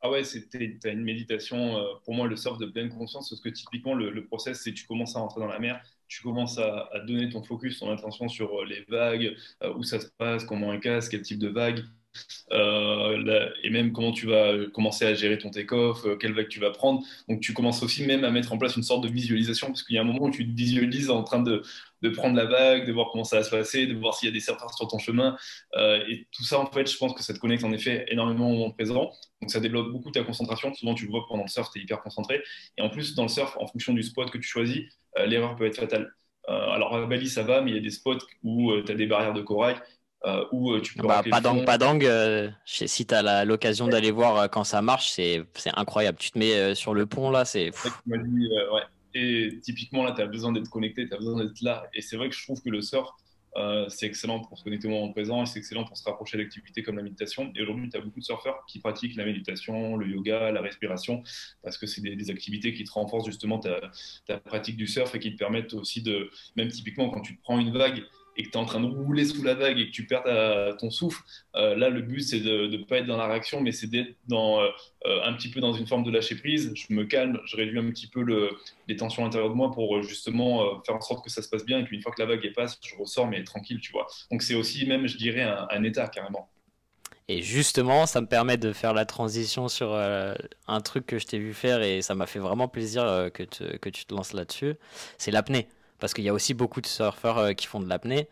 Ah 0.02 0.11
ouais, 0.11 0.22
as 0.22 0.88
une 0.88 1.02
méditation, 1.02 1.76
euh, 1.76 1.85
pour 2.04 2.14
moi, 2.14 2.26
le 2.26 2.37
surf 2.37 2.56
de 2.59 2.66
pleine 2.66 2.88
conscience, 2.88 3.28
parce 3.28 3.40
que 3.42 3.50
typiquement, 3.50 3.94
le, 3.94 4.11
le 4.11 4.24
process, 4.24 4.62
c'est 4.62 4.72
tu 4.72 4.87
commences 4.87 5.14
à 5.14 5.20
rentrer 5.20 5.40
dans 5.40 5.46
la 5.46 5.59
mer, 5.59 5.83
tu 6.11 6.22
commences 6.22 6.59
à, 6.59 6.90
donner 7.06 7.30
ton 7.30 7.42
focus, 7.42 7.78
ton 7.78 7.90
attention 7.90 8.28
sur 8.28 8.61
euh, 8.61 8.64
les 8.64 8.85
vagues, 8.88 9.37
euh, 9.62 9.72
où 9.74 9.83
ça 9.85 10.00
se 10.00 10.09
passe, 10.18 10.44
comment 10.44 10.72
elles 10.72 10.80
casse, 10.80 11.09
quel 11.09 11.22
type 11.22 11.38
de 11.38 11.48
vague, 11.48 11.85
euh, 12.53 13.49
et 13.62 13.70
même 13.70 13.92
comment 13.92 14.12
tu 14.12 14.27
vas 14.27 14.66
commencer 14.73 15.05
à 15.05 15.14
gérer 15.14 15.38
ton 15.38 15.51
take-off, 15.51 16.05
euh, 16.05 16.16
quelle 16.16 16.33
vague 16.33 16.49
tu 16.49 16.61
vas 16.61 16.70
prendre. 16.70 17.03
Donc 17.29 17.40
tu 17.40 17.53
commences 17.53 17.83
aussi 17.83 18.05
même 18.07 18.25
à 18.25 18.31
mettre 18.31 18.53
en 18.53 18.59
place 18.59 18.77
une 18.77 18.83
sorte 18.83 19.03
de 19.03 19.09
visualisation, 19.09 19.68
parce 19.68 19.83
qu'il 19.83 19.96
y 19.96 19.99
a 19.99 20.03
un 20.03 20.05
moment 20.05 20.25
où 20.25 20.31
tu 20.31 20.46
te 20.46 20.57
visualises 20.57 21.11
en 21.11 21.23
train 21.23 21.40
de, 21.40 21.62
de, 22.03 22.09
prendre 22.09 22.37
la 22.37 22.46
vague, 22.46 22.87
de 22.87 22.92
voir 22.92 23.09
comment 23.12 23.25
ça 23.25 23.37
va 23.37 23.44
se 23.44 23.51
passer, 23.51 23.87
de 23.87 23.94
voir 23.94 24.14
s'il 24.14 24.29
y 24.29 24.31
a 24.31 24.33
des 24.33 24.40
surfeurs 24.40 24.75
sur 24.75 24.88
ton 24.88 24.99
chemin. 24.99 25.37
Euh, 25.77 26.05
et 26.09 26.27
tout 26.33 26.44
ça, 26.44 26.59
en 26.59 26.66
fait, 26.66 26.90
je 26.90 26.96
pense 26.96 27.14
que 27.14 27.23
ça 27.23 27.33
te 27.33 27.38
connecte 27.38 27.64
en 27.64 27.73
effet 27.73 28.07
énormément 28.09 28.51
au 28.51 28.55
moment 28.55 28.70
présent. 28.70 29.12
Donc 29.40 29.51
ça 29.51 29.61
développe 29.61 29.90
beaucoup 29.90 30.11
ta 30.11 30.23
concentration. 30.25 30.75
Souvent, 30.75 30.94
tu 30.94 31.05
le 31.05 31.11
vois 31.11 31.27
pendant 31.29 31.44
le 31.44 31.49
surf, 31.49 31.70
tu 31.73 31.79
es 31.79 31.83
hyper 31.83 32.03
concentré. 32.03 32.42
Et 32.77 32.83
en 32.83 32.90
plus, 32.90 33.14
dans 33.14 33.25
le 33.25 33.29
surf, 33.29 33.57
en 33.59 33.66
fonction 33.66 33.92
du 33.94 34.03
spot 34.03 34.31
que 34.31 34.38
tu 34.38 34.49
choisis, 34.49 34.83
l'erreur 35.27 35.57
peut 35.57 35.66
être 35.66 35.77
fatale. 35.77 36.12
alors 36.46 36.94
à 36.94 37.07
Bali, 37.07 37.29
ça 37.29 37.42
va, 37.42 37.61
mais 37.61 37.70
il 37.70 37.75
y 37.75 37.79
a 37.79 37.83
des 37.83 37.90
spots 37.90 38.18
où 38.42 38.73
tu 38.83 38.92
as 38.92 38.94
des 38.94 39.07
barrières 39.07 39.35
de 39.35 39.42
corail 39.42 39.77
euh, 40.26 40.44
où 40.52 40.72
euh, 40.72 40.83
tu 40.83 40.94
peux 40.94 41.06
bah, 41.06 41.22
Padang, 41.28 41.64
Padang 41.64 41.98
euh, 42.02 42.50
si 42.66 43.06
tu 43.06 43.14
as 43.14 43.44
l'occasion 43.46 43.88
d'aller 43.88 44.11
voir 44.11 44.50
quand 44.50 44.64
ça 44.64 44.83
marche, 44.83 45.11
c'est 45.11 45.46
incroyable. 45.74 46.18
Tu 46.18 46.30
te 46.30 46.38
mets 46.38 46.74
sur 46.74 46.92
le 46.92 47.06
pont 47.06 47.30
là, 47.30 47.44
c'est. 47.44 47.70
Ouais. 48.06 48.83
Et 49.14 49.59
typiquement 49.62 50.04
là, 50.04 50.12
tu 50.12 50.20
as 50.20 50.26
besoin 50.26 50.52
d'être 50.52 50.68
connecté, 50.68 51.09
tu 51.09 51.14
as 51.14 51.16
besoin 51.16 51.42
d'être 51.42 51.61
là. 51.62 51.87
Et 51.94 52.02
c'est 52.02 52.16
vrai 52.16 52.28
que 52.28 52.37
je 52.37 52.44
trouve 52.44 52.61
que 52.62 52.68
le 52.68 52.83
surf, 52.83 53.09
c'est 53.88 54.06
excellent 54.06 54.40
pour 54.40 54.59
se 54.59 54.62
connecter 54.62 54.88
au 54.88 54.90
moment 54.90 55.11
présent 55.11 55.42
et 55.42 55.46
c'est 55.46 55.59
excellent 55.59 55.85
pour 55.85 55.96
se 55.96 56.04
rapprocher 56.04 56.37
d'activités 56.37 56.83
comme 56.83 56.96
la 56.96 57.02
méditation. 57.02 57.50
Et 57.56 57.62
aujourd'hui, 57.62 57.88
tu 57.88 57.96
as 57.96 58.00
beaucoup 58.02 58.20
de 58.20 58.24
surfeurs 58.24 58.62
qui 58.68 58.78
pratiquent 58.78 59.16
la 59.16 59.24
méditation, 59.24 59.96
le 59.96 60.06
yoga, 60.06 60.52
la 60.52 60.61
respiration, 60.61 61.22
parce 61.62 61.78
que 61.78 61.87
c'est 61.87 62.02
des, 62.02 62.30
activités 62.30 62.74
qui 62.74 62.85
te 62.85 62.92
renforcent 62.92 63.26
justement 63.26 63.59
ta, 63.59 63.80
ta, 64.26 64.38
pratique 64.38 64.76
du 64.76 64.87
surf 64.87 65.14
et 65.14 65.18
qui 65.18 65.33
te 65.33 65.38
permettent 65.38 65.72
aussi 65.72 66.02
de, 66.02 66.30
même 66.56 66.68
typiquement 66.68 67.09
quand 67.09 67.22
tu 67.22 67.38
te 67.38 67.42
prends 67.42 67.59
une 67.59 67.72
vague 67.72 68.04
et 68.40 68.42
que 68.42 68.48
tu 68.48 68.55
es 68.55 68.57
en 68.57 68.64
train 68.64 68.81
de 68.81 68.87
rouler 68.87 69.26
sous 69.26 69.42
la 69.42 69.53
vague 69.53 69.79
et 69.79 69.87
que 69.88 69.92
tu 69.92 70.07
perds 70.07 70.24
ton 70.79 70.90
souffle, 70.90 71.22
euh, 71.57 71.76
là, 71.76 71.90
le 71.90 72.00
but, 72.00 72.22
c'est 72.22 72.40
de 72.40 72.68
ne 72.68 72.85
pas 72.85 72.98
être 72.98 73.07
dans 73.07 73.18
la 73.18 73.26
réaction, 73.26 73.61
mais 73.61 73.70
c'est 73.70 73.87
d'être 73.87 74.14
euh, 74.33 74.68
euh, 75.05 75.22
un 75.24 75.35
petit 75.35 75.50
peu 75.50 75.61
dans 75.61 75.74
une 75.74 75.87
forme 75.87 76.05
de 76.05 76.11
lâcher 76.11 76.37
prise. 76.37 76.72
Je 76.74 76.94
me 76.94 77.05
calme, 77.05 77.38
je 77.44 77.57
réduis 77.57 77.79
un 77.79 77.90
petit 77.90 78.07
peu 78.07 78.22
le, 78.22 78.50
les 78.88 78.96
tensions 78.96 79.26
intérieures 79.26 79.50
de 79.50 79.55
moi 79.55 79.70
pour 79.70 80.03
justement 80.03 80.81
faire 80.85 80.96
en 80.96 81.03
sorte 81.03 81.22
que 81.22 81.31
ça 81.31 81.42
se 81.42 81.50
passe 81.50 81.66
bien. 81.66 81.81
Et 81.81 81.85
puis, 81.85 81.96
une 81.96 82.03
fois 82.03 82.12
que 82.12 82.22
la 82.22 82.26
vague 82.26 82.42
est 82.46 82.53
passe, 82.53 82.79
je 82.83 82.94
ressors, 82.96 83.26
mais 83.26 83.44
tranquille, 83.44 83.79
tu 83.79 83.92
vois. 83.92 84.07
Donc, 84.31 84.42
c'est 84.42 84.55
aussi 84.55 84.87
même, 84.87 85.07
je 85.07 85.18
dirais, 85.18 85.42
un, 85.42 85.85
état 85.85 86.09
carrément. 86.09 86.48
Et 87.29 87.42
justement, 87.42 88.07
ça 88.07 88.22
me 88.22 88.26
permet 88.26 88.57
de 88.57 88.72
faire 88.72 88.94
la 88.94 89.05
transition 89.05 89.68
sur 89.68 89.94
un 89.94 90.81
truc 90.81 91.05
que 91.05 91.18
je 91.18 91.26
t'ai 91.26 91.38
vu 91.38 91.53
faire 91.53 91.83
et 91.83 92.00
ça 92.00 92.14
m'a 92.14 92.26
fait 92.26 92.38
vraiment 92.38 92.68
plaisir 92.68 93.31
que 93.35 93.42
tu 93.42 94.05
te 94.07 94.14
lances 94.14 94.33
là-dessus. 94.33 94.76
C'est 95.18 95.31
l'apnée 95.31 95.68
parce 96.00 96.14
qu'il 96.14 96.24
y 96.24 96.28
a 96.28 96.34
aussi 96.34 96.54
beaucoup 96.54 96.80
de 96.80 96.86
surfeurs 96.86 97.38
euh, 97.38 97.52
qui 97.52 97.66
font 97.66 97.80
de 97.80 97.88
l'apnée. 97.88 98.28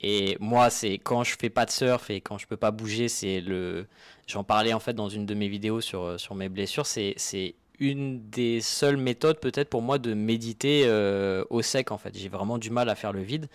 Et 0.00 0.36
moi, 0.40 0.70
c'est 0.70 0.94
quand 0.94 1.24
je 1.24 1.36
fais 1.38 1.50
pas 1.50 1.66
de 1.66 1.70
surf 1.70 2.08
et 2.10 2.20
quand 2.20 2.38
je 2.38 2.46
peux 2.46 2.56
pas 2.56 2.70
bouger, 2.70 3.08
c'est 3.08 3.40
le. 3.40 3.86
J'en 4.26 4.44
parlais 4.44 4.72
en 4.72 4.80
fait 4.80 4.94
dans 4.94 5.08
une 5.08 5.26
de 5.26 5.34
mes 5.34 5.48
vidéos 5.48 5.80
sur, 5.80 6.02
euh, 6.02 6.16
mes 6.34 6.48
blessures. 6.48 6.86
C'est, 6.86 7.16
une 7.80 8.28
des 8.28 8.60
seules 8.60 8.96
méthodes 8.96 9.38
peut-être 9.38 9.70
pour 9.70 9.82
moi 9.82 9.98
de 9.98 10.12
méditer 10.12 10.82
euh, 10.86 11.44
au 11.50 11.62
sec 11.62 11.92
en. 11.92 12.00
J'ai 12.12 12.28
vraiment 12.28 12.58
du 12.58 12.70
mal 12.70 12.88
à 12.88 12.96
faire 12.96 13.12
le 13.12 13.22
vide. 13.22 13.48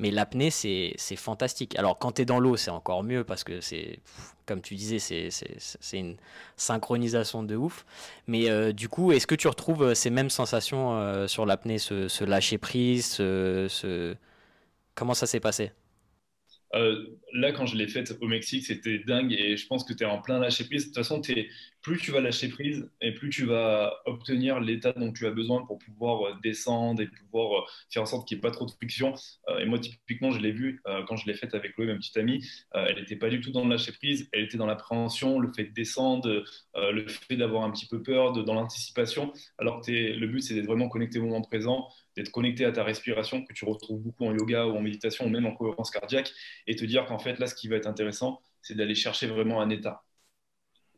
Mais 0.00 0.10
l'apnée, 0.10 0.50
c'est 0.50 0.96
fantastique. 1.16 1.78
Alors, 1.78 1.98
quand 1.98 2.12
tu 2.12 2.22
es 2.22 2.24
dans 2.24 2.40
l'eau, 2.40 2.56
c'est 2.56 2.70
encore 2.70 3.02
mieux 3.02 3.22
parce 3.22 3.44
que 3.44 3.60
c'est, 3.60 3.98
comme 4.46 4.62
tu 4.62 4.74
disais, 4.74 4.98
c'est 4.98 5.98
une 5.98 6.16
synchronisation 6.56 7.42
de 7.42 7.54
ouf. 7.54 7.84
Mais 8.26 8.48
euh, 8.48 8.72
du 8.72 8.88
coup, 8.88 9.12
est-ce 9.12 9.26
que 9.26 9.34
tu 9.34 9.46
retrouves 9.46 9.82
euh, 9.82 9.94
ces 9.94 10.08
mêmes 10.08 10.30
sensations 10.30 10.96
euh, 10.96 11.26
sur 11.26 11.44
l'apnée, 11.44 11.76
ce, 11.76 12.24
lâcher 12.24 12.56
prise, 12.56 13.08
ce... 13.08 14.16
comment 14.94 15.12
ça 15.12 15.26
s'est 15.26 15.38
passé? 15.38 15.70
Là, 16.72 17.52
quand 17.52 17.66
je 17.66 17.76
l'ai 17.76 17.88
faite 17.88 18.16
au 18.22 18.26
Mexique, 18.26 18.64
c'était 18.64 19.00
dingue 19.00 19.32
et 19.32 19.58
je 19.58 19.66
pense 19.66 19.84
que 19.84 19.92
tu 19.92 20.04
es 20.04 20.06
en 20.06 20.22
plein 20.22 20.38
lâcher 20.38 20.64
prise. 20.64 20.84
De 20.84 20.86
toute 20.86 20.96
façon, 20.96 21.20
es, 21.28 21.48
plus 21.82 21.98
tu 21.98 22.10
vas 22.10 22.20
lâcher 22.20 22.48
prise 22.48 22.90
et 23.00 23.12
plus 23.12 23.30
tu 23.30 23.46
vas 23.46 23.94
obtenir 24.04 24.60
l'état 24.60 24.92
dont 24.92 25.12
tu 25.12 25.26
as 25.26 25.30
besoin 25.30 25.64
pour 25.64 25.78
pouvoir 25.78 26.26
euh, 26.26 26.34
descendre 26.42 27.00
et 27.02 27.06
pouvoir 27.06 27.60
euh, 27.60 27.66
faire 27.90 28.02
en 28.02 28.06
sorte 28.06 28.28
qu'il 28.28 28.36
n'y 28.36 28.40
ait 28.40 28.42
pas 28.42 28.50
trop 28.50 28.66
de 28.66 28.70
friction. 28.70 29.14
Euh, 29.48 29.60
et 29.60 29.66
moi, 29.66 29.78
typiquement, 29.78 30.30
je 30.30 30.40
l'ai 30.40 30.52
vu 30.52 30.82
quand 31.08 31.16
je 31.16 31.26
l'ai 31.26 31.34
faite 31.34 31.54
avec 31.54 31.74
Chloé, 31.74 31.86
ma 31.86 31.96
petite 31.96 32.16
amie. 32.16 32.46
elle 32.72 32.96
n'était 32.96 33.16
pas 33.16 33.28
du 33.28 33.40
tout 33.40 33.50
dans 33.50 33.64
le 33.64 33.70
lâcher 33.70 33.92
prise, 33.92 34.28
elle 34.32 34.44
était 34.44 34.56
dans 34.56 34.66
l'appréhension, 34.66 35.38
le 35.38 35.52
fait 35.52 35.64
de 35.64 35.72
descendre, 35.72 36.44
le 36.74 37.06
fait 37.08 37.36
d'avoir 37.36 37.64
un 37.64 37.70
petit 37.70 37.86
peu 37.86 38.02
peur, 38.02 38.32
dans 38.32 38.54
l'anticipation. 38.54 39.32
Alors 39.58 39.80
que 39.80 39.90
le 39.90 40.26
but, 40.26 40.40
c'est 40.40 40.54
d'être 40.54 40.66
vraiment 40.66 40.88
connecté 40.88 41.18
au 41.18 41.24
moment 41.24 41.42
présent, 41.42 41.88
d'être 42.16 42.30
connecté 42.30 42.64
à 42.64 42.72
ta 42.72 42.84
respiration, 42.84 43.44
que 43.44 43.52
tu 43.52 43.64
retrouves 43.64 44.00
beaucoup 44.00 44.26
en 44.26 44.32
yoga 44.32 44.66
ou 44.66 44.76
en 44.76 44.80
méditation 44.80 45.26
ou 45.26 45.28
même 45.28 45.46
en 45.46 45.52
cohérence 45.54 45.90
cardiaque, 45.90 46.32
et 46.66 46.76
te 46.76 46.84
dire 46.84 47.06
qu'en 47.06 47.18
fait, 47.18 47.38
là, 47.38 47.46
ce 47.46 47.54
qui 47.54 47.68
va 47.68 47.76
être 47.76 47.86
intéressant, 47.86 48.40
c'est 48.62 48.74
d'aller 48.74 48.94
chercher 48.94 49.26
vraiment 49.26 49.60
un 49.60 49.70
état 49.70 50.02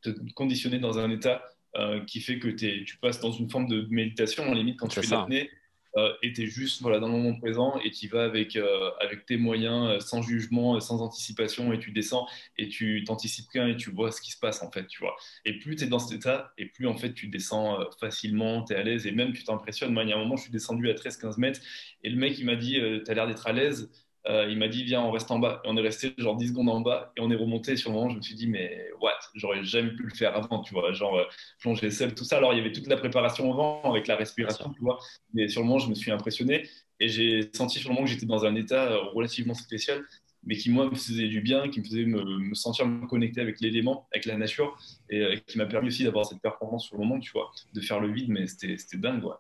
te 0.03 0.11
conditionner 0.35 0.79
dans 0.79 0.99
un 0.99 1.11
état 1.11 1.43
euh, 1.77 2.05
qui 2.05 2.21
fait 2.21 2.39
que 2.39 2.49
tu 2.49 2.97
passes 2.99 3.21
dans 3.21 3.33
une 3.33 3.49
forme 3.49 3.67
de 3.67 3.87
méditation, 3.89 4.47
en 4.47 4.53
limite, 4.53 4.79
quand 4.79 4.89
tu 4.89 5.01
fais 5.01 5.15
l'apnée, 5.15 5.51
euh, 5.97 6.13
et 6.23 6.33
tu 6.35 6.43
es 6.43 6.47
juste 6.47 6.83
voilà, 6.83 6.99
dans 7.01 7.07
le 7.07 7.15
moment 7.15 7.39
présent 7.39 7.79
et 7.83 7.91
tu 7.91 8.09
vas 8.09 8.25
avec, 8.25 8.57
euh, 8.57 8.91
avec 9.01 9.25
tes 9.25 9.39
moyens, 9.39 10.05
sans 10.05 10.21
jugement, 10.21 10.79
sans 10.81 11.01
anticipation, 11.01 11.73
et 11.73 11.79
tu 11.79 11.91
descends 11.91 12.27
et 12.59 12.69
tu 12.69 13.05
t'anticipes 13.05 13.49
rien 13.51 13.69
et 13.69 13.77
tu 13.77 13.91
vois 13.91 14.11
ce 14.11 14.21
qui 14.21 14.33
se 14.33 14.39
passe, 14.39 14.63
en 14.63 14.71
fait, 14.71 14.87
tu 14.87 15.01
vois. 15.01 15.17
Et 15.47 15.59
plus 15.59 15.77
tu 15.77 15.85
es 15.85 15.87
dans 15.87 15.99
cet 15.99 16.19
état, 16.19 16.53
et 16.59 16.67
plus, 16.67 16.87
en 16.87 16.97
fait, 16.97 17.15
tu 17.15 17.29
descends 17.29 17.79
facilement, 17.99 18.65
tu 18.65 18.75
es 18.75 18.77
à 18.77 18.83
l'aise, 18.83 19.07
et 19.07 19.13
même 19.13 19.33
tu 19.33 19.43
t'impressionnes. 19.43 19.95
Moi, 19.95 20.05
il 20.05 20.11
y 20.11 20.13
a 20.13 20.17
un 20.17 20.21
moment, 20.21 20.37
je 20.37 20.43
suis 20.43 20.53
descendu 20.53 20.91
à 20.91 20.95
13-15 20.95 21.39
mètres, 21.39 21.61
et 22.03 22.11
le 22.11 22.17
mec, 22.17 22.39
il 22.39 22.45
m'a 22.45 22.57
dit, 22.57 22.79
tu 23.05 23.11
as 23.11 23.15
l'air 23.15 23.27
d'être 23.27 23.47
à 23.47 23.53
l'aise. 23.53 23.91
Euh, 24.29 24.47
il 24.49 24.57
m'a 24.57 24.69
dit 24.69 24.85
viens 24.85 25.03
on 25.03 25.11
reste 25.11 25.31
en 25.31 25.39
bas. 25.39 25.61
Et 25.65 25.69
on 25.69 25.77
est 25.77 25.81
resté 25.81 26.15
genre 26.17 26.37
10 26.37 26.49
secondes 26.49 26.69
en 26.69 26.81
bas 26.81 27.13
et 27.17 27.21
on 27.21 27.31
est 27.31 27.37
remonté. 27.37 27.77
Sur 27.77 27.91
le 27.91 27.97
moment 27.97 28.11
je 28.11 28.17
me 28.17 28.23
suis 28.23 28.35
dit 28.35 28.47
mais 28.47 28.89
what? 29.01 29.19
J'aurais 29.35 29.65
jamais 29.65 29.91
pu 29.91 30.05
le 30.05 30.15
faire 30.15 30.37
avant 30.37 30.63
tu 30.63 30.75
vois. 30.75 30.93
Genre 30.93 31.17
euh, 31.17 31.25
plonger 31.61 31.91
seul 31.91 32.15
tout 32.15 32.25
ça. 32.25 32.37
Alors 32.37 32.53
il 32.53 32.59
y 32.59 32.61
avait 32.61 32.73
toute 32.73 32.87
la 32.87 32.97
préparation 32.97 33.51
au 33.51 33.55
vent 33.55 33.83
avec 33.85 34.07
la 34.07 34.17
respiration 34.17 34.73
tu 34.73 34.81
vois. 34.81 34.99
Mais 35.35 35.49
sur 35.49 35.61
le 35.61 35.67
moment 35.67 35.79
je 35.79 35.89
me 35.89 35.95
suis 35.95 36.11
impressionné. 36.11 36.69
Et 37.01 37.09
j'ai 37.09 37.51
senti 37.53 37.81
sur 37.81 37.89
le 37.89 37.95
moment 37.95 38.07
que 38.07 38.13
j'étais 38.13 38.27
dans 38.27 38.45
un 38.45 38.55
état 38.55 38.97
relativement 39.13 39.55
spécial, 39.55 40.05
mais 40.45 40.57
qui, 40.57 40.71
moi, 40.71 40.89
me 40.89 40.95
faisait 40.95 41.27
du 41.27 41.41
bien, 41.41 41.69
qui 41.69 41.81
me 41.81 41.85
faisait 41.85 42.05
me, 42.05 42.55
sentir 42.55 42.87
me 42.87 43.07
connecter 43.07 43.41
avec 43.41 43.61
l'élément, 43.61 44.07
avec 44.13 44.25
la 44.25 44.37
nature, 44.37 44.79
et 45.11 45.41
qui 45.47 45.59
m'a 45.59 45.67
permis 45.67 45.89
aussi 45.89 46.05
d'avoir 46.05 46.27
cette 46.27 46.41
performance 46.41 46.87
sur 46.87 46.97
le 46.97 47.03
moment, 47.03 47.19
tu 47.19 47.33
vois, 47.33 47.51
de 47.75 47.81
faire 47.81 47.99
le 47.99 48.13
vide, 48.13 48.29
mais 48.29 48.47
c'était 48.47 48.77
dingue, 48.99 49.25
ouais. 49.25 49.35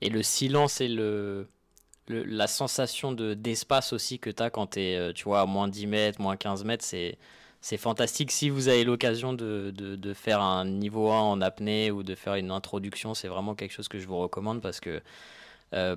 Et 0.00 0.10
le 0.10 0.22
silence 0.22 0.80
et 0.80 0.88
le, 0.88 1.48
la 2.08 2.46
sensation 2.46 3.12
de, 3.12 3.34
d'espace 3.34 3.92
aussi 3.92 4.18
que 4.18 4.30
tu 4.30 4.42
as 4.42 4.50
quand 4.50 4.72
tu 4.72 4.80
es, 4.80 4.96
euh, 4.96 5.12
tu 5.12 5.24
vois, 5.24 5.40
à 5.40 5.46
moins 5.46 5.68
10 5.68 5.86
mètres, 5.86 6.20
moins 6.20 6.36
15 6.36 6.64
mètres, 6.64 6.84
c'est, 6.84 7.16
fantastique. 7.78 8.32
Si 8.32 8.50
vous 8.50 8.68
avez 8.68 8.84
l'occasion 8.84 9.32
de, 9.32 9.70
de, 9.70 10.14
faire 10.14 10.40
un 10.40 10.64
niveau 10.64 11.10
1 11.10 11.20
en 11.20 11.40
apnée 11.40 11.90
ou 11.90 12.02
de 12.02 12.14
faire 12.14 12.34
une 12.34 12.50
introduction, 12.50 13.14
c'est 13.14 13.28
vraiment 13.28 13.54
quelque 13.54 13.72
chose 13.72 13.88
que 13.88 13.98
je 13.98 14.06
vous 14.06 14.18
recommande 14.18 14.60
parce 14.60 14.80
que 14.80 15.00
euh, 15.74 15.96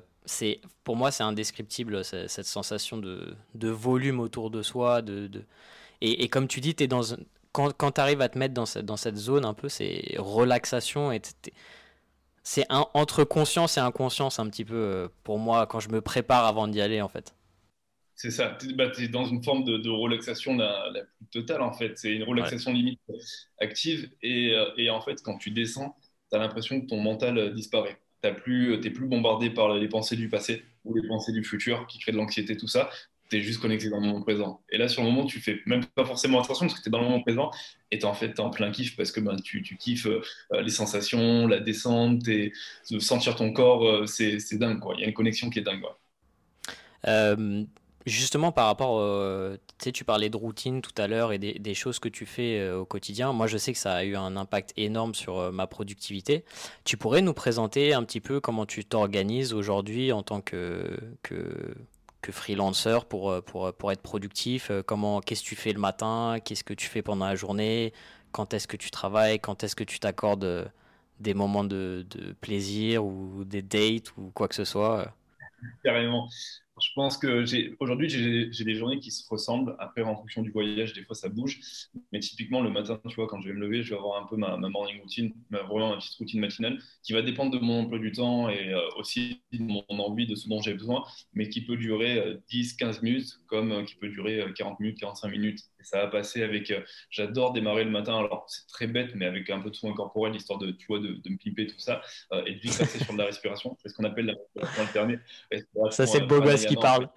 pour 0.83 0.95
moi, 0.95 1.11
c'est 1.11 1.23
indescriptible 1.23 2.03
cette 2.05 2.45
sensation 2.45 2.97
de, 2.97 3.35
de 3.55 3.69
volume 3.69 4.19
autour 4.19 4.51
de 4.51 4.61
soi. 4.61 5.01
De. 5.01 5.29
Et, 6.01 6.23
et 6.23 6.29
comme 6.29 6.47
tu 6.47 6.61
dis, 6.61 6.75
es 6.79 6.87
dans, 6.87 7.01
quand, 7.51 7.71
quand 7.75 7.93
tu 7.93 8.01
arrives 8.01 8.21
à 8.21 8.29
te 8.29 8.37
mettre 8.37 8.53
dans 8.53 8.65
cette, 8.65 8.85
dans 8.85 8.97
cette 8.97 9.17
zone 9.17 9.45
un 9.45 9.53
peu, 9.53 9.69
c'est 9.69 10.15
relaxation 10.17 11.11
c'est 12.45 12.65
entre 12.69 13.23
conscience 13.23 13.77
et 13.77 13.81
inconscience 13.81 14.37
un 14.37 14.47
petit 14.47 14.63
peu 14.63 14.75
euh, 14.75 15.07
pour 15.23 15.39
moi 15.39 15.65
quand 15.65 15.79
je 15.79 15.89
me 15.89 15.99
prépare 15.99 16.45
avant 16.45 16.67
d'y 16.67 16.79
aller 16.79 17.01
en 17.01 17.09
fait. 17.09 17.35
C'est 18.15 18.31
ça, 18.31 18.55
tu 18.57 18.69
es, 18.69 18.73
bah, 18.73 18.91
dans 19.11 19.25
une 19.25 19.43
forme 19.43 19.65
de, 19.65 19.89
relaxation 19.89 20.55
la, 20.55 20.91
plus 21.17 21.27
totale 21.41 21.63
en 21.63 21.73
fait. 21.73 21.97
C'est 21.97 22.13
une 22.13 22.23
relaxation 22.23 22.71
limite 22.71 23.01
active 23.59 24.09
et, 24.21 24.53
euh, 24.53 24.69
et, 24.77 24.89
en 24.91 25.01
fait 25.01 25.21
quand 25.23 25.37
tu 25.37 25.49
descends, 25.49 25.97
tu 26.29 26.37
as 26.37 26.39
l'impression 26.39 26.79
que 26.79 26.85
ton 26.85 27.01
mental 27.01 27.37
euh, 27.37 27.49
disparaît. 27.49 27.97
Tu 28.21 28.29
n'es 28.29 28.35
plus, 28.35 28.79
plus 28.79 29.07
bombardé 29.07 29.49
par 29.49 29.73
les 29.73 29.89
pensées 29.89 30.15
du 30.15 30.29
passé 30.29 30.63
ou 30.85 30.93
les 30.95 31.07
pensées 31.07 31.31
du 31.31 31.43
futur 31.43 31.87
qui 31.87 31.97
créent 31.97 32.11
de 32.11 32.17
l'anxiété, 32.17 32.55
tout 32.55 32.67
ça 32.67 32.91
tu 33.29 33.37
es 33.37 33.41
juste 33.41 33.59
connecté 33.59 33.89
dans 33.89 33.99
le 33.99 34.05
moment 34.05 34.21
présent. 34.21 34.61
Et 34.69 34.77
là, 34.77 34.87
sur 34.87 35.03
le 35.03 35.09
moment, 35.09 35.25
tu 35.25 35.39
fais 35.39 35.59
même 35.65 35.85
pas 35.85 36.05
forcément 36.05 36.41
attention 36.41 36.67
parce 36.67 36.77
que 36.77 36.83
tu 36.83 36.89
es 36.89 36.91
dans 36.91 36.99
le 36.99 37.05
moment 37.05 37.21
présent 37.21 37.51
et 37.91 37.99
tu 37.99 38.05
en 38.05 38.13
fait 38.13 38.39
en 38.39 38.49
plein 38.49 38.71
kiff 38.71 38.95
parce 38.95 39.11
que 39.11 39.19
ben, 39.19 39.35
tu, 39.37 39.63
tu 39.63 39.77
kiffes 39.77 40.07
euh, 40.07 40.21
les 40.61 40.69
sensations, 40.69 41.47
la 41.47 41.59
descente, 41.59 42.27
et 42.27 42.53
de 42.91 42.99
sentir 42.99 43.35
ton 43.35 43.51
corps, 43.51 43.85
euh, 43.85 44.05
c'est 44.05 44.57
dingue. 44.57 44.79
Il 44.95 45.01
y 45.01 45.03
a 45.03 45.07
une 45.07 45.13
connexion 45.13 45.49
qui 45.49 45.59
est 45.59 45.63
dingue. 45.63 45.83
Euh, 47.07 47.63
justement, 48.05 48.51
par 48.51 48.67
rapport, 48.67 49.01
tu 49.81 49.91
tu 49.91 50.03
parlais 50.03 50.29
de 50.29 50.37
routine 50.37 50.81
tout 50.81 50.93
à 50.97 51.07
l'heure 51.07 51.33
et 51.33 51.39
des, 51.39 51.53
des, 51.53 51.73
choses 51.73 51.99
que 51.99 52.09
tu 52.09 52.25
fais 52.25 52.71
au 52.71 52.85
quotidien. 52.85 53.33
Moi, 53.33 53.47
je 53.47 53.57
sais 53.57 53.73
que 53.73 53.79
ça 53.79 53.95
a 53.95 54.03
eu 54.03 54.15
un 54.15 54.35
impact 54.37 54.73
énorme 54.77 55.13
sur 55.15 55.51
ma 55.51 55.67
productivité. 55.67 56.43
Tu 56.83 56.97
pourrais 56.97 57.21
nous 57.21 57.33
présenter 57.33 57.93
un 57.93 58.03
petit 58.03 58.21
peu 58.21 58.39
comment 58.39 58.65
tu 58.65 58.85
t'organises 58.85 59.53
aujourd'hui 59.53 60.11
en 60.11 60.23
tant 60.23 60.41
que, 60.41 60.97
que 61.21 61.75
freelancer 62.31 63.05
pour, 63.07 63.31
euh, 63.31 63.41
pour, 63.41 63.67
euh, 63.67 63.71
pour 63.71 63.91
être 63.91 64.01
productif 64.01 64.69
euh, 64.71 64.81
Comment, 64.83 65.21
qu'est-ce 65.21 65.43
que 65.43 65.49
tu 65.49 65.55
fais 65.55 65.73
le 65.73 65.79
matin 65.79 66.37
Qu'est-ce 66.43 66.63
que 66.63 66.73
tu 66.73 66.87
fais 66.87 67.01
pendant 67.01 67.25
la 67.25 67.35
journée 67.35 67.93
Quand 68.31 68.53
est-ce 68.53 68.67
que 68.67 68.77
tu 68.77 68.91
travailles 68.91 69.39
Quand 69.39 69.63
est-ce 69.63 69.75
que 69.75 69.83
tu 69.83 69.99
t'accordes 69.99 70.71
des 71.19 71.33
moments 71.33 71.63
de, 71.63 72.05
plaisir 72.41 73.05
ou 73.05 73.43
des 73.45 73.61
dates 73.61 74.15
ou 74.17 74.31
quoi 74.33 74.47
que 74.47 74.55
ce 74.55 74.65
soit. 74.65 75.13
Je 76.81 76.89
pense 76.93 77.17
que 77.17 77.45
aujourd'hui 77.79 78.09
j'ai 78.09 78.63
des 78.65 78.75
journées 78.75 78.99
qui 78.99 79.09
se 79.09 79.27
ressemblent. 79.29 79.75
Après, 79.79 80.01
en 80.01 80.15
fonction 80.17 80.41
du 80.41 80.51
voyage, 80.51 80.91
des 80.91 81.03
fois 81.03 81.15
ça 81.15 81.29
bouge. 81.29 81.59
Mais 82.11 82.19
typiquement 82.19 82.61
le 82.61 82.69
matin, 82.69 82.99
tu 83.07 83.15
vois, 83.15 83.27
quand 83.27 83.39
je 83.41 83.47
vais 83.47 83.53
me 83.53 83.61
lever, 83.61 83.81
je 83.81 83.91
vais 83.91 83.95
avoir 83.95 84.21
un 84.21 84.27
peu 84.27 84.35
ma, 84.35 84.57
morning 84.57 84.99
routine, 85.01 85.33
ma, 85.49 85.63
vraiment 85.63 85.91
ma 85.91 85.97
petite 85.97 86.15
routine 86.15 86.41
matinale, 86.41 86.79
qui 87.01 87.13
va 87.13 87.21
dépendre 87.21 87.51
de 87.51 87.59
mon 87.59 87.83
emploi 87.83 87.99
du 87.99 88.11
temps 88.11 88.49
et 88.49 88.73
euh, 88.73 88.81
aussi 88.97 89.41
de 89.53 89.59
mon 89.63 89.85
envie, 89.87 90.27
de 90.27 90.35
ce 90.35 90.49
dont 90.49 90.61
j'ai 90.61 90.73
besoin, 90.73 91.05
mais 91.33 91.47
qui 91.47 91.61
peut 91.63 91.77
durer 91.77 92.41
10-15 92.51 92.97
euh, 92.97 93.01
minutes, 93.03 93.39
comme 93.47 93.71
euh, 93.71 93.83
qui 93.85 93.95
peut 93.95 94.09
durer 94.09 94.43
40 94.55 94.79
minutes, 94.81 94.99
45 94.99 95.29
minutes. 95.29 95.59
Ça 95.85 95.99
va 95.99 96.07
passer 96.07 96.43
avec. 96.43 96.73
J'adore 97.09 97.53
démarrer 97.53 97.83
le 97.83 97.91
matin. 97.91 98.17
Alors 98.17 98.45
c'est 98.47 98.67
très 98.67 98.87
bête, 98.87 99.11
mais 99.15 99.25
avec 99.25 99.49
un 99.49 99.61
peu 99.61 99.69
de 99.69 99.75
soin 99.75 99.93
corporel, 99.93 100.35
histoire 100.35 100.59
de, 100.59 100.71
tu 100.71 100.87
vois, 100.87 100.99
de, 100.99 101.13
de 101.13 101.29
me 101.29 101.37
pimper 101.37 101.67
tout 101.67 101.79
ça 101.79 102.01
et 102.45 102.55
de 102.55 102.59
vite 102.59 102.77
passer 102.77 103.03
sur 103.03 103.13
de 103.13 103.19
la 103.19 103.25
respiration. 103.25 103.77
C'est 103.81 103.89
ce 103.89 103.93
qu'on 103.93 104.03
appelle 104.03 104.25
la 104.25 104.33
respiration 104.33 104.81
alternée. 104.81 105.19
Ça 105.91 106.05
c'est 106.05 106.19
le 106.19 106.27
beau 106.27 106.41
gosse 106.41 106.65
qui 106.65 106.75
parle. 106.75 107.09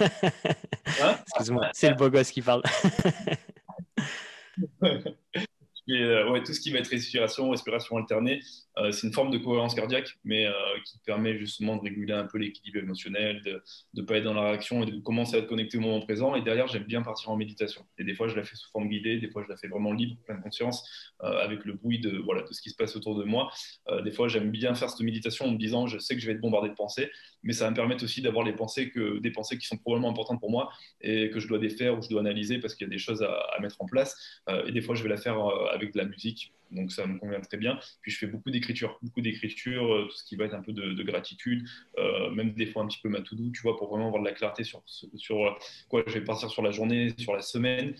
Hein? 0.00 1.18
Excuse-moi, 1.26 1.68
c'est 1.72 1.90
le 1.90 1.96
beau 1.96 2.10
gosse 2.10 2.30
qui 2.30 2.42
parle. 2.42 2.62
Euh, 6.00 6.30
ouais, 6.30 6.42
tout 6.42 6.52
ce 6.52 6.60
qui 6.60 6.70
va 6.70 6.78
être 6.78 6.88
respiration, 6.88 7.50
respiration 7.50 7.96
alternée, 7.96 8.40
euh, 8.78 8.92
c'est 8.92 9.06
une 9.06 9.12
forme 9.12 9.30
de 9.30 9.38
cohérence 9.38 9.74
cardiaque, 9.74 10.18
mais 10.24 10.46
euh, 10.46 10.52
qui 10.84 10.98
permet 11.04 11.36
justement 11.38 11.76
de 11.76 11.82
réguler 11.82 12.12
un 12.12 12.24
peu 12.24 12.38
l'équilibre 12.38 12.78
émotionnel, 12.78 13.42
de 13.42 13.62
ne 13.94 14.02
pas 14.02 14.16
être 14.16 14.24
dans 14.24 14.34
la 14.34 14.50
réaction 14.50 14.82
et 14.82 14.90
de 14.90 15.00
commencer 15.00 15.36
à 15.36 15.38
être 15.40 15.46
connecté 15.46 15.78
au 15.78 15.80
moment 15.80 16.00
présent. 16.00 16.34
Et 16.34 16.42
derrière, 16.42 16.68
j'aime 16.68 16.84
bien 16.84 17.02
partir 17.02 17.30
en 17.30 17.36
méditation. 17.36 17.84
Et 17.98 18.04
des 18.04 18.14
fois, 18.14 18.28
je 18.28 18.36
la 18.36 18.44
fais 18.44 18.56
sous 18.56 18.70
forme 18.70 18.88
guidée, 18.88 19.18
des 19.18 19.28
fois, 19.28 19.42
je 19.42 19.48
la 19.48 19.56
fais 19.56 19.68
vraiment 19.68 19.92
libre, 19.92 20.16
pleine 20.24 20.40
conscience, 20.42 20.88
avec 21.20 21.64
le 21.64 21.74
bruit 21.74 22.00
de, 22.00 22.18
voilà, 22.18 22.42
de 22.42 22.52
ce 22.52 22.60
qui 22.60 22.70
se 22.70 22.76
passe 22.76 22.96
autour 22.96 23.16
de 23.16 23.24
moi. 23.24 23.50
des 24.04 24.12
fois, 24.12 24.28
j'aime 24.28 24.50
bien 24.50 24.74
faire 24.74 24.90
cette 24.90 25.00
méditation 25.00 25.46
en 25.46 25.52
me 25.52 25.58
disant, 25.58 25.86
je 25.86 25.98
sais 25.98 26.14
que 26.14 26.20
je 26.20 26.26
vais 26.26 26.32
être 26.32 26.40
bombardé 26.40 26.68
de 26.68 26.74
pensées, 26.74 27.10
mais 27.42 27.52
ça 27.52 27.64
va 27.64 27.70
me 27.70 27.76
permettre 27.76 28.04
aussi 28.04 28.22
d'avoir 28.22 28.44
des 28.44 28.52
pensées 28.52 28.90
qui 28.90 29.66
sont 29.66 29.76
probablement 29.76 30.10
importantes 30.10 30.40
pour 30.40 30.50
moi 30.50 30.70
et 31.00 31.30
que 31.30 31.40
je 31.40 31.48
dois 31.48 31.58
défaire 31.58 31.98
ou 31.98 32.02
je 32.02 32.08
dois 32.08 32.20
analyser 32.20 32.58
parce 32.58 32.74
qu'il 32.74 32.86
y 32.86 32.90
a 32.90 32.92
des 32.92 32.98
choses 32.98 33.22
à, 33.22 33.32
à 33.56 33.60
mettre 33.60 33.76
en 33.80 33.86
place. 33.86 34.40
et 34.66 34.72
des 34.72 34.80
fois, 34.80 34.94
je 34.94 35.02
vais 35.02 35.08
la 35.08 35.16
faire 35.16 35.38
avec 35.72 35.92
de 35.92 35.98
la 35.98 36.04
musique 36.04 36.52
donc 36.72 36.92
ça 36.92 37.06
me 37.06 37.18
convient 37.18 37.40
très 37.40 37.56
bien. 37.56 37.78
Puis 38.00 38.10
je 38.10 38.18
fais 38.18 38.26
beaucoup 38.26 38.50
d'écriture, 38.50 38.98
beaucoup 39.02 39.20
d'écriture, 39.20 39.92
euh, 39.92 40.04
tout 40.06 40.16
ce 40.16 40.24
qui 40.24 40.36
va 40.36 40.44
être 40.44 40.54
un 40.54 40.62
peu 40.62 40.72
de, 40.72 41.02
gratitude, 41.02 41.66
euh, 41.98 42.30
même 42.30 42.52
des 42.52 42.66
fois 42.66 42.82
un 42.82 42.86
petit 42.86 43.00
peu 43.02 43.08
ma 43.08 43.20
to-do, 43.20 43.50
tu 43.50 43.62
vois, 43.62 43.76
pour 43.76 43.88
vraiment 43.88 44.08
avoir 44.08 44.22
de 44.22 44.28
la 44.28 44.34
clarté 44.34 44.64
sur, 44.64 44.82
sur 44.86 45.44
euh, 45.44 45.50
quoi 45.88 46.02
je 46.06 46.12
vais 46.12 46.24
partir 46.24 46.50
sur 46.50 46.62
la 46.62 46.70
journée, 46.70 47.12
sur 47.18 47.34
la 47.34 47.42
semaine. 47.42 47.94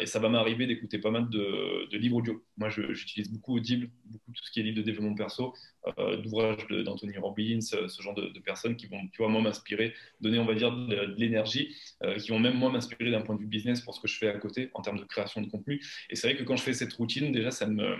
et 0.00 0.06
ça 0.06 0.18
va 0.18 0.28
m'arriver 0.28 0.66
d'écouter 0.66 0.98
pas 0.98 1.10
mal 1.10 1.28
de, 1.28 1.96
livres 1.96 2.16
audio. 2.16 2.42
Moi, 2.56 2.68
j'utilise 2.70 3.30
beaucoup 3.30 3.56
Audible, 3.56 3.90
beaucoup 4.04 4.32
tout 4.32 4.44
ce 4.44 4.50
qui 4.50 4.60
est 4.60 4.62
livre 4.62 4.76
de 4.76 4.82
développement 4.82 5.14
perso, 5.14 5.54
d'ouvrages 6.22 6.66
d'Anthony 6.68 7.16
Robbins, 7.16 7.60
ce 7.60 8.02
genre 8.02 8.14
de, 8.14 8.38
personnes 8.40 8.76
qui 8.76 8.86
vont, 8.86 9.00
tu 9.12 9.18
vois, 9.18 9.28
moi 9.28 9.40
m'inspirer, 9.40 9.94
donner, 10.20 10.38
on 10.38 10.44
va 10.44 10.54
dire, 10.54 10.72
de, 10.72 11.14
l'énergie, 11.16 11.74
qui 12.18 12.30
vont 12.30 12.38
même 12.38 12.56
moi 12.56 12.70
m'inspirer 12.70 13.10
d'un 13.10 13.22
point 13.22 13.34
de 13.34 13.40
vue 13.40 13.46
business 13.46 13.80
pour 13.80 13.94
ce 13.94 14.00
que 14.00 14.08
je 14.08 14.18
fais 14.18 14.28
à 14.28 14.38
côté 14.38 14.70
en 14.74 14.82
termes 14.82 14.98
de 14.98 15.04
création 15.04 15.40
de 15.40 15.50
contenu. 15.50 15.80
Et 16.10 16.16
c'est 16.16 16.28
vrai 16.28 16.36
que 16.36 16.42
quand 16.42 16.56
je 16.56 16.62
fais 16.62 16.72
cette 16.72 16.92
routine, 16.92 17.32
déjà, 17.32 17.50
ça 17.50 17.66
me 17.66 17.96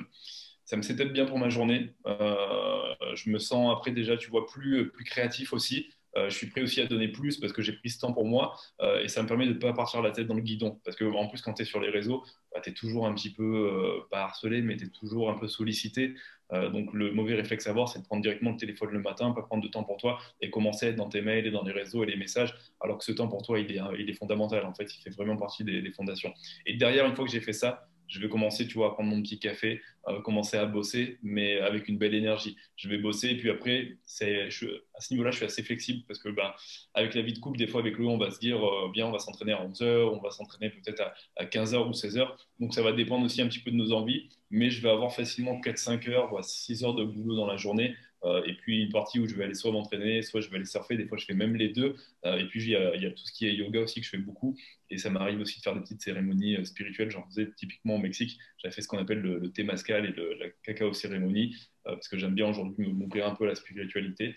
ça 0.66 0.76
me 0.76 0.83
setup 0.83 1.12
bien 1.12 1.24
pour 1.24 1.38
ma 1.38 1.48
journée. 1.48 1.94
Euh, 2.07 2.94
je 3.14 3.31
me 3.31 3.38
sens 3.38 3.72
après 3.74 3.92
déjà, 3.92 4.16
tu 4.16 4.31
vois, 4.31 4.46
plus, 4.46 4.90
plus 4.90 5.05
créatif 5.05 5.52
aussi. 5.52 5.88
Euh, 6.16 6.29
je 6.29 6.35
suis 6.35 6.48
prêt 6.48 6.62
aussi 6.62 6.81
à 6.81 6.87
donner 6.87 7.09
plus 7.09 7.38
parce 7.38 7.52
que 7.52 7.61
j'ai 7.61 7.72
pris 7.72 7.90
ce 7.90 8.00
temps 8.00 8.12
pour 8.12 8.24
moi 8.24 8.57
euh, 8.81 9.02
et 9.02 9.09
ça 9.09 9.22
me 9.22 9.29
permet 9.29 9.46
de 9.46 9.52
ne 9.52 9.59
pas 9.59 9.74
partir 9.74 10.00
la 10.00 10.11
tête 10.11 10.26
dans 10.26 10.35
le 10.35 10.40
guidon. 10.40 10.81
Parce 10.85 10.96
qu'en 10.96 11.29
plus, 11.29 11.40
quand 11.40 11.55
tu 11.55 11.62
es 11.62 11.64
sur 11.64 11.79
les 11.79 11.90
réseaux, 11.90 12.24
bah, 12.52 12.61
tu 12.61 12.70
es 12.70 12.72
toujours 12.72 13.07
un 13.07 13.14
petit 13.14 13.31
peu, 13.31 14.02
pas 14.11 14.22
harcelé, 14.22 14.61
mais 14.61 14.76
tu 14.76 14.87
es 14.87 14.88
toujours 14.88 15.31
un 15.31 15.38
peu 15.38 15.46
sollicité. 15.46 16.14
donc 16.50 16.92
le 16.92 17.12
mauvais 17.12 17.35
réflexe 17.35 17.66
à 17.66 17.70
avoir, 17.70 17.88
c'est 17.88 18.00
de 18.00 18.05
prendre 18.05 18.22
directement 18.22 18.52
le 18.52 18.57
téléphone 18.57 18.90
le 18.90 19.00
matin, 19.00 19.31
pas 19.33 19.42
prendre 19.42 19.62
de 19.62 19.68
temps 19.68 19.85
pour 19.85 19.98
toi 19.98 20.18
et 20.40 20.50
commencer 20.50 20.87
à 20.87 20.88
être 20.88 20.96
dans 20.96 21.09
tes 21.09 21.20
mails 21.20 21.46
et 21.46 21.50
dans 21.50 21.62
les 21.62 21.72
réseaux 21.72 22.02
et 22.02 22.07
les 22.07 22.16
messages, 22.16 22.55
alors 22.81 22.98
que 22.98 23.05
ce 23.05 23.12
temps 23.12 23.29
pour 23.29 23.42
toi, 23.42 23.61
il 23.61 23.70
est, 23.70 23.81
il 23.98 24.11
est 24.11 24.14
fondamental. 24.14 24.64
En 24.64 24.74
fait, 24.74 24.92
il 24.96 25.02
fait 25.02 25.11
vraiment 25.11 25.37
partie 25.37 25.64
des 25.64 25.92
fondations. 25.92 26.33
Et 26.64 26.74
derrière, 26.74 27.07
une 27.07 27.14
fois 27.14 27.24
que 27.24 27.31
j'ai 27.31 27.40
fait 27.40 27.52
ça, 27.52 27.88
je 28.09 28.21
vais 28.21 28.29
commencer, 28.29 28.66
tu 28.66 28.75
vois, 28.75 28.88
à 28.88 28.90
prendre 28.90 29.11
mon 29.11 29.21
petit 29.23 29.38
café, 29.38 29.81
à 30.07 30.14
commencer 30.23 30.57
à 30.57 30.66
bosser, 30.66 31.19
mais 31.23 31.59
avec 31.59 31.88
une 31.88 31.99
belle 31.99 32.14
énergie. 32.14 32.57
Je 32.77 32.88
vais 32.88 32.99
bosser 32.99 33.31
et 33.31 33.37
puis 33.37 33.51
après, 33.51 33.97
à 34.21 35.01
ce 35.01 35.12
niveau-là, 35.12 35.31
je 35.31 35.37
suis 35.37 35.45
assez 35.45 35.62
flexible 35.62 36.05
parce 36.07 36.19
que 36.21 36.29
ben, 36.29 36.53
avec 36.95 37.14
la 37.14 37.23
vie 37.23 37.33
de 37.33 37.38
couple, 37.38 37.59
des 37.59 37.66
fois 37.66 37.81
avec 37.81 37.97
lui, 37.99 38.07
on 38.07 38.19
va 38.19 38.31
se 38.31 38.38
dire, 38.38 38.64
euh, 38.64 38.90
bien, 38.92 39.07
on 39.07 39.12
va 39.12 39.19
s'entraîner 39.19 39.53
à 39.53 39.62
11 39.62 39.83
heures, 39.83 40.12
on 40.12 40.21
va 40.21 40.31
s'entraîner 40.31 40.71
peut-être 40.71 41.01
à, 41.01 41.14
à, 41.37 41.47
15 41.47 41.75
heures 41.75 41.88
ou 41.88 41.92
16 41.92 42.19
heures. 42.19 42.37
Donc 42.61 42.75
ça 42.75 42.83
va 42.83 42.92
dépendre 42.92 43.25
aussi 43.25 43.42
un 43.42 43.49
petit 43.49 43.61
peu 43.61 43.71
de 43.71 43.77
nos 43.77 43.92
envies, 43.92 44.29
mais 44.51 44.71
je 44.71 44.81
vais 44.83 44.90
avoir 44.90 45.12
facilement 45.12 45.61
4-5 45.61 46.11
heures, 46.11 46.29
voire 46.29 46.45
6 46.45 46.85
heures 46.85 46.95
de 46.95 47.05
boulot 47.05 47.37
dans 47.37 47.47
la 47.47 47.57
journée 47.57 47.95
et 48.24 48.55
puis 48.55 48.83
une 48.83 48.90
partie 48.90 49.20
où 49.20 49.26
je 49.26 49.35
vais 49.35 49.44
aller 49.44 49.55
soit 49.55 49.70
m'entraîner, 49.70 50.22
soit 50.22 50.40
je 50.40 50.48
vais 50.48 50.57
aller 50.57 50.64
surfer. 50.64 50.96
Des 50.96 51.07
fois, 51.07 51.16
je 51.16 51.24
fais 51.24 51.35
même 51.35 51.55
les 51.55 51.68
deux. 51.68 51.96
Euh, 52.24 52.38
et 52.38 52.46
puis, 52.46 52.62
il 52.62 52.70
y, 52.70 52.76
a, 52.76 53.11
tout 53.11 53.24
ce 53.24 53.33
qui 53.33 53.46
est 53.46 53.55
yoga 53.55 53.81
aussi 53.81 54.00
que 54.00 54.07
je 54.07 54.11
fais 54.11 54.18
beaucoup. 54.18 54.57
Et 54.90 54.98
ça 54.98 55.11
m'arrive 55.11 55.40
aussi 55.40 55.59
de 55.59 55.62
faire 55.62 55.74
des 55.74 55.81
petites 55.81 56.02
cérémonies 56.02 56.57
euh, 56.57 56.64
spirituelles. 56.64 57.11
J'en 57.11 57.24
faisais 57.26 57.50
typiquement 57.57 57.96
au 57.96 57.98
Mexique. 57.98 58.38
J'avais 58.59 58.74
fait 58.74 58.83
ce 58.83 58.88
qu'on 58.88 58.98
appelle 58.98 59.20
le, 59.20 59.52
thé 59.52 59.62
mascal 59.62 60.07
et 60.07 60.37
la 60.38 60.48
cacao 60.62 60.92
cérémonie, 60.92 61.57
parce 61.85 62.09
que 62.09 62.18
j'aime 62.18 62.35
bien 62.35 62.48
aujourd'hui 62.48 62.88
m'ouvrir 62.88 63.26
un 63.26 63.35
peu 63.35 63.44
à 63.44 63.48
la 63.48 63.55
spiritualité. 63.55 64.35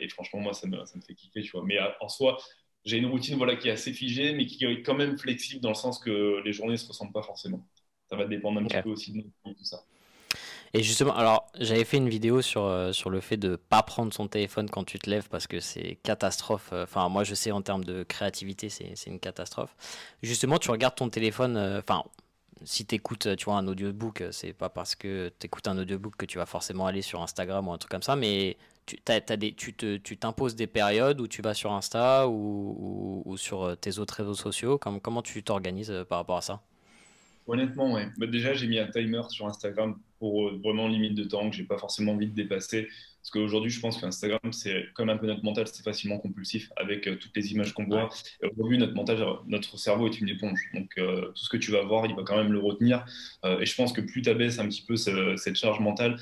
et 0.00 0.08
franchement, 0.08 0.40
moi, 0.40 0.52
ça 0.52 0.66
me, 0.66 0.84
ça 0.84 0.96
me, 0.96 1.02
fait 1.02 1.14
kiffer, 1.14 1.42
tu 1.42 1.52
vois. 1.52 1.64
Mais 1.64 1.78
en 2.00 2.08
soi, 2.08 2.36
j'ai 2.84 2.98
une 2.98 3.06
routine 3.06 3.36
voilà, 3.36 3.56
qui 3.56 3.68
est 3.68 3.72
assez 3.72 3.92
figée, 3.92 4.34
mais 4.34 4.46
qui 4.46 4.64
est 4.64 4.82
quand 4.82 4.94
même 4.94 5.16
flexible 5.18 5.60
dans 5.60 5.70
le 5.70 5.74
sens 5.74 5.98
que 5.98 6.42
les 6.44 6.52
journées 6.52 6.72
ne 6.72 6.76
se 6.76 6.88
ressemblent 6.88 7.12
pas 7.12 7.22
forcément. 7.22 7.66
Ça 8.10 8.16
va 8.16 8.26
dépendre 8.26 8.60
un 8.60 8.64
petit 8.64 8.82
peu 8.82 8.90
aussi 8.90 9.12
de 9.12 9.18
nous, 9.18 9.54
tout 9.54 9.64
ça. 9.64 9.82
Et 10.74 10.82
justement, 10.82 11.14
alors 11.16 11.50
j'avais 11.58 11.84
fait 11.84 11.96
une 11.96 12.08
vidéo 12.08 12.42
sur, 12.42 12.64
euh, 12.64 12.92
sur 12.92 13.10
le 13.10 13.20
fait 13.20 13.36
de 13.36 13.56
pas 13.56 13.82
prendre 13.82 14.12
son 14.12 14.28
téléphone 14.28 14.68
quand 14.68 14.84
tu 14.84 14.98
te 14.98 15.08
lèves 15.08 15.28
parce 15.28 15.46
que 15.46 15.60
c'est 15.60 15.98
catastrophe. 16.02 16.70
Euh, 16.72 16.84
enfin, 16.84 17.08
moi 17.08 17.24
je 17.24 17.34
sais 17.34 17.50
en 17.50 17.62
termes 17.62 17.84
de 17.84 18.02
créativité, 18.02 18.68
c'est 18.68 18.94
une 19.06 19.20
catastrophe. 19.20 19.74
Justement, 20.22 20.58
tu 20.58 20.70
regardes 20.70 20.96
ton 20.96 21.08
téléphone, 21.08 21.56
euh, 21.56 21.78
enfin, 21.78 22.04
si 22.64 22.84
tu 22.84 22.94
écoutes 22.94 23.36
tu 23.36 23.44
vois, 23.46 23.56
un 23.56 23.66
audiobook, 23.68 24.24
c'est 24.30 24.52
pas 24.52 24.68
parce 24.68 24.94
que 24.94 25.32
tu 25.38 25.46
écoutes 25.46 25.68
un 25.68 25.78
audiobook 25.78 26.16
que 26.16 26.26
tu 26.26 26.38
vas 26.38 26.46
forcément 26.46 26.86
aller 26.86 27.02
sur 27.02 27.22
Instagram 27.22 27.68
ou 27.68 27.72
un 27.72 27.78
truc 27.78 27.90
comme 27.90 28.02
ça, 28.02 28.16
mais 28.16 28.56
tu, 28.84 28.98
des, 29.36 29.52
tu, 29.54 29.74
tu 29.74 30.16
t'imposes 30.16 30.56
des 30.56 30.66
périodes 30.66 31.20
où 31.20 31.28
tu 31.28 31.42
vas 31.42 31.54
sur 31.54 31.72
Insta 31.72 32.26
ou, 32.28 33.22
ou, 33.24 33.36
sur 33.36 33.76
tes 33.78 33.98
autres 33.98 34.14
réseaux 34.14 34.34
sociaux. 34.34 34.78
Comment, 34.78 34.98
comment 34.98 35.22
tu 35.22 35.42
t'organises 35.42 35.92
par 36.08 36.18
rapport 36.18 36.38
à 36.38 36.42
ça? 36.42 36.62
Honnêtement, 37.48 37.94
ouais. 37.94 38.08
Bah, 38.18 38.26
déjà, 38.26 38.54
j'ai 38.54 38.66
mis 38.66 38.78
un 38.78 38.86
timer 38.86 39.22
sur 39.30 39.46
Instagram 39.46 39.98
pour 40.18 40.52
vraiment 40.58 40.86
limite 40.86 41.14
de 41.14 41.24
temps 41.24 41.48
que 41.48 41.56
j'ai 41.56 41.64
pas 41.64 41.78
forcément 41.78 42.12
envie 42.12 42.26
de 42.26 42.34
dépasser. 42.34 42.88
Parce 43.28 43.30
qu'aujourd'hui, 43.30 43.70
je 43.70 43.80
pense 43.80 44.00
qu'Instagram, 44.00 44.52
c'est 44.52 44.86
comme 44.94 45.10
un 45.10 45.16
peu 45.16 45.26
notre 45.26 45.44
mental, 45.44 45.66
c'est 45.66 45.82
facilement 45.82 46.18
compulsif 46.18 46.70
avec 46.76 47.06
euh, 47.06 47.16
toutes 47.16 47.36
les 47.36 47.52
images 47.52 47.72
qu'on 47.74 47.84
voit. 47.84 48.08
Et 48.42 48.46
aujourd'hui, 48.46 48.78
notre 48.78 48.94
mental, 48.94 49.22
notre 49.46 49.78
cerveau 49.78 50.06
est 50.06 50.20
une 50.20 50.28
éponge. 50.28 50.60
Donc, 50.72 50.90
euh, 50.98 51.26
tout 51.26 51.44
ce 51.44 51.50
que 51.50 51.56
tu 51.56 51.70
vas 51.70 51.82
voir, 51.82 52.06
il 52.06 52.14
va 52.14 52.22
quand 52.22 52.36
même 52.36 52.52
le 52.52 52.58
retenir. 52.58 53.04
Euh, 53.44 53.60
et 53.60 53.66
je 53.66 53.74
pense 53.74 53.92
que 53.92 54.00
plus 54.00 54.22
tu 54.22 54.30
abaisses 54.30 54.58
un 54.58 54.68
petit 54.68 54.82
peu 54.82 54.96
cette 54.96 55.56
charge 55.56 55.80
mentale, 55.80 56.16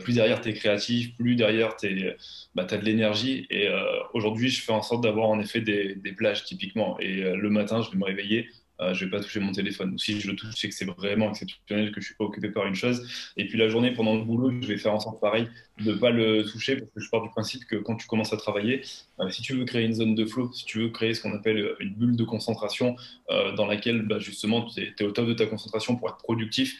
plus 0.00 0.14
derrière 0.14 0.40
tu 0.40 0.50
es 0.50 0.52
créatif, 0.52 1.16
plus 1.16 1.34
derrière 1.34 1.76
tu 1.76 2.10
bah, 2.54 2.66
as 2.68 2.76
de 2.76 2.84
l'énergie. 2.84 3.46
Et 3.50 3.68
aujourd'hui, 4.14 4.48
je 4.48 4.62
fais 4.62 4.72
en 4.72 4.82
sorte 4.82 5.02
d'avoir 5.02 5.28
en 5.28 5.40
effet 5.40 5.60
des, 5.60 5.96
des 5.96 6.12
plages 6.12 6.44
typiquement. 6.44 6.98
Et 7.00 7.22
le 7.22 7.50
matin, 7.50 7.82
je 7.82 7.90
vais 7.90 7.96
me 7.96 8.04
réveiller 8.04 8.48
euh, 8.82 8.94
je 8.94 9.04
vais 9.04 9.10
pas 9.10 9.20
toucher 9.20 9.40
mon 9.40 9.52
téléphone. 9.52 9.98
Si 9.98 10.20
je 10.20 10.30
le 10.30 10.36
touche, 10.36 10.54
c'est 10.56 10.68
que 10.68 10.74
c'est 10.74 10.84
vraiment 10.84 11.30
exceptionnel, 11.30 11.92
que 11.92 12.00
je 12.00 12.06
suis 12.06 12.14
pas 12.14 12.24
occupé 12.24 12.48
par 12.50 12.66
une 12.66 12.74
chose. 12.74 13.06
Et 13.36 13.46
puis 13.46 13.58
la 13.58 13.68
journée, 13.68 13.92
pendant 13.92 14.16
le 14.16 14.24
boulot, 14.24 14.50
je 14.60 14.66
vais 14.66 14.78
faire 14.78 14.94
en 14.94 15.00
sorte 15.00 15.20
pareil 15.20 15.48
de 15.80 15.92
ne 15.92 15.96
pas 15.96 16.10
le 16.10 16.44
toucher 16.44 16.76
parce 16.76 16.90
que 16.90 17.00
je 17.00 17.10
pars 17.10 17.22
du 17.22 17.30
principe 17.30 17.64
que 17.64 17.76
quand 17.76 17.96
tu 17.96 18.06
commences 18.06 18.32
à 18.32 18.36
travailler, 18.36 18.82
euh, 19.20 19.30
si 19.30 19.42
tu 19.42 19.54
veux 19.54 19.64
créer 19.64 19.84
une 19.84 19.94
zone 19.94 20.14
de 20.14 20.24
flow, 20.24 20.52
si 20.52 20.64
tu 20.64 20.80
veux 20.80 20.88
créer 20.88 21.14
ce 21.14 21.22
qu'on 21.22 21.32
appelle 21.32 21.74
une 21.80 21.94
bulle 21.94 22.16
de 22.16 22.24
concentration 22.24 22.96
euh, 23.30 23.52
dans 23.52 23.66
laquelle 23.66 24.02
bah, 24.02 24.18
justement 24.18 24.62
tu 24.64 24.80
es, 24.82 25.02
au 25.04 25.12
top 25.12 25.28
de 25.28 25.34
ta 25.34 25.46
concentration 25.46 25.96
pour 25.96 26.08
être 26.08 26.18
productif, 26.18 26.76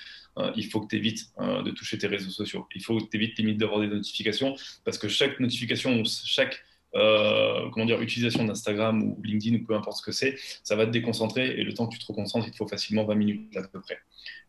il 0.56 0.64
faut 0.64 0.80
que 0.80 0.88
tu 0.88 0.96
évites 0.96 1.30
de 1.38 1.70
toucher 1.72 1.98
tes 1.98 2.06
réseaux 2.06 2.30
sociaux. 2.30 2.66
Il 2.74 2.82
faut 2.82 2.96
que 2.96 3.04
tu 3.04 3.18
évites 3.18 3.36
limite 3.36 3.58
d'avoir 3.58 3.80
des 3.80 3.86
notifications 3.86 4.56
parce 4.82 4.96
que 4.96 5.06
chaque 5.06 5.38
notification 5.40 6.00
ou 6.00 6.04
chaque 6.06 6.64
euh, 6.94 7.68
comment 7.70 7.87
dire, 7.87 8.00
utilisation 8.00 8.44
d'Instagram 8.44 9.02
ou 9.02 9.20
LinkedIn 9.22 9.57
ou 9.57 9.64
peu 9.64 9.74
importe 9.74 9.98
ce 9.98 10.02
que 10.02 10.12
c'est, 10.12 10.37
ça 10.62 10.76
va 10.76 10.87
te 10.87 10.90
déconcentrer 10.90 11.59
et 11.59 11.64
le 11.64 11.72
temps 11.74 11.87
que 11.87 11.94
tu 11.94 11.98
te 11.98 12.07
reconcentres, 12.07 12.46
il 12.46 12.50
te 12.50 12.57
faut 12.57 12.68
facilement 12.68 13.05
20 13.05 13.14
minutes 13.14 13.57
à 13.57 13.62
peu 13.62 13.81
près. 13.81 13.98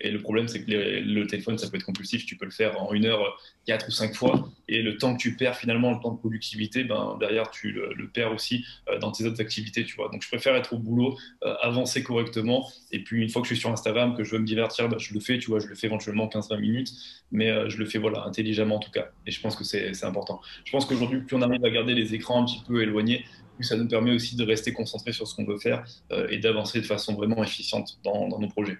Et 0.01 0.11
le 0.11 0.19
problème, 0.19 0.47
c'est 0.47 0.63
que 0.63 0.71
le 0.71 1.27
téléphone, 1.27 1.57
ça 1.57 1.69
peut 1.69 1.77
être 1.77 1.85
compulsif. 1.85 2.25
Tu 2.25 2.35
peux 2.35 2.45
le 2.45 2.51
faire 2.51 2.81
en 2.81 2.93
une 2.93 3.05
heure, 3.05 3.39
quatre 3.65 3.87
ou 3.87 3.91
cinq 3.91 4.13
fois. 4.13 4.49
Et 4.67 4.81
le 4.81 4.97
temps 4.97 5.15
que 5.15 5.21
tu 5.21 5.35
perds, 5.35 5.55
finalement, 5.55 5.93
le 5.93 5.99
temps 5.99 6.11
de 6.11 6.19
productivité, 6.19 6.83
ben, 6.83 7.17
derrière, 7.19 7.49
tu 7.51 7.71
le, 7.71 8.07
perds 8.13 8.33
aussi 8.33 8.65
euh, 8.89 8.99
dans 8.99 9.11
tes 9.11 9.25
autres 9.25 9.41
activités. 9.41 9.85
Tu 9.85 9.95
vois. 9.95 10.09
Donc, 10.09 10.21
je 10.21 10.27
préfère 10.27 10.55
être 10.55 10.73
au 10.73 10.77
boulot, 10.77 11.17
euh, 11.43 11.55
avancer 11.61 12.03
correctement. 12.03 12.69
Et 12.91 12.99
puis, 13.03 13.21
une 13.21 13.29
fois 13.29 13.41
que 13.41 13.47
je 13.47 13.53
suis 13.53 13.61
sur 13.61 13.71
Instagram, 13.71 14.15
que 14.15 14.23
je 14.23 14.31
veux 14.31 14.39
me 14.39 14.45
divertir, 14.45 14.89
ben, 14.89 14.99
je 14.99 15.13
le 15.13 15.19
fais. 15.19 15.39
Tu 15.39 15.47
vois, 15.47 15.59
je 15.59 15.67
le 15.67 15.75
fais 15.75 15.87
éventuellement 15.87 16.27
15-20 16.27 16.59
minutes. 16.59 16.91
Mais 17.31 17.69
je 17.69 17.77
le 17.77 17.85
fais 17.85 17.97
voilà, 17.97 18.25
intelligemment, 18.25 18.75
en 18.75 18.79
tout 18.79 18.91
cas. 18.91 19.09
Et 19.25 19.31
je 19.31 19.41
pense 19.41 19.55
que 19.55 19.63
c'est 19.63 20.03
important. 20.03 20.39
Je 20.65 20.71
pense 20.71 20.85
qu'aujourd'hui, 20.85 21.21
plus 21.21 21.35
on 21.35 21.41
arrive 21.41 21.65
à 21.65 21.69
garder 21.71 21.95
les 21.95 22.13
écrans 22.13 22.32
un 22.37 22.45
petit 22.45 22.61
peu 22.67 22.81
éloignés, 22.81 23.25
plus 23.55 23.65
ça 23.65 23.75
nous 23.75 23.87
permet 23.87 24.11
aussi 24.11 24.35
de 24.35 24.43
rester 24.43 24.73
concentré 24.73 25.13
sur 25.13 25.27
ce 25.27 25.35
qu'on 25.35 25.45
veut 25.45 25.59
faire 25.59 25.85
et 26.29 26.37
d'avancer 26.37 26.81
de 26.81 26.85
façon 26.85 27.13
vraiment 27.13 27.43
efficiente 27.43 27.99
dans 28.03 28.39
nos 28.39 28.47
projets. 28.47 28.77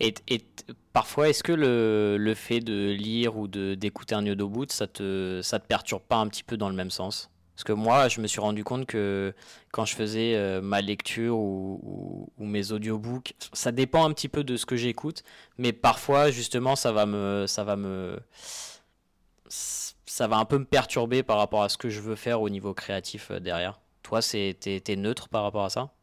Et, 0.00 0.14
parfois, 0.94 1.28
est-ce 1.28 1.42
que 1.42 1.52
le, 1.52 2.16
le, 2.18 2.34
fait 2.34 2.60
de 2.60 2.90
lire 2.90 3.36
ou 3.36 3.48
d'écouter 3.48 4.14
un 4.14 4.26
audiobook, 4.26 4.72
ça 4.72 4.86
te, 4.86 5.40
ça 5.42 5.58
te 5.58 5.66
perturbe 5.66 6.02
pas 6.02 6.16
un 6.16 6.28
petit 6.28 6.42
peu 6.42 6.56
dans 6.56 6.70
le 6.70 6.74
même 6.74 6.90
sens? 6.90 7.30
Parce 7.54 7.64
que 7.64 7.72
moi, 7.72 8.08
je 8.08 8.22
me 8.22 8.26
suis 8.26 8.40
rendu 8.40 8.64
compte 8.64 8.86
que 8.86 9.34
quand 9.70 9.84
je 9.84 9.94
faisais 9.94 10.34
euh, 10.34 10.62
ma 10.62 10.80
lecture 10.80 11.36
ou, 11.38 12.32
ou, 12.38 12.46
mes 12.46 12.72
audiobooks, 12.72 13.34
ça 13.52 13.70
dépend 13.70 14.06
un 14.06 14.12
petit 14.14 14.28
peu 14.28 14.42
de 14.42 14.56
ce 14.56 14.64
que 14.64 14.76
j'écoute, 14.76 15.22
mais 15.58 15.74
parfois, 15.74 16.30
justement, 16.30 16.74
ça 16.74 16.92
va 16.92 17.04
me, 17.04 17.44
ça 17.46 17.62
va 17.64 17.76
me, 17.76 18.18
ça 20.10 20.26
va 20.26 20.38
un 20.38 20.44
peu 20.44 20.58
me 20.58 20.64
perturber 20.64 21.22
par 21.22 21.38
rapport 21.38 21.62
à 21.62 21.68
ce 21.68 21.78
que 21.78 21.88
je 21.88 22.00
veux 22.00 22.16
faire 22.16 22.42
au 22.42 22.48
niveau 22.48 22.74
créatif 22.74 23.30
euh, 23.30 23.38
derrière. 23.38 23.80
Toi, 24.02 24.20
t'es 24.22 24.56
es 24.64 24.96
neutre 24.96 25.28
par 25.28 25.44
rapport 25.44 25.64
à 25.64 25.70
ça? 25.70 25.94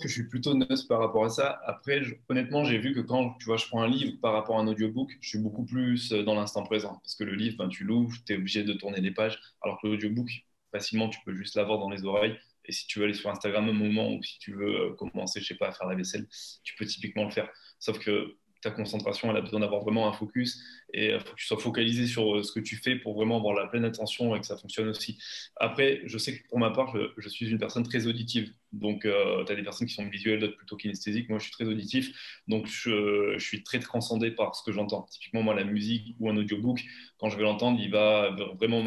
Je 0.00 0.06
suis 0.06 0.28
plutôt 0.28 0.52
neutre 0.52 0.86
par 0.86 1.00
rapport 1.00 1.24
à 1.24 1.30
ça. 1.30 1.58
Après, 1.64 2.02
honnêtement, 2.28 2.64
j'ai 2.64 2.76
vu 2.76 2.94
que 2.94 3.00
quand 3.00 3.30
tu 3.38 3.46
vois, 3.46 3.56
je 3.56 3.66
prends 3.68 3.82
un 3.82 3.88
livre 3.88 4.18
par 4.20 4.34
rapport 4.34 4.58
à 4.58 4.60
un 4.60 4.68
audiobook, 4.68 5.16
je 5.22 5.30
suis 5.30 5.38
beaucoup 5.38 5.64
plus 5.64 6.12
euh, 6.12 6.24
dans 6.24 6.34
l'instant 6.34 6.62
présent. 6.62 7.00
Parce 7.02 7.14
que 7.14 7.24
le 7.24 7.34
livre, 7.34 7.56
ben, 7.56 7.68
tu 7.68 7.84
l'ouvres, 7.84 8.14
tu 8.26 8.34
es 8.34 8.36
obligé 8.36 8.64
de 8.64 8.74
tourner 8.74 9.00
les 9.00 9.12
pages. 9.12 9.40
Alors 9.62 9.80
que 9.80 9.86
l'audiobook, 9.86 10.28
facilement, 10.70 11.08
tu 11.08 11.18
peux 11.24 11.34
juste 11.34 11.56
l'avoir 11.56 11.78
dans 11.78 11.88
les 11.88 12.04
oreilles. 12.04 12.36
Et 12.66 12.72
si 12.72 12.86
tu 12.86 12.98
veux 12.98 13.06
aller 13.06 13.14
sur 13.14 13.30
Instagram 13.30 13.66
un 13.66 13.72
moment 13.72 14.12
ou 14.12 14.22
si 14.22 14.38
tu 14.40 14.52
veux 14.52 14.90
euh, 14.90 14.94
commencer, 14.94 15.40
je 15.40 15.46
sais 15.46 15.54
pas, 15.54 15.68
à 15.68 15.72
faire 15.72 15.86
la 15.88 15.94
vaisselle, 15.94 16.26
tu 16.62 16.74
peux 16.76 16.84
typiquement 16.84 17.24
le 17.24 17.30
faire. 17.30 17.48
Sauf 17.78 17.98
que 17.98 18.36
ta 18.60 18.70
concentration, 18.70 19.30
elle 19.30 19.36
a 19.36 19.40
besoin 19.40 19.60
d'avoir 19.60 19.82
vraiment 19.82 20.08
un 20.08 20.12
focus 20.12 20.62
et 20.92 21.06
il 21.06 21.12
euh, 21.12 21.20
faut 21.20 21.32
que 21.32 21.36
tu 21.36 21.46
sois 21.46 21.58
focalisé 21.58 22.06
sur 22.06 22.36
euh, 22.36 22.42
ce 22.42 22.52
que 22.52 22.60
tu 22.60 22.76
fais 22.76 22.96
pour 22.96 23.14
vraiment 23.14 23.36
avoir 23.36 23.54
la 23.54 23.66
pleine 23.66 23.84
attention 23.84 24.34
et 24.34 24.40
que 24.40 24.46
ça 24.46 24.56
fonctionne 24.56 24.88
aussi. 24.88 25.18
Après, 25.56 26.02
je 26.04 26.18
sais 26.18 26.38
que 26.38 26.48
pour 26.48 26.58
ma 26.58 26.70
part, 26.70 26.96
je, 27.16 27.28
suis 27.28 27.50
une 27.50 27.58
personne 27.58 27.82
très 27.82 28.06
auditive. 28.06 28.52
Donc, 28.72 29.04
euh, 29.04 29.44
tu 29.44 29.52
as 29.52 29.56
des 29.56 29.62
personnes 29.62 29.86
qui 29.86 29.94
sont 29.94 30.08
visuelles, 30.08 30.40
d'autres 30.40 30.56
plutôt 30.56 30.76
kinesthésiques. 30.76 31.28
Moi, 31.28 31.38
je 31.38 31.44
suis 31.44 31.52
très 31.52 31.64
auditif. 31.64 32.40
Donc, 32.48 32.66
je, 32.66 33.36
suis 33.38 33.62
très 33.62 33.78
transcendé 33.78 34.30
par 34.30 34.54
ce 34.54 34.62
que 34.64 34.72
j'entends. 34.72 35.02
Typiquement, 35.10 35.42
moi, 35.42 35.54
la 35.54 35.64
musique 35.64 36.16
ou 36.18 36.30
un 36.30 36.36
audiobook, 36.36 36.82
quand 37.18 37.28
je 37.28 37.36
vais 37.36 37.42
l'entendre, 37.42 37.78
il 37.80 37.90
va 37.90 38.34
vraiment 38.58 38.84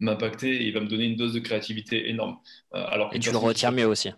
m'impacter 0.00 0.62
et 0.62 0.66
il 0.66 0.72
va 0.72 0.80
me 0.80 0.88
donner 0.88 1.04
une 1.04 1.16
dose 1.16 1.34
de 1.34 1.40
créativité 1.40 2.08
énorme. 2.08 2.38
alors 2.72 3.14
et 3.14 3.18
tu 3.18 3.30
le 3.30 3.36
retiens 3.36 3.70
mieux 3.70 3.86
aussi 3.86 4.10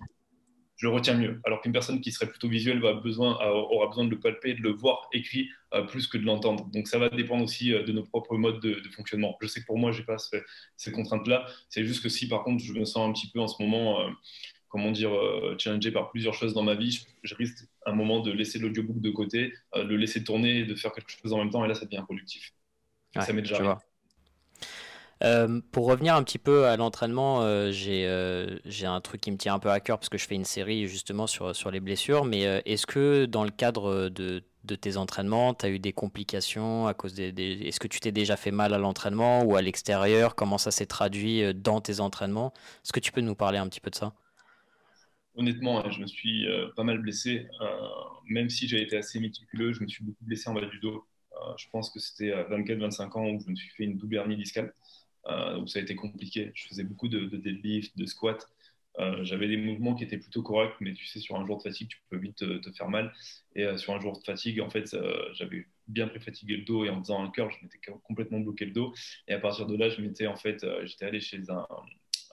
je 0.81 0.87
le 0.87 0.95
retiens 0.95 1.15
mieux. 1.15 1.41
Alors 1.45 1.61
qu'une 1.61 1.73
personne 1.73 2.01
qui 2.01 2.11
serait 2.11 2.27
plutôt 2.27 2.49
visuelle 2.49 2.81
va 2.81 2.95
besoin, 2.95 3.39
aura 3.51 3.89
besoin 3.89 4.05
de 4.05 4.11
le 4.11 4.19
palper, 4.19 4.55
de 4.55 4.63
le 4.63 4.71
voir 4.71 5.11
écrit 5.13 5.51
euh, 5.75 5.83
plus 5.83 6.07
que 6.07 6.17
de 6.17 6.25
l'entendre. 6.25 6.71
Donc 6.71 6.89
ça 6.89 6.99
va 6.99 7.11
dépendre 7.11 7.45
aussi 7.45 7.75
euh, 7.75 7.83
de 7.83 7.93
nos 7.93 8.03
propres 8.03 8.39
modes 8.39 8.61
de, 8.61 8.81
fonctionnement. 8.97 9.37
Je 9.43 9.47
sais 9.47 9.61
que 9.61 9.67
pour 9.67 9.79
moi, 9.79 9.93
je 9.93 9.99
n'ai 9.99 10.07
pas 10.07 10.17
ces 10.77 10.93
contraintes-là. 10.93 11.45
C'est 11.69 11.85
juste 11.85 12.03
que 12.03 12.09
si 12.09 12.29
par 12.29 12.45
contre, 12.45 12.65
je 12.65 12.73
me 12.73 12.87
sens 12.87 13.07
un 13.07 13.13
petit 13.13 13.31
peu 13.31 13.41
en 13.41 13.47
ce 13.47 13.63
moment, 13.63 14.01
euh, 14.01 14.11
comment 14.71 14.91
dire, 14.91 15.11
challengé 15.59 15.91
par 15.91 16.11
plusieurs 16.11 16.33
choses 16.33 16.55
dans 16.55 16.63
ma 16.63 16.75
vie, 16.75 17.07
je, 17.25 17.35
risque 17.35 17.67
un 17.85 17.93
moment 17.93 18.21
de 18.21 18.31
laisser 18.33 18.59
l'audiobook 18.59 19.03
de 19.03 19.11
côté, 19.11 19.53
de 19.77 19.83
le 19.83 19.97
laisser 19.97 20.25
tourner, 20.25 20.65
de 20.65 20.75
faire 20.75 20.93
quelque 20.93 21.11
chose 21.11 21.33
en 21.35 21.39
même 21.39 21.51
temps, 21.51 21.63
et 21.63 21.69
là, 21.69 21.75
ça 21.75 21.85
devient 21.85 22.05
productif. 22.05 22.55
ça 23.15 23.33
m'est 23.35 23.43
déjà 23.43 23.57
arrivé. 23.57 23.75
Euh, 25.23 25.61
pour 25.73 25.87
revenir 25.87 26.15
un 26.15 26.23
petit 26.23 26.39
peu 26.39 26.67
à 26.67 26.77
l'entraînement, 26.77 27.43
euh, 27.43 27.71
euh, 27.89 28.59
j'ai 28.65 28.87
un 28.87 29.01
truc 29.03 29.21
qui 29.21 29.31
me 29.31 29.37
tient 29.37 29.55
un 29.55 29.59
peu 29.59 29.71
à 29.71 29.81
cœur 29.81 29.99
parce 29.99 30.09
que 30.09 30.17
je 30.17 30.27
fais 30.27 30.35
une 30.35 30.47
série 30.47 30.87
justement 30.87 31.27
sur, 31.27 31.55
sur 31.55 31.71
les 31.71 31.81
blessures. 31.81 32.25
Mais 32.25 32.43
est-ce 32.65 32.87
que 32.87 33.27
dans 33.27 33.45
le 33.45 33.51
cadre 33.51 34.09
de, 34.09 34.43
de 34.65 34.75
tes 34.75 34.97
entraînements, 34.97 35.53
tu 35.53 35.67
as 35.67 35.69
eu 35.69 35.79
des 35.79 35.93
complications 35.93 36.87
à 36.87 36.95
cause 36.95 37.15
des. 37.15 37.33
Est-ce 37.67 37.81
que 37.81 37.89
tu 37.89 38.01
t'es 38.01 38.13
déjà 38.13 38.37
fait 38.37 38.51
mal 38.51 38.73
à 38.73 38.79
l'entraînement 38.79 39.43
ou 39.43 39.57
à 39.57 39.63
l'extérieur? 39.63 40.35
Comment 40.35 40.59
ça 40.59 40.71
s'est 40.71 40.87
traduit 40.87 41.55
dans 41.55 41.81
tes 41.81 42.01
entraînements? 42.01 42.55
Est-ce 42.83 42.93
que 42.93 43.01
tu 43.01 43.13
peux 43.13 43.21
nous 43.21 43.35
parler 43.35 43.59
un 43.59 43.69
petit 43.69 43.81
peu 43.81 43.91
de 43.91 43.97
ça? 43.97 44.15
Honnêtement, 45.37 45.89
je 45.91 46.01
me 46.01 46.07
suis 46.07 46.47
pas 46.77 46.83
mal 46.83 46.99
blessé. 46.99 47.47
même 48.27 48.49
si 48.49 48.69
j'ai 48.69 48.81
été 48.81 48.97
assez 48.97 49.21
méticuleux, 49.21 49.75
je 49.75 49.83
me 49.83 49.89
suis 49.89 50.03
beaucoup 50.03 50.25
blessé 50.25 50.49
en 50.49 50.55
bas 50.55 50.65
du 50.65 50.79
dos. 50.81 51.05
je 51.59 51.67
pense 51.71 51.91
que 51.91 52.01
c'était 52.01 52.33
à 52.33 52.45
24-25 52.45 53.19
ans 53.19 53.27
où 53.29 53.39
je 53.39 53.51
me 53.51 53.55
suis 53.55 53.71
fait 53.77 53.85
une 53.85 53.99
double 53.99 54.17
hernie 54.17 54.37
discale. 54.37 54.73
Euh, 55.27 55.55
donc 55.55 55.69
ça 55.69 55.79
a 55.79 55.83
été 55.83 55.95
compliqué. 55.95 56.53
Je 56.55 56.67
faisais 56.67 56.85
beaucoup 56.85 57.09
de, 57.09 57.21
de 57.21 57.37
deadlift, 57.37 57.97
de 57.97 58.07
squat. 58.07 58.47
Euh, 58.99 59.25
j'avais 59.25 59.49
des 59.49 59.57
mouvements 59.57 59.95
qui 59.95 60.05
étaient 60.05 60.19
plutôt 60.19 60.43
corrects, 60.43 60.75
mais 60.81 60.93
tu 60.93 61.07
sais, 61.07 61.21
sur 61.21 61.37
un 61.37 61.47
jour 61.47 61.59
de 61.59 61.63
fatigue, 61.63 61.89
tu 61.89 61.99
peux 62.11 62.19
vite 62.19 62.37
te, 62.37 62.73
faire 62.73 62.89
mal. 62.89 63.13
Et 63.55 63.65
euh, 63.65 63.77
sur 63.77 63.95
un 63.95 64.01
jour 64.01 64.19
de 64.19 64.25
fatigue, 64.25 64.61
en 64.61 64.69
fait, 64.69 64.97
j'avais 65.35 65.67
bien 65.87 66.09
préfatigué 66.09 66.57
le 66.57 66.65
dos 66.65 66.85
et 66.85 66.91
en 66.91 67.01
faisant 67.01 67.23
un 67.23 67.31
curl, 67.31 67.51
je 67.51 67.65
m'étais 67.65 67.79
complètement 68.03 68.41
bloqué 68.41 68.65
le 68.65 68.73
dos. 68.73 68.93
Et 69.29 69.33
à 69.33 69.39
partir 69.39 69.67
de 69.67 69.77
là, 69.77 69.89
je 69.89 70.01
m'étais 70.01 70.27
en 70.27 70.37
fait, 70.37 70.65
j'étais 70.85 71.05
allé 71.05 71.21
chez 71.21 71.41
un, 71.51 71.67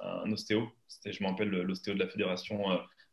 un 0.02 0.32
ostéo. 0.32 0.68
Je 1.06 1.24
me 1.24 1.30
rappelle 1.30 1.50
l'ostéo 1.50 1.94
de 1.94 2.00
la 2.00 2.08
fédération 2.08 2.64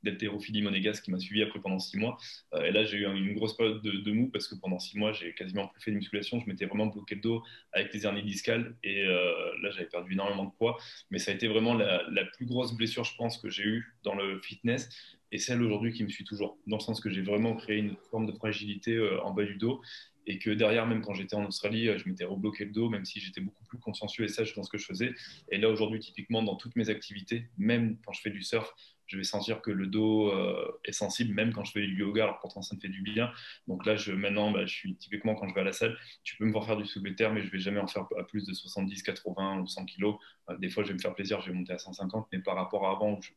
d'haltérophilie 0.05 0.63
monégasque 0.63 1.05
qui 1.05 1.11
m'a 1.11 1.19
suivi 1.19 1.43
après 1.43 1.61
pendant 1.61 1.79
six 1.79 1.97
mois. 1.97 2.17
Euh, 2.55 2.65
et 2.65 2.71
là, 2.71 2.85
j'ai 2.85 2.99
eu 2.99 3.05
une 3.05 3.35
grosse 3.35 3.57
période 3.57 3.83
de, 3.83 4.13
mou 4.13 4.29
parce 4.31 4.47
que 4.47 4.55
pendant 4.55 4.79
six 4.79 4.99
mois, 4.99 5.13
j'ai 5.13 5.35
quasiment 5.35 5.69
plus 5.69 5.83
fait 5.83 5.91
de 5.91 5.97
musculation. 5.97 6.41
Je 6.41 6.47
m'étais 6.47 6.67
vraiment 6.67 6.87
bloqué 6.87 7.17
le 7.17 7.21
dos 7.21 7.43
avec 7.73 7.93
les 7.93 8.07
hernies 8.07 8.23
discales 8.23 8.77
et 8.85 9.03
euh, 9.03 9.33
là, 9.63 9.71
j'avais 9.71 9.87
perdu 9.87 10.13
énormément 10.13 10.45
de 10.45 10.53
poids. 10.53 10.77
Mais 11.11 11.19
ça 11.19 11.33
a 11.33 11.35
été 11.35 11.49
vraiment 11.49 11.75
la, 11.75 12.25
plus 12.37 12.47
grosse 12.47 12.75
blessure, 12.77 13.05
je 13.05 13.17
pense, 13.17 13.39
que 13.39 13.49
j'ai 13.49 13.65
eue 13.65 13.95
dans 14.03 14.15
le 14.15 14.41
fitness 14.41 14.89
et 15.33 15.39
celle 15.39 15.63
aujourd'hui 15.63 15.93
qui 15.93 16.05
me 16.05 16.09
suit 16.09 16.25
toujours, 16.25 16.59
dans 16.67 16.77
le 16.77 16.83
sens 16.83 17.01
que 17.01 17.11
j'ai 17.11 17.23
vraiment 17.23 17.57
créé 17.57 17.79
une 17.79 17.97
forme 18.11 18.27
de 18.27 18.33
fragilité 18.33 18.93
euh, 18.93 19.21
en 19.23 19.33
bas 19.33 19.45
du 19.45 19.57
dos 19.57 19.81
et 20.27 20.39
que 20.39 20.51
derrière, 20.51 20.87
même 20.87 21.03
quand 21.03 21.13
j'étais 21.13 21.37
en 21.37 21.45
Australie, 21.45 21.91
je 21.99 22.09
m'étais 22.09 22.25
rebloqué 22.25 22.65
le 22.65 22.71
dos, 22.71 22.89
même 22.89 23.05
si 23.05 23.21
j'étais 23.21 23.43
beaucoup 23.43 23.65
plus 23.65 23.79
consciencieux 23.79 24.25
et 24.25 24.29
sage 24.29 24.55
dans 24.55 24.63
ce 24.63 24.71
que 24.71 24.79
je 24.79 24.87
faisais. 24.87 25.13
Et 25.51 25.59
là, 25.59 25.69
aujourd'hui, 25.69 26.01
typiquement, 26.01 26.43
dans 26.43 26.57
toutes 26.57 26.77
mes 26.77 26.89
activités, 26.89 27.47
même 27.59 27.99
quand 28.07 28.13
je 28.13 28.23
fais 28.23 28.31
du 28.31 28.43
surf, 28.43 28.75
je 29.07 29.17
vais 29.17 29.25
sentir 29.25 29.61
que 29.61 29.71
le 29.71 29.87
dos 29.87 30.31
euh, 30.31 30.81
est 30.85 30.93
sensible, 30.93 31.35
même 31.35 31.53
quand 31.53 31.65
je 31.65 31.73
fais 31.73 31.87
du 31.87 31.97
yoga, 31.97 32.25
alors 32.25 32.39
pourtant 32.41 32.63
ça 32.63 32.75
me 32.75 32.81
fait 32.81 32.89
du 32.89 33.03
bien. 33.03 33.31
Donc 33.69 33.85
là, 33.87 33.97
je, 33.97 34.13
maintenant, 34.13 34.51
bah, 34.51 34.67
je 34.67 34.75
suis 34.75 34.97
typiquement 34.97 35.35
quand 35.35 35.49
je 35.49 35.55
vais 35.55 35.61
à 35.61 35.65
la 35.65 35.73
salle, 35.73 35.97
tu 36.23 36.37
peux 36.37 36.45
me 36.45 36.53
voir 36.53 36.67
faire 36.67 36.77
du 36.77 36.87
soulevé 36.87 37.15
terre, 37.15 37.33
mais 37.33 37.43
je 37.43 37.51
vais 37.51 37.59
jamais 37.59 37.81
en 37.81 37.87
faire 37.87 38.07
à 38.19 38.25
plus 38.25 38.47
de 38.47 38.53
70, 38.53 39.03
80 39.03 39.61
ou 39.61 39.67
100 39.67 39.85
kilos. 39.87 40.17
Euh, 40.51 40.57
des 40.59 40.71
fois, 40.71 40.83
je 40.83 40.89
vais 40.89 40.95
me 40.95 41.01
faire 41.01 41.15
plaisir, 41.15 41.41
je 41.41 41.51
vais 41.51 41.57
monter 41.57 41.73
à 41.73 41.79
150, 41.79 42.29
mais 42.33 42.39
par 42.41 42.57
rapport 42.57 42.87
à 42.87 42.93
avant, 42.93 43.21
je 43.21 43.31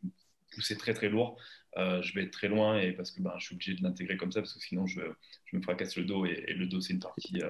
pousser 0.56 0.78
très 0.78 0.94
très 0.94 1.10
lourd, 1.10 1.38
je 1.76 2.14
vais 2.14 2.24
être 2.24 2.32
très 2.32 2.48
loin 2.48 2.80
et 2.80 2.94
parce 2.94 3.12
que 3.12 3.22
ben, 3.22 3.34
je 3.38 3.48
suis 3.48 3.56
obligé 3.56 3.74
de 3.74 3.84
l'intégrer 3.84 4.16
comme 4.16 4.32
ça 4.32 4.40
parce 4.40 4.54
que 4.54 4.62
sinon 4.62 4.88
je, 4.88 5.02
je 5.44 5.58
me 5.58 5.62
fracasse 5.62 5.98
le 5.98 6.06
dos 6.06 6.26
et, 6.26 6.54
le 6.54 6.68
dos 6.68 6.80
c'est 6.80 6.94
une 6.94 7.00
partie. 7.00 7.42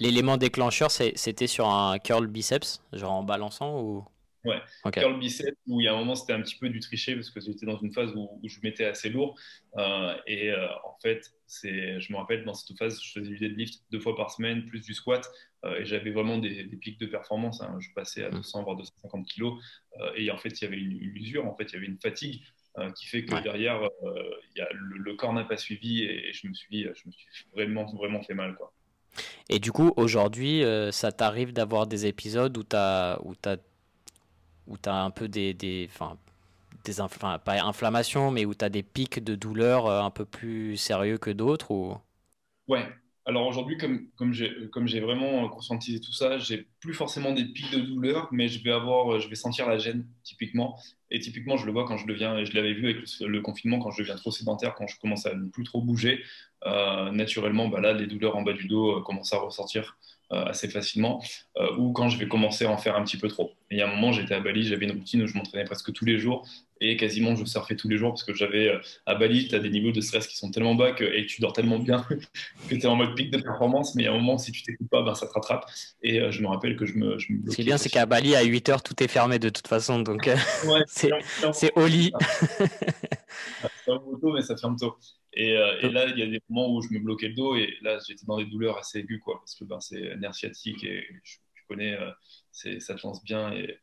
L'élément 0.00 0.36
déclencheur 0.36 0.90
c'était 0.90 1.46
sur 1.46 1.68
un 1.68 1.98
curl 2.00 2.26
biceps, 2.26 2.82
genre 2.92 3.12
en 3.12 3.22
balançant 3.22 3.80
ou? 3.80 4.04
Ouais, 4.44 4.60
curl 4.92 5.18
bicep, 5.18 5.56
où 5.66 5.80
il 5.80 5.84
y 5.84 5.88
a 5.88 5.94
un 5.94 5.98
moment, 5.98 6.14
c'était 6.14 6.34
un 6.34 6.42
petit 6.42 6.56
peu 6.56 6.68
du 6.68 6.80
tricher 6.80 7.14
parce 7.14 7.30
que 7.30 7.40
j'étais 7.40 7.64
dans 7.64 7.78
une 7.78 7.92
phase 7.92 8.12
où, 8.14 8.40
je 8.44 8.58
mettais 8.62 8.84
assez 8.84 9.08
lourd. 9.08 9.38
Euh, 9.78 10.14
et 10.26 10.50
euh, 10.50 10.68
en 10.84 10.96
fait, 11.02 11.32
je 11.62 12.12
me 12.12 12.16
rappelle, 12.16 12.44
dans 12.44 12.52
cette 12.52 12.76
phase, 12.76 13.00
je 13.02 13.12
faisais 13.12 13.30
du 13.30 13.38
deadlift 13.38 13.82
deux 13.90 14.00
fois 14.00 14.14
par 14.14 14.30
semaine, 14.30 14.66
plus 14.66 14.82
du 14.82 14.92
squat. 14.92 15.26
Euh, 15.64 15.80
et 15.80 15.86
j'avais 15.86 16.10
vraiment 16.10 16.38
des, 16.38 16.64
pics 16.76 17.00
de 17.00 17.06
performance. 17.06 17.62
Hein. 17.62 17.78
Je 17.80 17.88
passais 17.94 18.22
à 18.22 18.30
200, 18.30 18.60
mmh. 18.60 18.64
voire 18.64 18.76
250 18.76 19.26
kilos. 19.26 19.62
et 20.16 20.30
en 20.30 20.36
fait, 20.36 20.60
il 20.60 20.64
y 20.64 20.66
avait 20.66 20.76
une, 20.76 21.16
usure, 21.16 21.46
en 21.46 21.56
fait, 21.56 21.64
il 21.64 21.74
y 21.74 21.76
avait 21.76 21.86
une 21.86 22.00
fatigue. 22.00 22.42
qui 22.96 23.06
fait 23.06 23.24
que 23.24 23.42
derrière, 23.42 23.80
y 24.56 24.60
a 24.60 24.68
le, 24.72 25.14
corps 25.14 25.32
n'a 25.32 25.44
pas 25.44 25.56
suivi 25.56 26.02
et, 26.02 26.32
je, 26.34 26.48
me 26.48 26.54
suis, 26.54 26.82
je 26.82 27.06
me 27.06 27.12
suis 27.12 27.46
vraiment, 27.54 27.86
vraiment 27.94 28.22
fait 28.22 28.34
mal. 28.34 28.56
Quoi. 28.56 28.74
Et 29.48 29.58
du 29.58 29.72
coup, 29.72 29.94
aujourd'hui, 29.96 30.62
ça 30.90 31.12
t'arrive 31.12 31.54
d'avoir 31.54 31.86
des 31.86 32.04
épisodes 32.04 32.54
où 32.58 32.62
tu 32.62 32.76
as, 32.76 33.18
où 33.22 33.32
as 33.46 33.56
où 34.66 34.76
tu 34.78 34.88
as 34.88 35.02
un 35.02 35.10
peu 35.10 35.28
des, 35.28 35.54
des, 35.54 35.88
enfin, 35.94 36.16
pas 37.38 37.62
inflammations, 37.62 38.30
mais 38.30 38.44
où 38.44 38.54
tu 38.54 38.64
as 38.64 38.70
des 38.70 38.82
pics 38.82 39.22
de 39.22 39.34
douleur 39.34 39.86
euh, 39.86 40.02
un 40.02 40.10
peu 40.10 40.24
plus 40.24 40.76
sérieux 40.76 41.18
que 41.18 41.30
d'autres 41.30 41.70
ou... 41.70 41.96
Ouais. 42.68 42.86
Alors 43.26 43.46
aujourd'hui, 43.46 43.78
comme, 43.78 44.10
comme 44.16 44.32
j'ai 44.34 45.00
vraiment 45.00 45.48
conscientisé 45.48 45.98
tout 45.98 46.12
ça, 46.12 46.36
j'ai 46.38 46.68
plus 46.80 46.92
forcément 46.92 47.32
des 47.32 47.46
pics 47.46 47.70
de 47.72 47.80
douleur, 47.80 48.28
mais 48.32 48.48
je 48.48 48.62
vais 48.62 48.70
avoir, 48.70 49.18
je 49.18 49.28
vais 49.28 49.34
sentir 49.34 49.66
la 49.66 49.78
gêne 49.78 50.06
typiquement. 50.24 50.78
Et 51.14 51.20
typiquement, 51.20 51.56
je 51.56 51.64
le 51.64 51.70
vois 51.70 51.84
quand 51.84 51.96
je 51.96 52.08
deviens, 52.08 52.36
et 52.38 52.44
je 52.44 52.56
l'avais 52.56 52.74
vu 52.74 52.86
avec 52.86 52.96
le, 53.20 53.40
confinement, 53.40 53.78
quand 53.78 53.92
je 53.92 54.02
deviens 54.02 54.16
trop 54.16 54.32
sédentaire, 54.32 54.74
quand 54.74 54.88
je 54.88 54.98
commence 54.98 55.26
à 55.26 55.34
ne 55.34 55.48
plus 55.48 55.62
trop 55.62 55.80
bouger, 55.80 56.24
euh, 56.66 57.12
naturellement, 57.12 57.68
bah 57.68 57.80
là, 57.80 57.92
les 57.92 58.08
douleurs 58.08 58.34
en 58.34 58.42
bas 58.42 58.52
du 58.52 58.66
dos 58.66 58.98
euh, 58.98 59.00
commencent 59.00 59.32
à 59.32 59.38
ressortir. 59.38 59.96
Euh, 60.32 60.46
assez 60.46 60.68
facilement, 60.68 61.22
ou 61.76 61.92
quand 61.92 62.08
je 62.08 62.18
vais 62.18 62.26
commencer 62.26 62.64
à 62.64 62.70
en 62.70 62.78
faire 62.78 62.96
un 62.96 63.04
petit 63.04 63.18
peu 63.18 63.28
trop. 63.28 63.52
Et 63.70 63.74
il 63.74 63.78
y 63.78 63.82
a 63.82 63.86
un 63.86 63.94
moment, 63.94 64.10
j'étais 64.10 64.32
à 64.34 64.40
Bali, 64.40 64.64
j'avais 64.64 64.86
une 64.86 64.92
routine 64.92 65.22
où 65.22 65.26
je 65.26 65.34
m'entraînais 65.34 65.64
presque 65.64 65.92
tous 65.92 66.06
les 66.06 66.18
jours, 66.18 66.48
et 66.80 66.96
quasiment 66.96 67.36
je 67.36 67.44
surfais 67.44 67.76
tous 67.76 67.88
les 67.88 67.98
jours 67.98 68.10
parce 68.10 68.24
que 68.24 68.34
j'avais 68.34 68.72
à 69.04 69.14
Bali, 69.14 69.48
tu 69.48 69.54
as 69.54 69.58
des 69.58 69.68
niveaux 69.68 69.92
de 69.92 70.00
stress 70.00 70.26
qui 70.26 70.36
sont 70.36 70.50
tellement 70.50 70.74
bas 70.74 70.92
que, 70.92 71.04
et 71.04 71.26
tu 71.26 71.42
dors 71.42 71.52
tellement 71.52 71.78
bien 71.78 72.04
que 72.68 72.74
tu 72.74 72.80
es 72.80 72.86
en 72.86 72.96
mode 72.96 73.14
pic 73.14 73.30
de 73.30 73.36
performance, 73.36 73.94
mais 73.94 74.04
il 74.04 74.06
y 74.06 74.08
a 74.08 74.12
un 74.12 74.16
moment, 74.16 74.38
si 74.38 74.50
tu 74.50 74.62
t'écoutes 74.62 74.88
pas, 74.88 75.02
ben, 75.02 75.14
ça 75.14 75.26
te 75.26 75.32
rattrape. 75.34 75.66
Et 76.02 76.18
je 76.32 76.40
me 76.40 76.48
rappelle 76.48 76.76
que 76.76 76.86
je 76.86 76.94
me, 76.94 77.18
je 77.18 77.26
Ce 77.50 77.54
qui 77.54 77.60
est 77.60 77.64
bien, 77.64 77.76
c'est 77.76 77.90
qu'à 77.90 78.06
Bali, 78.06 78.34
à 78.34 78.42
8 78.42 78.70
heures, 78.70 78.82
tout 78.82 79.00
est 79.02 79.08
fermé 79.08 79.38
de 79.38 79.50
toute 79.50 79.68
façon, 79.68 80.00
donc 80.00 80.28
c'est 81.52 81.72
au 81.76 81.86
lit. 81.86 82.12
c'est 83.84 83.92
moto, 83.92 84.32
mais 84.32 84.42
ça 84.42 84.56
ferme 84.56 84.76
tôt. 84.76 84.96
Euh, 85.38 85.80
et, 85.80 85.90
là, 85.90 86.06
il 86.06 86.18
y 86.18 86.22
a 86.22 86.26
des 86.26 86.40
moments 86.48 86.74
où 86.74 86.80
je 86.82 86.88
me 86.90 87.00
bloquais 87.00 87.28
le 87.28 87.34
dos 87.34 87.56
et 87.56 87.74
là, 87.82 87.98
j'étais 88.06 88.24
dans 88.26 88.38
des 88.38 88.46
douleurs 88.46 88.78
assez 88.78 89.00
aiguës, 89.00 89.20
quoi, 89.22 89.38
parce 89.40 89.54
que 89.54 89.64
ben, 89.64 89.80
c'est 89.80 90.16
nerf 90.16 90.34
sciatique 90.34 90.84
et 90.84 91.04
je, 91.22 91.36
connais, 91.68 91.98
euh, 91.98 92.10
ça 92.52 92.94
te 92.94 93.06
lance 93.06 93.22
bien. 93.24 93.52
Et, 93.52 93.78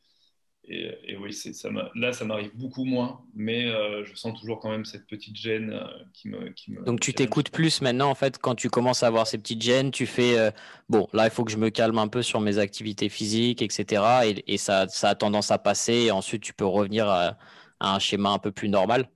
et, 0.64 1.18
oui, 1.18 1.34
ça 1.34 1.70
là, 1.95 2.14
ça 2.14 2.24
m'arrive 2.24 2.51
beaucoup 2.55 2.86
moins, 2.86 3.22
mais 3.34 3.66
euh, 3.66 4.05
je 4.05 4.16
sens 4.16 4.39
toujours 4.39 4.59
quand 4.59 4.70
même 4.70 4.86
cette 4.86 5.05
petite 5.07 5.36
gêne 5.36 5.78
qui, 6.14 6.30
me, 6.30 6.49
qui 6.49 6.72
me. 6.72 6.84
Donc, 6.84 6.99
tu 6.99 7.14
t'écoutes 7.14 7.49
plus 7.49 7.82
maintenant, 7.82 8.09
en 8.09 8.16
fait, 8.16 8.38
quand 8.38 8.55
tu 8.55 8.70
commences 8.70 9.03
à 9.03 9.07
avoir 9.07 9.28
ces 9.28 9.38
petites 9.38 9.62
gênes, 9.62 9.91
tu 9.91 10.05
fais 10.05 10.53
bon, 10.88 11.07
là, 11.14 11.26
il 11.26 11.32
faut 11.32 11.43
que 11.43 11.51
je 11.51 11.57
me 11.57 11.70
calme 11.70 11.97
un 11.97 12.07
peu 12.07 12.22
sur 12.22 12.39
mes 12.39 12.57
activités 12.57 13.09
physiques, 13.09 13.62
etc. 13.62 14.03
Et, 14.26 14.53
et 14.53 14.57
ça, 14.57 14.88
ça, 14.88 15.09
a 15.09 15.16
tendance 15.16 15.51
à 15.51 15.57
passer, 15.57 15.93
et 15.93 16.12
ensuite, 16.12 16.43
tu 16.43 16.53
peux 16.53 16.66
revenir 16.66 17.09
à 17.09 17.38
un 17.82 17.99
schéma 17.99 18.30
un 18.30 18.39
peu 18.39 18.51
plus 18.51 18.70
normal. 18.70 19.09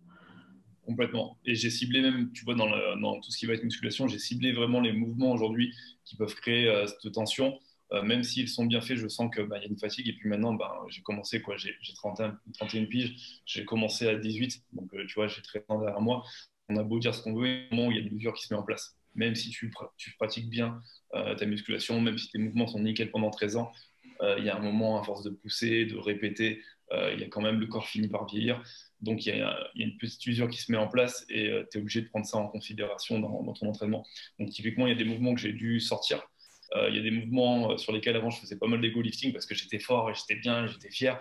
Complètement. 0.86 1.38
Et 1.46 1.56
j'ai 1.56 1.72
ciblé 1.72 2.02
même, 2.02 2.32
tu 2.32 2.46
vois, 2.46 2.54
dans, 2.54 2.68
dans, 2.98 3.20
tout 3.20 3.32
ce 3.32 3.38
qui 3.38 3.48
va 3.48 3.54
être 3.54 3.64
musculation, 3.64 4.08
j'ai 4.08 4.20
ciblé 4.20 4.52
vraiment 4.52 4.82
les 4.82 4.93
mouvements 4.93 5.32
aujourd'hui 5.32 5.74
qui 6.04 6.16
peuvent 6.16 6.36
créer 6.36 6.68
euh, 6.68 6.86
cette 6.86 7.12
tension. 7.12 7.58
Euh, 7.92 8.02
même 8.02 8.24
s'ils 8.24 8.50
sont 8.50 8.66
bien 8.66 8.82
faits, 8.82 8.98
je 8.98 9.08
sens 9.08 9.34
qu'il 9.34 9.46
bah, 9.46 9.60
y 9.60 9.64
a 9.64 9.68
une 9.68 9.78
fatigue. 9.78 10.08
Et 10.08 10.14
puis 10.14 10.30
maintenant, 10.30 10.54
bah, 10.54 10.74
j'ai 10.90 11.02
commencé, 11.02 11.42
quoi, 11.42 11.56
j'ai 11.58 11.76
31, 11.96 12.38
31 12.54 12.86
piges, 12.86 13.42
j'ai 13.46 13.66
commencé 13.66 14.08
à 14.08 14.16
18. 14.16 14.64
Donc, 14.74 14.94
euh, 14.94 15.06
tu 15.08 15.16
vois, 15.16 15.28
j'ai 15.28 15.42
très 15.42 15.64
ans 15.68 15.80
derrière 15.80 16.02
moi. 16.02 16.24
On 16.70 16.78
a 16.78 16.84
beau 16.84 17.00
dire 17.00 17.14
ce 17.14 17.22
qu'on 17.22 17.34
veut, 17.36 17.48
il 17.48 17.54
y 17.54 17.56
a 17.56 17.68
un 17.72 17.76
moment 17.76 17.88
où 17.88 17.92
il 17.92 17.98
y 17.98 18.00
a 18.00 18.04
une 18.04 18.14
mesure 18.14 18.34
qui 18.34 18.46
se 18.46 18.54
met 18.54 18.60
en 18.60 18.64
place. 18.64 18.98
Même 19.14 19.36
si 19.36 19.50
tu, 19.50 19.72
pratiques 20.18 20.50
bien 20.50 20.82
ta 21.14 21.46
musculation, 21.46 22.02
même 22.02 22.18
si 22.18 22.30
tes 22.30 22.38
mouvements 22.38 22.68
sont 22.68 22.80
nickel 22.80 23.12
pendant 23.12 23.30
13 23.30 23.56
ans, 23.56 23.72
il 24.38 24.44
y 24.44 24.50
a 24.50 24.58
un 24.58 24.60
moment, 24.60 25.00
à 25.00 25.04
force 25.04 25.24
de 25.24 25.30
pousser, 25.30 25.86
de 25.86 25.96
répéter, 25.96 26.62
il 26.92 27.20
y 27.20 27.24
a 27.24 27.28
quand 27.28 27.42
même 27.42 27.62
le 27.62 27.68
corps 27.68 27.88
fini 27.88 28.10
par 28.10 28.26
vieillir. 28.26 28.62
Donc 29.06 29.26
il 29.26 29.36
y, 29.36 29.42
a, 29.42 29.70
une 29.76 29.98
petite 29.98 30.26
usure 30.26 30.50
qui 30.50 30.60
se 30.60 30.72
met 30.72 30.78
en 30.78 30.88
place 30.88 31.26
et 31.30 31.48
euh, 31.50 31.64
tu 31.72 31.78
es 31.78 31.82
obligé 31.82 32.02
de 32.02 32.10
prendre 32.10 32.26
ça 32.26 32.38
en 32.38 32.48
considération 32.48 33.20
dans, 33.20 33.54
ton 33.54 33.68
entraînement. 33.68 34.04
Donc 34.40 34.50
typiquement, 34.50 34.88
il 34.88 34.90
y 34.90 34.96
a 34.96 34.98
des 34.98 35.06
mouvements 35.06 35.36
que 35.36 35.42
j'ai 35.42 35.54
dû 35.54 35.80
sortir. 35.80 36.28
Euh, 36.74 36.89
il 36.89 36.95
y 36.95 36.99
a 36.99 37.01
des 37.01 37.11
mouvements 37.11 37.72
euh, 37.72 37.78
sur 37.78 37.93
lesquels 37.93 38.16
avant 38.16 38.30
je 38.30 38.39
faisais 38.39 38.57
pas 38.57 38.68
mal 38.68 38.82
d'ego 38.82 39.01
lifting 39.01 39.32
parce 39.34 39.45
que 39.45 39.55
j'étais 39.55 39.80
fort 39.80 40.09
et 40.09 40.13
j'étais 40.13 40.39
bien, 40.39 40.68
j'étais 40.68 40.89
fier, 40.89 41.20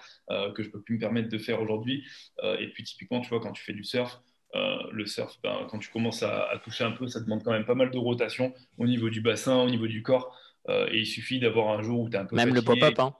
que 0.55 0.63
je 0.63 0.71
peux 0.71 0.81
plus 0.81 0.97
me 0.97 1.01
permettre 1.01 1.29
de 1.29 1.39
faire 1.39 1.61
aujourd'hui. 1.61 2.05
et 2.43 2.69
puis 2.69 2.85
typiquement, 2.85 3.21
tu 3.21 3.29
vois, 3.29 3.41
quand 3.41 3.53
tu 3.53 3.63
fais 3.63 3.73
du 3.73 3.85
surf, 3.85 4.21
le 4.55 5.07
surf, 5.07 5.39
ben, 5.43 5.67
quand 5.71 5.79
tu 5.79 5.91
commences 5.91 6.23
à, 6.23 6.61
toucher 6.63 6.85
un 6.85 6.93
peu, 6.93 7.07
ça 7.09 7.21
demande 7.21 7.43
quand 7.43 7.53
même 7.53 7.67
pas 7.67 7.75
mal 7.75 7.91
de 7.91 7.99
rotation 7.99 8.53
au 8.79 8.87
niveau 8.87 9.11
du 9.11 9.21
bassin, 9.21 9.57
au 9.57 9.71
niveau 9.71 9.87
du 9.87 10.03
corps. 10.03 10.37
et 10.69 10.99
il 10.99 11.07
suffit 11.07 11.41
d'avoir 11.41 11.79
un 11.79 11.83
jour 11.83 12.01
où 12.01 12.09
tu 12.09 12.17
es 12.17 12.19
un 12.19 12.25
peu. 12.25 12.37
Même 12.37 12.55
le 12.55 12.63
pop-up, 12.63 12.99
hein. 12.99 13.15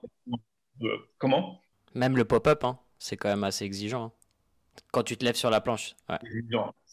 Comment? 1.19 1.61
Même 1.95 2.17
le 2.17 2.25
pop-up, 2.25 2.65
hein. 2.65 2.79
c'est 2.99 3.17
quand 3.17 3.29
même 3.29 3.45
assez 3.45 3.65
exigeant. 3.65 4.07
Hein. 4.07 4.13
Quand 4.93 5.03
tu 5.03 5.17
te 5.17 5.25
lèves 5.25 5.37
sur 5.37 5.51
la 5.51 5.61
planche. 5.61 5.95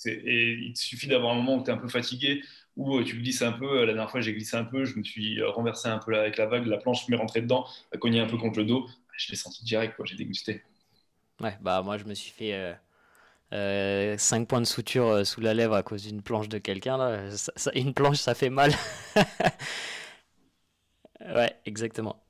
Et 0.06 0.52
il 0.52 0.76
suffit 0.76 1.08
d'avoir 1.08 1.34
un 1.34 1.36
moment 1.36 1.58
où 1.58 1.64
tu 1.64 1.70
es 1.70 1.74
un 1.74 1.78
peu 1.78 1.88
fatigué, 1.88 2.42
où 2.76 2.98
euh, 2.98 3.04
tu 3.04 3.18
glisses 3.18 3.42
un 3.42 3.52
peu. 3.52 3.82
La 3.82 3.94
dernière 3.94 4.10
fois, 4.10 4.22
j'ai 4.22 4.34
glissé 4.34 4.58
un 4.58 4.64
peu, 4.64 4.86
je 4.86 4.98
me 4.98 5.04
suis 5.04 5.40
euh, 5.42 5.50
renversé 5.50 5.88
un 5.88 6.00
peu 6.00 6.18
avec 6.18 6.38
la 6.38 6.46
vague, 6.48 6.66
la 6.68 6.78
planche 6.78 7.08
m'est 7.10 7.18
rentrée 7.18 7.42
dedans, 7.42 7.66
a 7.94 7.98
cogné 7.98 8.20
un 8.20 8.28
peu 8.28 8.38
contre 8.38 8.60
le 8.60 8.66
dos. 8.66 8.88
Je 9.18 9.32
l'ai 9.32 9.38
senti 9.38 9.64
direct, 9.64 9.96
quoi. 9.96 10.06
j'ai 10.06 10.16
dégusté. 10.16 10.64
Ouais, 11.42 11.58
bah 11.62 11.82
moi, 11.82 11.98
je 11.98 12.06
me 12.06 12.14
suis 12.14 12.32
fait. 12.32 12.76
5 13.52 13.58
euh, 13.58 14.46
points 14.46 14.62
de 14.62 14.66
suture 14.66 15.28
sous 15.28 15.42
la 15.42 15.54
lèvre 15.54 15.74
à 15.74 15.84
cause 15.84 16.04
d'une 16.04 16.22
planche 16.22 16.48
de 16.48 16.58
quelqu'un. 16.58 16.98
Là. 16.98 17.30
une 17.76 17.94
planche, 17.94 18.18
ça 18.18 18.34
fait 18.34 18.50
mal. 18.50 18.72
ouais, 21.20 21.54
exactement. 21.66 22.24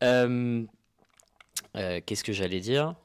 Qu'est-ce 1.74 2.24
que 2.24 2.34
j'allais 2.34 2.60
dire? 2.60 2.96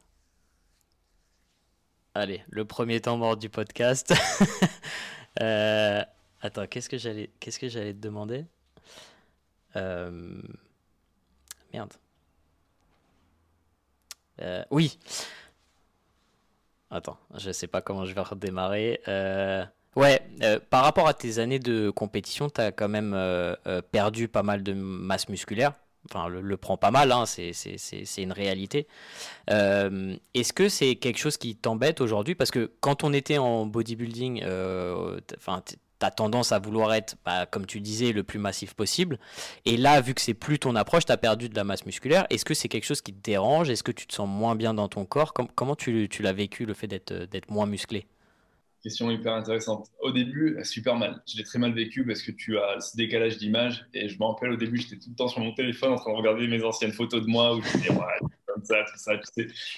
Allez, 2.19 2.43
le 2.49 2.65
premier 2.65 2.99
temps 3.03 3.19
mort 3.19 3.37
du 3.37 3.51
podcast. 3.51 4.15
Euh, 5.43 6.03
attends, 6.41 6.67
qu'est-ce 6.67 6.89
que 6.89 6.97
j'allais, 6.97 7.29
qu'est-ce 7.41 7.59
que 7.59 7.69
j'allais 7.69 7.93
te 7.93 7.99
demander? 7.99 8.47
Euh, 9.77 10.41
Merde. 11.75 11.93
Euh, 14.41 14.65
oui. 14.71 14.99
Attends, 16.91 17.19
je 17.37 17.51
sais 17.53 17.67
pas 17.67 17.83
comment 17.83 18.07
je 18.07 18.15
vais 18.15 18.23
redémarrer. 18.23 18.99
Ouais, 19.95 20.27
par 20.71 20.85
rapport 20.85 21.07
à 21.07 21.13
tes 21.13 21.39
années 21.39 21.59
de 21.59 21.91
compétition, 21.91 22.49
tu 22.49 22.63
as 22.63 22.73
quand 22.73 22.89
même 22.89 23.15
perdu 23.93 24.27
pas 24.27 24.43
mal 24.43 24.63
de 24.63 24.73
masse 24.73 25.29
musculaire 25.29 25.75
enfin, 26.11 26.29
le, 26.29 26.57
prend 26.57 26.77
pas 26.77 26.91
mal, 26.91 27.13
hein, 27.13 27.25
c'est 27.27 27.53
une 28.19 28.33
réalité. 28.33 28.87
Euh, 29.51 30.17
est-ce 30.35 30.53
que 30.53 30.69
c'est 30.69 30.97
quelque 30.97 31.19
chose 31.19 31.37
qui 31.37 31.57
t'embête 31.57 32.01
aujourd'hui? 32.01 32.35
Parce 32.35 32.51
que 32.51 32.73
quand 32.81 33.05
on 33.05 33.13
était 33.13 33.39
en 33.39 33.67
bodybuilding, 33.67 34.43
euh, 34.45 35.21
enfin, 35.37 35.63
tendance 36.11 36.53
à 36.53 36.59
vouloir 36.59 36.93
être, 36.95 37.17
bah, 37.25 37.47
comme 37.47 37.67
tu 37.67 37.81
disais, 37.81 38.13
le 38.13 38.23
plus 38.23 38.39
massif 38.39 38.75
possible. 38.75 39.19
Et 39.65 39.77
là, 39.77 40.01
vu 40.01 40.15
que 40.15 40.21
c'est 40.21 40.35
plus 40.35 40.59
ton 40.59 40.77
approche, 40.77 41.07
tu 41.07 41.13
as 41.13 41.17
perdu 41.17 41.49
de 41.49 41.55
la 41.55 41.65
masse 41.65 41.87
musculaire. 41.87 42.27
Est-ce 42.31 42.45
que 42.45 42.55
c'est 42.55 42.69
quelque 42.69 42.85
chose 42.85 43.01
qui 43.01 43.13
te 43.13 43.23
dérange? 43.23 43.71
Est-ce 43.71 43.83
que 43.83 43.93
tu 43.93 44.07
te 44.07 44.15
sens 44.15 44.29
moins 44.29 44.55
bien 44.55 44.75
dans 44.75 44.89
ton 44.89 45.05
corps? 45.05 45.33
Comment 45.33 45.77
tu 45.77 46.09
l'as 46.21 46.33
vécu, 46.33 46.67
le 46.67 46.75
fait 46.75 46.87
d'être 46.87 47.51
moins 47.51 47.67
musclé? 47.67 48.07
Question 48.87 49.11
hyper 49.11 49.35
intéressante. 49.35 49.89
Au 49.99 50.13
début, 50.13 50.57
super 50.63 50.95
mal. 50.95 51.21
Je 51.27 51.37
l'ai 51.37 51.43
très 51.43 51.59
mal 51.59 51.73
vécu 51.73 52.07
parce 52.07 52.23
que 52.23 52.31
tu 52.31 52.57
as 52.57 52.79
ce 52.79 52.97
décalage 52.97 53.37
d'image. 53.37 53.85
Et 53.93 54.09
je 54.09 54.17
me 54.17 54.25
rappelle 54.25 54.53
au 54.53 54.57
début, 54.57 54.77
j'étais 54.77 54.95
tout 54.95 55.11
le 55.11 55.17
temps 55.17 55.27
sur 55.27 55.41
mon 55.41 55.53
téléphone 55.55 55.95
en 55.95 55.97
train 55.97 56.13
de 56.13 56.17
regarder 56.17 56.47
mes 56.47 56.63
anciennes 56.63 56.93
photos 56.93 57.21
de 57.21 57.27
moi 57.27 57.57
où 57.57 57.63
je 57.63 57.79
disais, 57.79 57.91
ouais, 57.91 58.29
comme 58.47 58.65
ça, 58.65 58.85
tout 58.85 58.97
ça. 58.97 59.15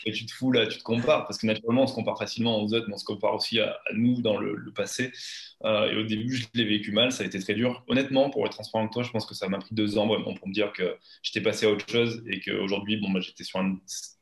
Et 0.05 0.13
tu 0.13 0.27
te 0.27 0.33
fous 0.33 0.53
là, 0.53 0.67
tu 0.67 0.77
te 0.77 0.83
compares 0.83 1.27
parce 1.27 1.39
que 1.39 1.47
naturellement, 1.47 1.85
on 1.85 1.87
se 1.87 1.95
compare 1.95 2.19
facilement 2.19 2.63
aux 2.63 2.75
autres, 2.75 2.85
mais 2.87 2.97
on 2.97 2.99
se 2.99 3.07
compare 3.07 3.33
aussi 3.33 3.59
à, 3.61 3.79
nous 3.95 4.21
dans 4.21 4.37
le, 4.37 4.71
passé. 4.77 5.11
Euh, 5.65 5.91
et 5.91 5.97
au 5.97 6.03
début, 6.03 6.37
je 6.37 6.47
l'ai 6.53 6.67
vécu 6.67 6.93
mal, 6.93 7.11
ça 7.11 7.23
a 7.23 7.27
été 7.27 7.39
très 7.39 7.55
dur. 7.55 7.83
Honnêtement, 7.89 8.29
pour 8.29 8.45
être 8.45 8.53
transparent 8.53 8.85
avec 8.85 8.93
toi, 8.93 9.05
je 9.05 9.11
pense 9.11 9.25
que 9.25 9.35
ça 9.35 9.49
m'a 9.49 9.57
pris 9.57 9.75
deux 9.75 9.97
ans 9.97 10.07
vraiment 10.07 10.35
pour 10.35 10.49
me 10.49 10.53
dire 10.53 10.71
que 10.75 10.99
j'étais 11.23 11.41
passé 11.41 11.65
à 11.65 11.71
autre 11.71 11.89
chose 11.91 12.23
et 12.27 12.41
qu'aujourd'hui, 12.41 12.99
bon, 12.99 13.11
bah, 13.11 13.21
j'étais 13.21 13.45
sur 13.45 13.59
un 13.59 13.79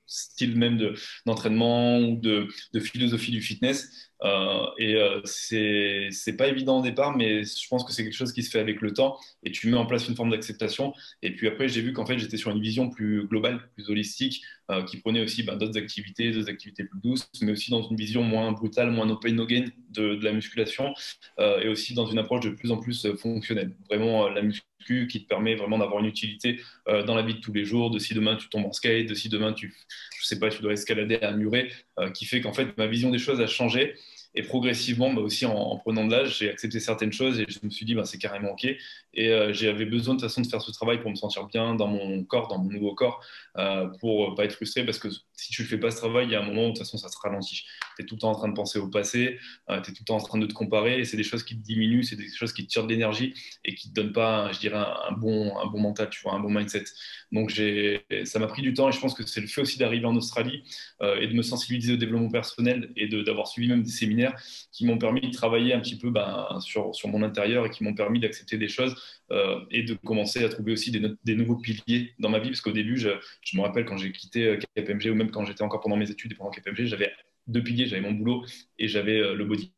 style 0.07 0.57
même 0.57 0.95
d'entraînement 1.26 1.99
ou 1.99 2.16
de, 2.16 2.49
philosophie 2.80 3.32
du 3.32 3.43
fitness 3.43 4.05
Euh, 4.23 4.67
et 4.79 4.95
euh, 4.95 5.21
c'est 5.25 6.09
c'est 6.11 6.37
pas 6.37 6.49
évident 6.49 6.81
au 6.81 6.83
départ, 6.83 7.17
mais 7.17 7.45
je 7.45 7.69
pense 7.69 7.85
que 7.85 7.93
c'est 7.93 8.03
quelque 8.03 8.14
chose 8.14 8.33
qui 8.33 8.43
se 8.43 8.51
fait 8.51 8.61
avec 8.61 8.81
le 8.81 8.93
temps 8.93 9.19
et 9.43 9.53
tu 9.53 9.69
mets 9.69 9.77
en 9.77 9.87
place 9.87 10.09
une 10.09 10.17
forme 10.17 10.31
d'acceptation. 10.31 10.95
Et 11.23 11.35
puis 11.35 11.49
après, 11.49 11.69
j'ai 11.69 11.83
vu 11.83 11.93
qu'en 11.93 12.07
fait, 12.07 12.19
j'étais 12.19 12.39
sur 12.39 12.51
une 12.51 12.61
vision 12.61 12.89
plus 12.89 13.27
globale, 13.27 13.69
plus 13.75 13.91
holistique, 13.91 14.43
euh, 14.71 14.83
qui 14.85 14.99
prenait 14.99 15.21
aussi 15.21 15.43
ben, 15.43 15.57
d'autres 15.57 15.79
activités, 15.79 16.31
d'autres 16.33 16.51
activités 16.51 16.85
plus 16.85 17.01
douces, 17.01 17.29
mais 17.43 17.53
aussi 17.53 17.71
dans 17.71 17.83
une 17.83 17.97
vision 17.97 18.23
moins 18.23 18.53
brutale, 18.53 18.91
moins 18.91 19.07
no 19.07 19.17
pain, 19.17 19.33
no 19.33 19.47
gain 19.47 19.64
de, 19.91 20.19
la 20.23 20.33
musculation 20.33 20.93
et 21.39 21.69
aussi 21.69 21.95
dans 21.95 22.07
une 22.07 22.19
approche 22.19 22.45
de 22.45 22.51
plus 22.51 22.71
en 22.71 22.79
plus 22.79 23.07
fonctionnelle. 23.17 23.75
Vraiment, 23.89 24.29
la 24.29 24.43
musculation 24.43 25.07
qui 25.09 25.23
te 25.23 25.29
permet 25.29 25.55
vraiment 25.55 25.79
d'avoir 25.79 26.01
une 26.01 26.07
utilité 26.07 26.61
dans 26.87 27.14
la 27.14 27.23
vie 27.23 27.35
de 27.35 27.41
tous 27.41 27.53
les 27.53 27.64
jours, 27.64 27.91
de 27.91 27.99
si 27.99 28.14
demain 28.14 28.37
tu 28.37 28.49
tombes 28.49 28.67
en 28.67 28.73
skate, 28.73 29.09
de 29.09 29.14
si 29.14 29.29
demain 29.29 29.53
tu, 29.53 29.75
je 30.21 30.27
sais 30.27 30.39
pas, 30.39 30.49
tu 30.49 30.62
dois 30.62 30.73
escalader 30.73 31.17
à 31.17 31.31
un 31.31 31.37
muret, 31.37 31.71
qui 32.14 32.25
fait 32.25 32.41
qu'en 32.41 32.53
fait 32.53 32.77
ma 32.77 32.87
vision 32.87 33.11
des 33.11 33.19
choses 33.19 33.41
a 33.41 33.47
changé 33.47 33.95
et 34.35 34.43
progressivement, 34.43 35.12
bah 35.12 35.22
aussi 35.22 35.47
en, 35.47 35.77
prenant 35.79 36.05
de 36.05 36.12
l'âge, 36.12 36.39
j'ai 36.39 36.51
accepté 36.51 36.81
certaines 36.81 37.12
choses 37.12 37.41
et 37.41 37.47
je 37.49 37.59
me 37.62 37.70
suis 37.70 37.87
dit, 37.87 37.95
bah, 37.95 38.05
c'est 38.05 38.18
carrément 38.18 38.53
OK. 38.53 38.64
Et 38.64 39.31
euh, 39.31 39.53
j'avais 39.53 39.87
besoin 39.87 40.14
de 40.14 40.20
façon 40.20 40.43
de 40.43 40.47
faire 40.47 40.61
ce 40.61 40.70
travail 40.72 41.01
pour 41.01 41.11
me 41.11 41.16
sentir 41.16 41.47
bien 41.47 41.74
dans 41.74 41.89
mon 41.89 42.22
corps, 42.24 42.49
dans 42.49 42.59
mon 42.59 42.70
nouveau 42.70 42.95
corps, 42.95 43.24
euh, 43.57 43.87
pour 44.01 44.35
pas 44.35 44.45
être 44.45 44.55
frustré 44.55 44.85
parce 44.85 44.99
que 44.99 45.09
si 45.33 45.53
tu 45.53 45.62
ne 45.62 45.66
fais 45.66 45.79
pas 45.79 45.91
ce 45.91 45.97
travail, 45.97 46.27
il 46.27 46.33
y 46.33 46.35
a 46.35 46.41
un 46.41 46.47
moment 46.47 46.64
où 46.64 46.66
de 46.66 46.70
toute 46.70 46.79
façon 46.79 46.99
ça 46.99 47.09
se 47.09 47.18
ralentit. 47.18 47.64
Tu 47.97 48.03
es 48.03 48.07
tout 48.07 48.16
le 48.16 48.20
temps 48.20 48.30
en 48.30 48.34
train 48.34 48.49
de 48.49 48.55
penser 48.55 48.78
au 48.78 48.88
passé, 48.88 49.38
euh, 49.70 49.80
tu 49.80 49.90
es 49.90 49.94
tout 49.94 50.03
le 50.03 50.07
temps 50.07 50.16
en 50.16 50.20
train 50.20 50.38
de 50.38 50.47
te 50.47 50.55
comparer 50.55 51.01
et 51.01 51.05
c'est 51.05 51.16
des 51.16 51.22
choses 51.22 51.42
qui 51.44 51.57
te 51.57 51.62
diminuent, 51.62 52.03
c'est 52.03 52.16
des 52.16 52.28
choses 52.28 52.53
qui 52.53 52.66
te 52.66 52.70
tirent 52.70 52.84
de 52.84 52.92
l'énergie 52.92 53.34
et 53.64 53.74
qui 53.74 53.90
te 53.90 53.94
donnent 53.94 54.12
pas, 54.12 54.53
je 54.53 54.61
dirais, 54.61 54.78
un, 54.78 55.12
bon, 55.12 55.57
un 55.59 55.66
bon 55.66 55.80
mental, 55.80 56.11
tu 56.11 56.20
vois, 56.22 56.34
un 56.34 56.40
bon 56.40 56.51
mindset. 56.51 56.84
Donc 57.32 57.53
ça 58.24 58.38
m'a 58.38 58.47
pris 58.47 58.62
du 58.62 58.74
temps 58.74 58.88
et 58.88 58.92
je 58.92 59.01
pense 59.01 59.14
que 59.14 59.26
c'est 59.26 59.40
le 59.40 59.47
fait 59.47 59.61
aussi 59.61 59.78
d'arriver 59.78 60.07
en 60.07 60.16
Australie 60.16 60.62
et 61.03 61.26
de 61.26 61.34
me 61.34 61.42
sensibiliser 61.42 61.94
au 61.94 61.97
développement 61.97 62.30
personnel 62.30 62.92
et 62.97 63.09
d'avoir 63.09 63.49
suivi 63.49 63.68
même 63.68 63.82
des 63.82 63.90
séminaires 63.90 64.40
qui 64.72 64.86
m'ont 64.86 64.99
permis 64.99 65.20
de 65.20 65.30
travailler 65.30 65.74
un 65.74 65.80
petit 65.80 65.99
peu 65.99 66.11
ben, 66.11 66.59
sur, 66.61 66.94
sur 66.94 67.09
mon 67.09 67.22
intérieur 67.22 67.66
et 67.66 67.70
qui 67.70 67.84
m'ont 67.84 67.94
permis 67.94 68.20
d'accepter 68.20 68.59
des 68.59 68.68
choses 68.68 68.94
euh, 69.30 69.61
et 69.70 69.82
de 69.82 69.94
commencer 69.94 70.44
à 70.44 70.49
trouver 70.49 70.72
aussi 70.72 70.90
des, 70.90 71.03
des, 71.24 71.34
nouveaux 71.34 71.57
piliers 71.57 72.14
dans 72.18 72.28
ma 72.28 72.38
vie. 72.38 72.51
Parce 72.51 72.61
qu'au 72.61 72.72
début, 72.72 72.97
je, 72.97 73.11
je, 73.42 73.57
me 73.57 73.62
rappelle 73.62 73.84
quand 73.84 73.97
j'ai 73.97 74.12
quitté 74.12 74.47
euh, 74.47 74.59
KPMG 74.76 75.11
ou 75.11 75.14
même 75.14 75.30
quand 75.30 75.44
j'étais 75.44 75.62
encore 75.62 75.80
pendant 75.80 75.97
mes 75.97 76.11
études 76.11 76.32
et 76.32 76.34
pendant 76.34 76.51
KPMG, 76.51 76.86
j'avais 76.86 77.12
deux 77.47 77.62
piliers. 77.62 77.86
J'avais 77.86 78.03
mon 78.03 78.12
boulot 78.12 78.44
et 78.78 78.88
j'avais 78.88 79.18
euh, 79.18 79.34
le 79.34 79.44
body, 79.44 79.72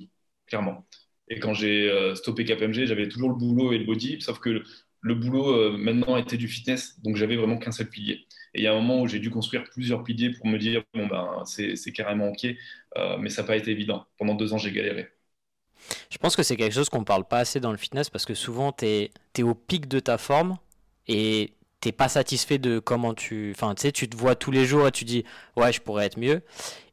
clairement. 0.46 0.86
Et 1.28 1.38
quand 1.40 1.52
j'ai 1.52 1.92
stoppé 2.14 2.46
KPMG, 2.46 2.86
j'avais 2.86 3.06
toujours 3.06 3.28
le 3.28 3.34
boulot 3.34 3.72
et 3.74 3.78
le 3.78 3.84
body, 3.84 4.18
sauf 4.22 4.38
que 4.38 4.62
le, 5.02 5.14
boulot 5.14 5.76
maintenant 5.76 6.16
était 6.16 6.38
du 6.38 6.48
fitness, 6.48 6.98
donc 7.02 7.16
j'avais 7.16 7.36
vraiment 7.36 7.58
qu'un 7.58 7.70
seul 7.70 7.90
pilier. 7.90 8.26
Et 8.54 8.60
il 8.60 8.62
y 8.62 8.66
a 8.66 8.72
un 8.72 8.76
moment 8.76 9.02
où 9.02 9.06
j'ai 9.06 9.18
dû 9.18 9.28
construire 9.28 9.64
plusieurs 9.64 10.04
piliers 10.04 10.30
pour 10.30 10.46
me 10.46 10.56
dire, 10.56 10.82
bon, 10.94 11.06
ben, 11.06 11.42
c'est 11.44 11.92
carrément 11.92 12.30
OK, 12.30 12.46
mais 13.20 13.28
ça 13.28 13.42
n'a 13.42 13.46
pas 13.46 13.56
été 13.58 13.70
évident. 13.70 14.06
Pendant 14.16 14.36
deux 14.36 14.54
ans, 14.54 14.58
j'ai 14.58 14.72
galéré. 14.72 15.10
Je 16.10 16.18
pense 16.18 16.36
que 16.36 16.42
c'est 16.42 16.56
quelque 16.56 16.74
chose 16.74 16.88
qu'on 16.88 17.04
parle 17.04 17.24
pas 17.24 17.38
assez 17.38 17.60
dans 17.60 17.70
le 17.70 17.76
fitness 17.76 18.10
parce 18.10 18.24
que 18.24 18.34
souvent 18.34 18.72
tu 18.72 18.86
es, 18.86 19.10
es, 19.36 19.42
au 19.42 19.54
pic 19.54 19.88
de 19.88 20.00
ta 20.00 20.18
forme 20.18 20.56
et 21.06 21.52
t'es 21.80 21.92
pas 21.92 22.08
satisfait 22.08 22.58
de 22.58 22.78
comment 22.78 23.14
tu. 23.14 23.52
Enfin, 23.54 23.74
tu 23.74 23.82
sais, 23.82 23.92
tu 23.92 24.08
te 24.08 24.16
vois 24.16 24.34
tous 24.34 24.50
les 24.50 24.64
jours 24.64 24.86
et 24.88 24.92
tu 24.92 25.04
dis 25.04 25.24
ouais, 25.56 25.72
je 25.72 25.80
pourrais 25.80 26.06
être 26.06 26.18
mieux. 26.18 26.42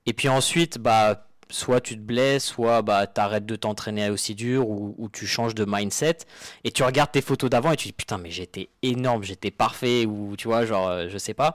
Et 0.05 0.13
puis 0.13 0.29
ensuite, 0.29 0.77
bah, 0.77 1.27
soit 1.49 1.81
tu 1.81 1.95
te 1.95 2.01
blesses, 2.01 2.45
soit 2.45 2.81
bah, 2.81 3.07
tu 3.07 3.19
arrêtes 3.21 3.45
de 3.45 3.55
t'entraîner 3.55 4.09
aussi 4.09 4.35
dur 4.35 4.67
ou, 4.69 5.09
tu 5.11 5.27
changes 5.27 5.55
de 5.55 5.65
mindset 5.67 6.19
et 6.63 6.71
tu 6.71 6.83
regardes 6.83 7.11
tes 7.11 7.21
photos 7.21 7.49
d'avant 7.49 7.71
et 7.71 7.75
tu 7.77 7.87
dis 7.87 7.93
putain, 7.93 8.17
mais 8.17 8.31
j'étais 8.31 8.69
énorme, 8.81 9.23
j'étais 9.23 9.51
parfait 9.51 10.05
ou 10.05 10.35
tu 10.37 10.47
vois, 10.47 10.65
genre, 10.65 10.87
euh, 10.87 11.07
je 11.09 11.17
sais 11.17 11.33
pas. 11.33 11.53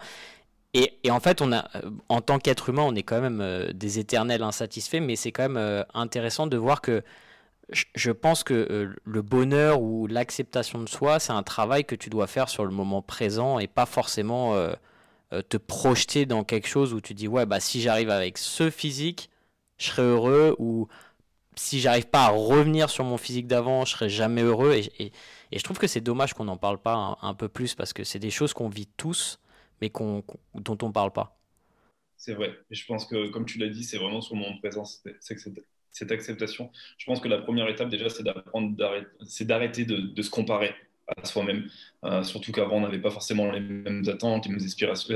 Et, 0.75 0.99
et, 1.03 1.11
en 1.11 1.19
fait, 1.21 1.43
on 1.43 1.53
a, 1.53 1.69
euh, 1.77 1.91
en 2.09 2.21
tant 2.21 2.39
qu'être 2.39 2.69
humain, 2.69 2.83
on 2.85 2.95
est 2.95 3.03
quand 3.03 3.21
même 3.21 3.41
euh, 3.41 3.73
des 3.73 3.99
éternels 3.99 4.43
insatisfaits, 4.43 5.01
mais 5.01 5.17
c'est 5.17 5.33
quand 5.33 5.49
même 5.49 5.85
intéressant 5.95 6.47
de 6.47 6.57
voir 6.57 6.81
que 6.81 7.03
je 7.95 8.11
pense 8.11 8.43
que 8.43 8.97
le 9.05 9.23
bonheur 9.23 9.81
ou 9.81 10.09
l'acceptation 10.09 10.81
de 10.81 10.89
soi, 10.89 11.21
c'est 11.21 11.33
un 11.33 11.45
travail 11.45 11.85
que 11.85 11.95
tu 11.95 12.11
dois 12.11 12.27
faire 12.27 12.49
sur 12.49 12.65
le 12.65 12.73
moment 12.73 13.01
présent 13.03 13.61
et 13.61 13.69
pas 13.69 13.87
forcément 13.87 14.57
te 15.49 15.57
projeter 15.57 16.27
dans 16.27 16.45
quelque 16.45 16.67
chose 16.67 16.93
où 16.93 17.01
tu 17.01 17.15
dis 17.15 17.29
ouais 17.29 17.47
bah 17.47 17.61
si 17.61 17.81
j'arrive 17.81 18.11
avec 18.11 18.39
ce 18.39 18.71
physique, 18.71 19.31
je 19.79 19.87
serai 19.87 20.03
heureux 20.03 20.57
ou 20.59 20.89
si 21.57 21.81
j'arrive 21.81 22.07
pas 22.07 22.27
à 22.27 22.31
revenir 22.31 22.91
sur 22.91 23.05
mon 23.05 23.17
physique 23.17 23.47
d'avant, 23.47 23.85
je 23.85 23.93
serai 23.93 24.09
jamais 24.09 24.43
heureux 24.43 24.75
et, 24.75 25.13
et, 25.53 25.59
je 25.59 25.63
trouve 25.63 25.79
que 25.79 25.87
c'est 25.87 26.01
dommage 26.01 26.35
qu'on 26.35 26.45
n'en 26.45 26.57
parle 26.57 26.79
pas 26.79 27.19
un, 27.21 27.35
peu 27.35 27.49
plus 27.49 27.75
parce 27.75 27.93
que 27.93 28.05
c'est 28.05 28.19
des 28.19 28.31
choses 28.31 28.53
qu'on 28.55 28.69
vit 28.69 28.89
tous 28.97 29.41
mais 29.81 29.91
qu'on, 29.91 30.25
dont 30.55 30.79
on 30.83 30.93
parle 30.93 31.13
pas. 31.13 31.39
C'est 32.17 32.35
vrai. 32.35 32.55
Et 32.71 32.75
je 32.75 32.85
pense 32.87 33.07
que, 33.07 33.29
comme 33.29 33.47
tu 33.47 33.59
l'as 33.59 33.69
dit, 33.69 33.83
c'est 33.83 33.97
vraiment 33.97 34.21
sur. 34.21 34.37
C'est 35.21 35.35
que 35.35 35.41
cette 35.91 36.13
acceptation. 36.13 36.71
Je 36.99 37.07
pense 37.07 37.21
que 37.21 37.29
la 37.29 37.39
première 37.39 37.69
étape 37.69 37.89
déjà, 37.89 38.11
c'est 38.11 38.23
d'apprendre, 38.23 38.77
c'est 39.27 39.47
d'arrêter 39.47 39.85
de, 39.85 40.23
se 40.23 40.31
comparer 40.31 40.75
à 41.17 41.25
soi-même. 41.25 41.69
Euh, 42.05 42.23
surtout 42.23 42.53
qu'avant, 42.53 42.77
on 42.77 42.81
n'avait 42.81 43.01
pas 43.01 43.11
forcément 43.11 43.51
les 43.51 43.61
mêmes 43.61 44.05
attentes, 44.09 44.47
les 44.47 44.53
mêmes 44.53 44.67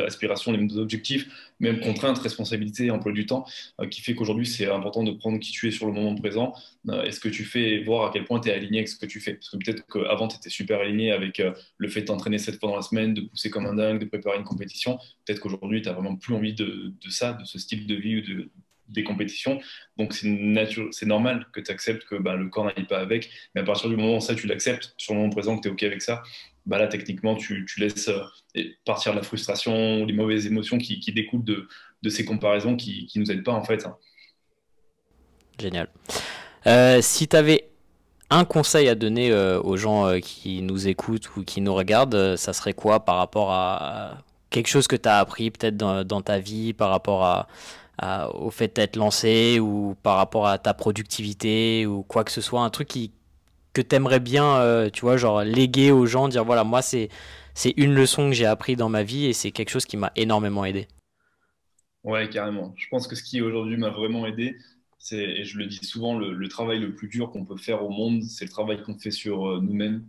aspirations, 0.06 0.52
les 0.52 0.58
mêmes 0.58 0.76
objectifs, 0.76 1.28
même 1.60 1.80
contraintes, 1.80 2.18
responsabilités, 2.18 2.90
emploi 2.90 3.12
du 3.12 3.26
temps, 3.26 3.46
euh, 3.80 3.86
qui 3.86 4.00
fait 4.02 4.14
qu'aujourd'hui, 4.14 4.46
c'est 4.46 4.66
important 4.70 5.02
de 5.02 5.12
prendre 5.12 5.38
qui 5.38 5.52
tu 5.52 5.68
es 5.68 5.70
sur 5.70 5.86
le 5.86 5.92
moment 5.92 6.14
présent 6.14 6.54
euh, 6.88 7.04
et 7.04 7.12
ce 7.12 7.20
que 7.20 7.28
tu 7.28 7.44
fais 7.44 7.82
voir 7.82 8.06
à 8.08 8.10
quel 8.12 8.24
point 8.24 8.40
tu 8.40 8.48
es 8.48 8.52
aligné 8.52 8.78
avec 8.78 8.88
ce 8.88 8.96
que 8.96 9.06
tu 9.06 9.20
fais? 9.20 9.34
Parce 9.34 9.50
que 9.50 9.56
peut-être 9.56 9.86
qu'avant, 9.86 10.28
tu 10.28 10.36
étais 10.36 10.50
super 10.50 10.80
aligné 10.80 11.12
avec 11.12 11.42
le 11.78 11.88
fait 11.88 12.02
de 12.02 12.06
t'entraîner 12.06 12.38
sept 12.38 12.60
fois 12.60 12.70
dans 12.70 12.76
la 12.76 12.82
semaine, 12.82 13.14
de 13.14 13.22
pousser 13.22 13.50
comme 13.50 13.66
un 13.66 13.74
dingue, 13.74 14.00
de 14.00 14.04
préparer 14.06 14.38
une 14.38 14.44
compétition. 14.44 14.98
Peut-être 15.24 15.40
qu'aujourd'hui, 15.40 15.82
tu 15.82 15.88
n'as 15.88 15.94
vraiment 15.94 16.16
plus 16.16 16.34
envie 16.34 16.54
de, 16.54 16.92
de, 17.02 17.10
ça, 17.10 17.32
de 17.32 17.44
ce 17.44 17.58
style 17.58 17.86
de 17.86 17.94
vie 17.94 18.18
ou 18.18 18.20
de, 18.22 18.50
des 18.88 19.04
compétitions. 19.04 19.60
Donc 19.96 20.12
c'est 20.12 21.06
normal 21.06 21.46
que 21.52 21.60
tu 21.60 21.70
acceptes 21.70 22.04
que 22.04 22.16
bah, 22.16 22.36
le 22.36 22.48
corps 22.48 22.66
n'aille 22.66 22.86
pas 22.86 22.98
avec. 22.98 23.30
Mais 23.54 23.60
à 23.60 23.64
partir 23.64 23.88
du 23.88 23.96
moment 23.96 24.18
où 24.18 24.20
ça, 24.20 24.34
tu 24.34 24.46
l'acceptes, 24.46 24.94
sur 24.96 25.14
le 25.14 25.20
moment 25.20 25.30
présent 25.30 25.56
que 25.56 25.62
tu 25.62 25.68
es 25.68 25.70
OK 25.70 25.82
avec 25.82 26.02
ça, 26.02 26.22
bah 26.66 26.78
là, 26.78 26.86
techniquement, 26.86 27.36
tu, 27.36 27.66
tu 27.66 27.80
laisses 27.80 28.08
euh, 28.08 28.62
partir 28.84 29.14
la 29.14 29.22
frustration, 29.22 30.04
les 30.06 30.14
mauvaises 30.14 30.46
émotions 30.46 30.78
qui, 30.78 30.98
qui 30.98 31.12
découlent 31.12 31.44
de, 31.44 31.68
de, 32.02 32.08
ces 32.08 32.24
comparaisons 32.24 32.76
qui 32.76 33.10
ne 33.14 33.20
nous 33.20 33.30
aident 33.30 33.44
pas 33.44 33.52
en 33.52 33.64
fait. 33.64 33.84
Hein. 33.84 33.96
Génial. 35.60 35.88
Euh, 36.66 37.00
si 37.02 37.28
tu 37.28 37.36
avais 37.36 37.68
un 38.30 38.46
conseil 38.46 38.88
à 38.88 38.94
donner 38.94 39.30
euh, 39.30 39.60
aux 39.60 39.76
gens 39.76 40.18
qui 40.20 40.62
nous 40.62 40.88
écoutent 40.88 41.36
ou 41.36 41.44
qui 41.44 41.60
nous 41.60 41.74
regardent, 41.74 42.36
ça 42.36 42.54
serait 42.54 42.72
quoi 42.72 43.04
par 43.04 43.16
rapport 43.16 43.52
à, 43.52 44.24
quelque 44.54 44.68
chose 44.68 44.86
que 44.86 44.96
tu 44.96 45.08
as 45.08 45.18
appris 45.18 45.50
peut-être 45.50 45.76
dans, 45.76 46.04
dans, 46.04 46.22
ta 46.22 46.38
vie, 46.38 46.72
par 46.72 46.90
rapport 46.90 47.24
à, 47.24 47.48
au 48.02 48.50
fait 48.50 48.76
d'être 48.76 48.96
lancé 48.96 49.58
ou 49.60 49.96
par 50.02 50.16
rapport 50.16 50.46
à 50.46 50.58
ta 50.58 50.74
productivité 50.74 51.86
ou 51.86 52.02
quoi 52.02 52.24
que 52.24 52.32
ce 52.32 52.40
soit, 52.40 52.62
un 52.62 52.70
truc 52.70 52.88
qui, 52.88 53.12
que 53.72 53.82
tu 53.82 53.94
aimerais 53.96 54.20
bien, 54.20 54.56
euh, 54.56 54.90
tu 54.90 55.02
vois, 55.02 55.16
genre 55.16 55.42
léguer 55.42 55.92
aux 55.92 56.06
gens, 56.06 56.28
dire 56.28 56.44
voilà, 56.44 56.64
moi 56.64 56.82
c'est 56.82 57.08
c'est 57.54 57.72
une 57.76 57.94
leçon 57.94 58.28
que 58.30 58.34
j'ai 58.34 58.46
appris 58.46 58.76
dans 58.76 58.88
ma 58.88 59.04
vie 59.04 59.26
et 59.26 59.32
c'est 59.32 59.52
quelque 59.52 59.70
chose 59.70 59.86
qui 59.86 59.96
m'a 59.96 60.12
énormément 60.16 60.64
aidé. 60.64 60.88
Ouais, 62.02 62.28
carrément. 62.28 62.74
Je 62.76 62.86
pense 62.88 63.06
que 63.08 63.16
ce 63.16 63.22
qui 63.22 63.40
aujourd'hui 63.40 63.76
m'a 63.76 63.90
vraiment 63.90 64.26
aidé, 64.26 64.56
c'est, 64.98 65.22
et 65.22 65.44
je 65.44 65.58
le 65.58 65.66
dis 65.66 65.84
souvent, 65.84 66.18
le, 66.18 66.48
travail 66.48 66.78
le 66.80 66.94
plus 66.94 67.08
dur 67.08 67.30
qu'on 67.30 67.44
peut 67.44 67.56
faire 67.56 67.82
au 67.84 67.90
monde, 67.90 68.22
c'est 68.22 68.44
le 68.44 68.50
travail 68.50 68.82
qu'on 68.82 68.98
fait 68.98 69.10
sur 69.10 69.48
euh, 69.48 69.60
nous-mêmes. 69.60 70.04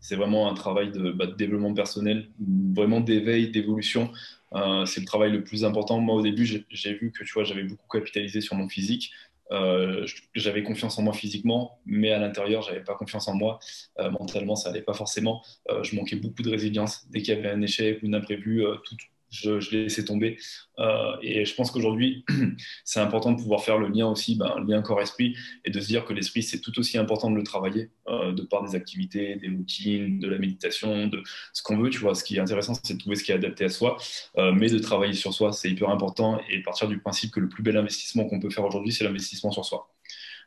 C'est 0.00 0.16
vraiment 0.16 0.50
un 0.50 0.54
travail 0.54 0.90
de, 0.90 1.10
bah, 1.12 1.26
de 1.26 1.34
développement 1.34 1.74
personnel, 1.74 2.28
vraiment 2.38 3.00
d'éveil, 3.00 3.50
d'évolution. 3.50 4.10
Euh, 4.54 4.86
c'est 4.86 5.00
le 5.00 5.06
travail 5.06 5.32
le 5.32 5.44
plus 5.44 5.64
important. 5.64 6.00
Moi, 6.00 6.14
au 6.14 6.22
début, 6.22 6.46
j'ai 6.46 6.94
vu 6.94 7.12
que 7.12 7.24
tu 7.24 7.32
vois, 7.32 7.44
j'avais 7.44 7.64
beaucoup 7.64 7.88
capitalisé 7.88 8.40
sur 8.40 8.54
mon 8.54 8.68
physique. 8.68 9.12
Euh, 9.52 10.04
j'avais 10.34 10.64
confiance 10.64 10.98
en 10.98 11.02
moi 11.02 11.12
physiquement, 11.12 11.78
mais 11.86 12.10
à 12.10 12.18
l'intérieur, 12.18 12.62
j'avais 12.62 12.82
pas 12.82 12.94
confiance 12.94 13.28
en 13.28 13.34
moi. 13.34 13.58
Euh, 13.98 14.10
mentalement, 14.10 14.56
ça 14.56 14.70
allait 14.70 14.82
pas 14.82 14.94
forcément. 14.94 15.42
je 15.82 15.96
manquais 15.96 16.16
beaucoup 16.16 16.42
de 16.42 16.50
résilience. 16.50 17.06
Dès 17.10 17.22
qu'il 17.22 17.34
y 17.34 17.38
avait 17.38 17.50
un 17.50 17.62
échec 17.62 18.02
ou 18.02 18.06
une 18.06 18.14
imprévu, 18.14 18.64
tout, 18.84 18.96
je, 19.36 19.60
je 19.60 19.70
l'ai 19.70 19.82
laissé 19.84 20.04
tomber. 20.04 20.38
Euh, 20.78 21.16
et 21.22 21.44
je 21.44 21.54
pense 21.54 21.70
qu'aujourd'hui, 21.70 22.24
c'est 22.84 23.00
important 23.00 23.32
de 23.32 23.40
pouvoir 23.40 23.62
faire 23.62 23.78
le 23.78 23.88
lien 23.88 24.06
aussi, 24.08 24.36
ben, 24.36 24.54
lien 24.66 24.82
corps-esprit, 24.82 25.36
et 25.64 25.70
de 25.70 25.80
se 25.80 25.86
dire 25.86 26.04
que 26.04 26.12
l'esprit, 26.12 26.42
c'est 26.42 26.60
tout 26.60 26.78
aussi 26.78 26.98
important 26.98 27.30
de 27.30 27.36
le 27.36 27.42
travailler, 27.42 27.90
euh, 28.08 28.32
de 28.32 28.42
par 28.42 28.62
des 28.62 28.74
activités, 28.74 29.36
des 29.36 29.48
routines, 29.48 30.18
de 30.18 30.28
la 30.28 30.38
méditation, 30.38 31.06
de 31.06 31.22
ce 31.52 31.62
qu'on 31.62 31.78
veut. 31.78 31.90
Tu 31.90 31.98
vois, 31.98 32.14
ce 32.14 32.24
qui 32.24 32.36
est 32.36 32.40
intéressant, 32.40 32.74
c'est 32.82 32.94
de 32.94 32.98
trouver 32.98 33.16
ce 33.16 33.24
qui 33.24 33.32
est 33.32 33.36
adapté 33.36 33.64
à 33.64 33.68
soi, 33.68 33.96
euh, 34.38 34.52
mais 34.52 34.68
de 34.68 34.78
travailler 34.78 35.14
sur 35.14 35.32
soi, 35.32 35.52
c'est 35.52 35.70
hyper 35.70 35.90
important, 35.90 36.40
et 36.50 36.62
partir 36.62 36.88
du 36.88 36.98
principe 36.98 37.30
que 37.30 37.40
le 37.40 37.48
plus 37.48 37.62
bel 37.62 37.76
investissement 37.76 38.24
qu'on 38.24 38.40
peut 38.40 38.50
faire 38.50 38.64
aujourd'hui, 38.64 38.92
c'est 38.92 39.04
l'investissement 39.04 39.50
sur 39.50 39.64
soi 39.64 39.90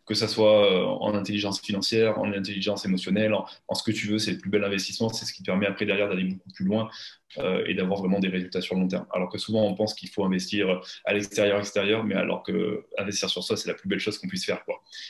que 0.05 0.15
ça 0.15 0.27
soit 0.27 0.87
en 1.03 1.13
intelligence 1.13 1.61
financière, 1.61 2.17
en 2.17 2.33
intelligence 2.33 2.83
émotionnelle, 2.83 3.31
en, 3.35 3.75
ce 3.75 3.83
que 3.83 3.91
tu 3.91 4.07
veux, 4.07 4.17
c'est 4.17 4.31
le 4.31 4.39
plus 4.39 4.49
bel 4.49 4.63
investissement, 4.63 5.09
c'est 5.09 5.23
ce 5.23 5.33
qui 5.33 5.43
permet 5.43 5.67
après 5.67 5.85
derrière 5.85 6.09
d'aller 6.09 6.23
beaucoup 6.23 6.49
plus 6.49 6.65
loin 6.65 6.89
euh, 7.37 7.63
et 7.67 7.73
d'avoir 7.73 7.99
vraiment 7.99 8.19
des 8.19 8.27
résultats 8.27 8.61
sur 8.61 8.75
le 8.75 8.81
long 8.81 8.87
terme. 8.87 9.05
Alors 9.13 9.29
que 9.29 9.37
souvent, 9.37 9.65
on 9.65 9.75
pense 9.75 9.93
qu'il 9.93 10.09
faut 10.09 10.23
investir 10.23 10.81
à 11.05 11.13
l'extérieur, 11.13 11.59
extérieur, 11.59 12.03
mais 12.03 12.15
alors 12.15 12.43
que 12.43 12.85
investir 12.97 13.29
sur 13.29 13.43
soi, 13.43 13.57
c'est 13.57 13.67
la 13.67 13.75
plus 13.75 13.87
belle 13.87 13.99
chose 13.99 14.17
qu'on 14.17 14.27
puisse 14.27 14.45
faire. 14.45 14.61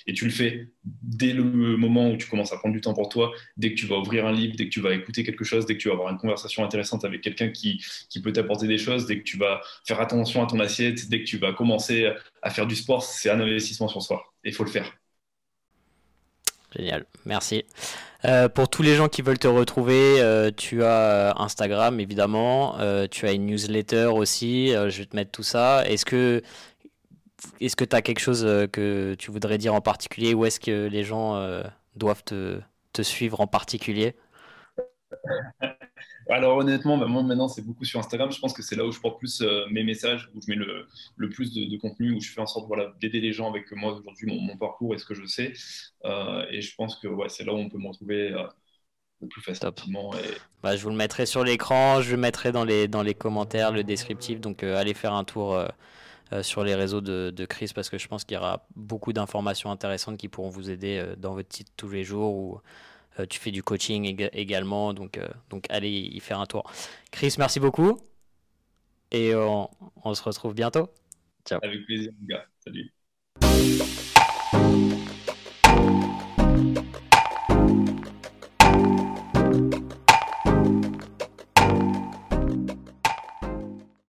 Et 0.08 0.14
tu 0.14 0.26
le 0.26 0.32
fais 0.32 0.68
dès 0.84 1.34
le 1.34 1.44
moment 1.44 2.10
où 2.12 2.18
tu 2.18 2.28
commences 2.28 2.54
à 2.54 2.58
prendre 2.58 2.74
du 2.74 2.82
temps 2.82 2.94
pour 2.94 3.10
toi, 3.10 3.32
dès 3.58 3.74
que 3.74 3.80
tu 3.80 3.86
vas 3.86 3.98
ouvrir 3.98 4.26
un 4.26 4.32
livre, 4.32 4.56
dès 4.58 4.66
que 4.66 4.70
tu 4.70 4.82
vas 4.82 4.94
écouter 4.94 5.24
quelque 5.24 5.44
chose, 5.44 5.66
dès 5.66 5.76
que 5.76 5.82
tu 5.82 5.88
vas 5.88 5.96
avoir 5.96 6.12
une 6.12 6.18
conversation 6.18 6.64
intéressante 6.64 7.06
avec 7.06 7.22
quelqu'un 7.22 7.50
qui, 7.50 7.84
qui 8.10 8.22
peut 8.22 8.34
t'apporter 8.34 8.68
des 8.68 8.78
choses, 8.78 9.06
dès 9.06 9.18
que 9.18 9.24
tu 9.24 9.38
vas 9.38 9.62
faire 9.86 10.00
attention 10.02 10.44
à 10.44 10.48
ton 10.48 10.60
assiette, 10.60 11.10
dès 11.10 11.20
que 11.20 11.26
tu 11.26 11.38
vas 11.38 11.54
commencer 11.54 12.12
à 12.42 12.50
faire 12.50 12.68
du 12.68 12.76
sport, 12.76 13.04
c'est 13.04 13.30
un 13.30 13.40
investissement 13.40 13.88
sur 13.88 14.02
soi. 14.02 14.24
Et 14.44 14.50
il 14.50 14.54
faut 14.54 14.64
le 14.64 14.72
faire. 14.72 14.92
Génial, 16.76 17.06
merci. 17.26 17.66
Euh, 18.26 18.50
pour 18.50 18.70
tous 18.70 18.84
les 18.84 18.96
gens 18.96 19.08
qui 19.08 19.22
veulent 19.22 19.40
te 19.40 19.48
retrouver, 19.48 20.22
euh, 20.22 20.52
tu 20.56 20.84
as 20.84 21.32
euh, 21.32 21.34
Instagram 21.38 22.00
évidemment, 22.00 22.78
tu 23.10 23.28
as 23.28 23.32
une 23.32 23.46
newsletter 23.46 24.06
aussi, 24.08 24.70
je 24.72 24.98
vais 24.98 25.06
te 25.06 25.16
mettre 25.16 25.32
tout 25.32 25.44
ça. 25.44 25.84
Est-ce 25.88 26.06
que 26.06 26.42
est-ce 27.62 27.76
que 27.76 27.86
tu 27.86 27.96
as 27.96 28.02
quelque 28.02 28.20
chose 28.20 28.44
que 28.72 29.16
tu 29.18 29.32
voudrais 29.32 29.58
dire 29.58 29.74
en 29.74 29.82
particulier 29.82 30.34
ou 30.34 30.46
est-ce 30.46 30.60
que 30.60 30.88
les 30.88 31.04
gens 31.04 31.42
doivent 31.96 32.24
te 32.24 33.02
suivre 33.02 33.40
en 33.42 33.48
particulier? 33.48 34.16
Alors 36.30 36.58
honnêtement, 36.58 36.98
bah, 36.98 37.08
moi 37.08 37.24
maintenant 37.24 37.48
c'est 37.48 37.64
beaucoup 37.64 37.86
sur 37.86 38.00
Instagram. 38.00 38.32
Je 38.32 38.40
pense 38.40 38.54
que 38.54 38.62
c'est 38.62 38.76
là 38.76 38.86
où 38.86 38.92
je 38.92 39.00
porte 39.00 39.18
plus 39.18 39.42
euh, 39.42 39.66
mes 39.72 39.84
messages, 39.84 40.30
où 40.36 40.42
je 40.42 40.50
mets 40.50 40.56
le, 40.56 40.86
le 41.18 41.30
plus 41.30 41.54
de, 41.54 41.78
contenu, 41.78 42.12
où 42.12 42.22
je 42.22 42.30
fais 42.30 42.42
en 42.42 42.46
sorte 42.46 42.68
voilà, 42.68 42.94
d'aider 43.02 43.20
les 43.20 43.34
gens 43.34 43.50
avec 43.50 43.72
moi 43.72 43.94
aujourd'hui, 43.94 44.28
mon, 44.28 44.58
parcours 44.58 44.94
et 44.94 45.00
ce 45.00 45.06
que 45.06 45.16
je 45.16 45.26
sais. 45.26 45.54
Euh, 46.06 46.46
et 46.52 46.62
je 46.62 46.76
pense 46.76 46.98
que 46.98 47.08
ouais, 47.08 47.30
c'est 47.30 47.44
là 47.44 47.54
où 47.54 47.58
on 47.58 47.70
peut 47.70 47.80
me 47.80 47.88
retrouver 47.88 48.32
euh, 48.32 48.44
le 49.22 49.28
plus 49.28 49.42
facilement. 49.42 50.14
Et... 50.14 50.38
Bah, 50.62 50.76
je 50.76 50.84
vous 50.84 50.92
le 50.92 50.96
mettrai 50.96 51.26
sur 51.26 51.44
l'écran, 51.44 52.02
je 52.02 52.12
le 52.12 52.18
mettrai 52.18 52.52
dans 52.52 52.64
les, 52.64 52.88
dans 52.88 53.02
les 53.02 53.16
commentaires, 53.16 53.72
le 53.72 53.84
descriptif. 53.84 54.40
Donc 54.40 54.64
allez 54.64 54.94
faire 54.94 55.14
un 55.14 55.24
tour. 55.24 55.60
sur 56.44 56.64
les 56.64 56.76
réseaux 56.76 57.02
de, 57.02 57.32
de, 57.36 57.46
Chris 57.46 57.72
parce 57.74 57.90
que 57.90 57.98
je 57.98 58.08
pense 58.08 58.24
qu'il 58.24 58.36
y 58.36 58.38
aura 58.38 58.68
beaucoup 58.76 59.14
d'informations 59.14 59.72
intéressantes 59.72 60.18
qui 60.18 60.28
pourront 60.28 60.50
vous 60.50 60.70
aider 60.70 61.04
dans 61.18 61.34
votre 61.34 61.50
titre 61.50 61.72
tous 61.76 61.90
les 61.90 62.04
jours 62.04 62.36
ou 62.36 62.62
euh, 63.20 63.26
tu 63.26 63.40
fais 63.40 63.52
du 63.52 63.64
coaching 63.64 64.28
également, 64.34 64.94
donc, 64.94 65.18
euh, 65.18 65.28
donc 65.50 65.66
allez 65.70 65.90
y 65.90 66.20
faire 66.20 66.40
un 66.40 66.46
tour. 66.46 66.70
Chris, 67.12 67.36
merci 67.38 67.60
beaucoup. 67.60 68.00
Et 69.12 69.34
on, 69.34 69.68
se 70.14 70.22
retrouve 70.22 70.54
bientôt. 70.54 70.90
Ciao. 71.46 71.60
Avec 71.64 71.86
plaisir, 71.86 72.12
les 72.22 72.28
gars. 72.28 72.46
Salut. 72.60 72.94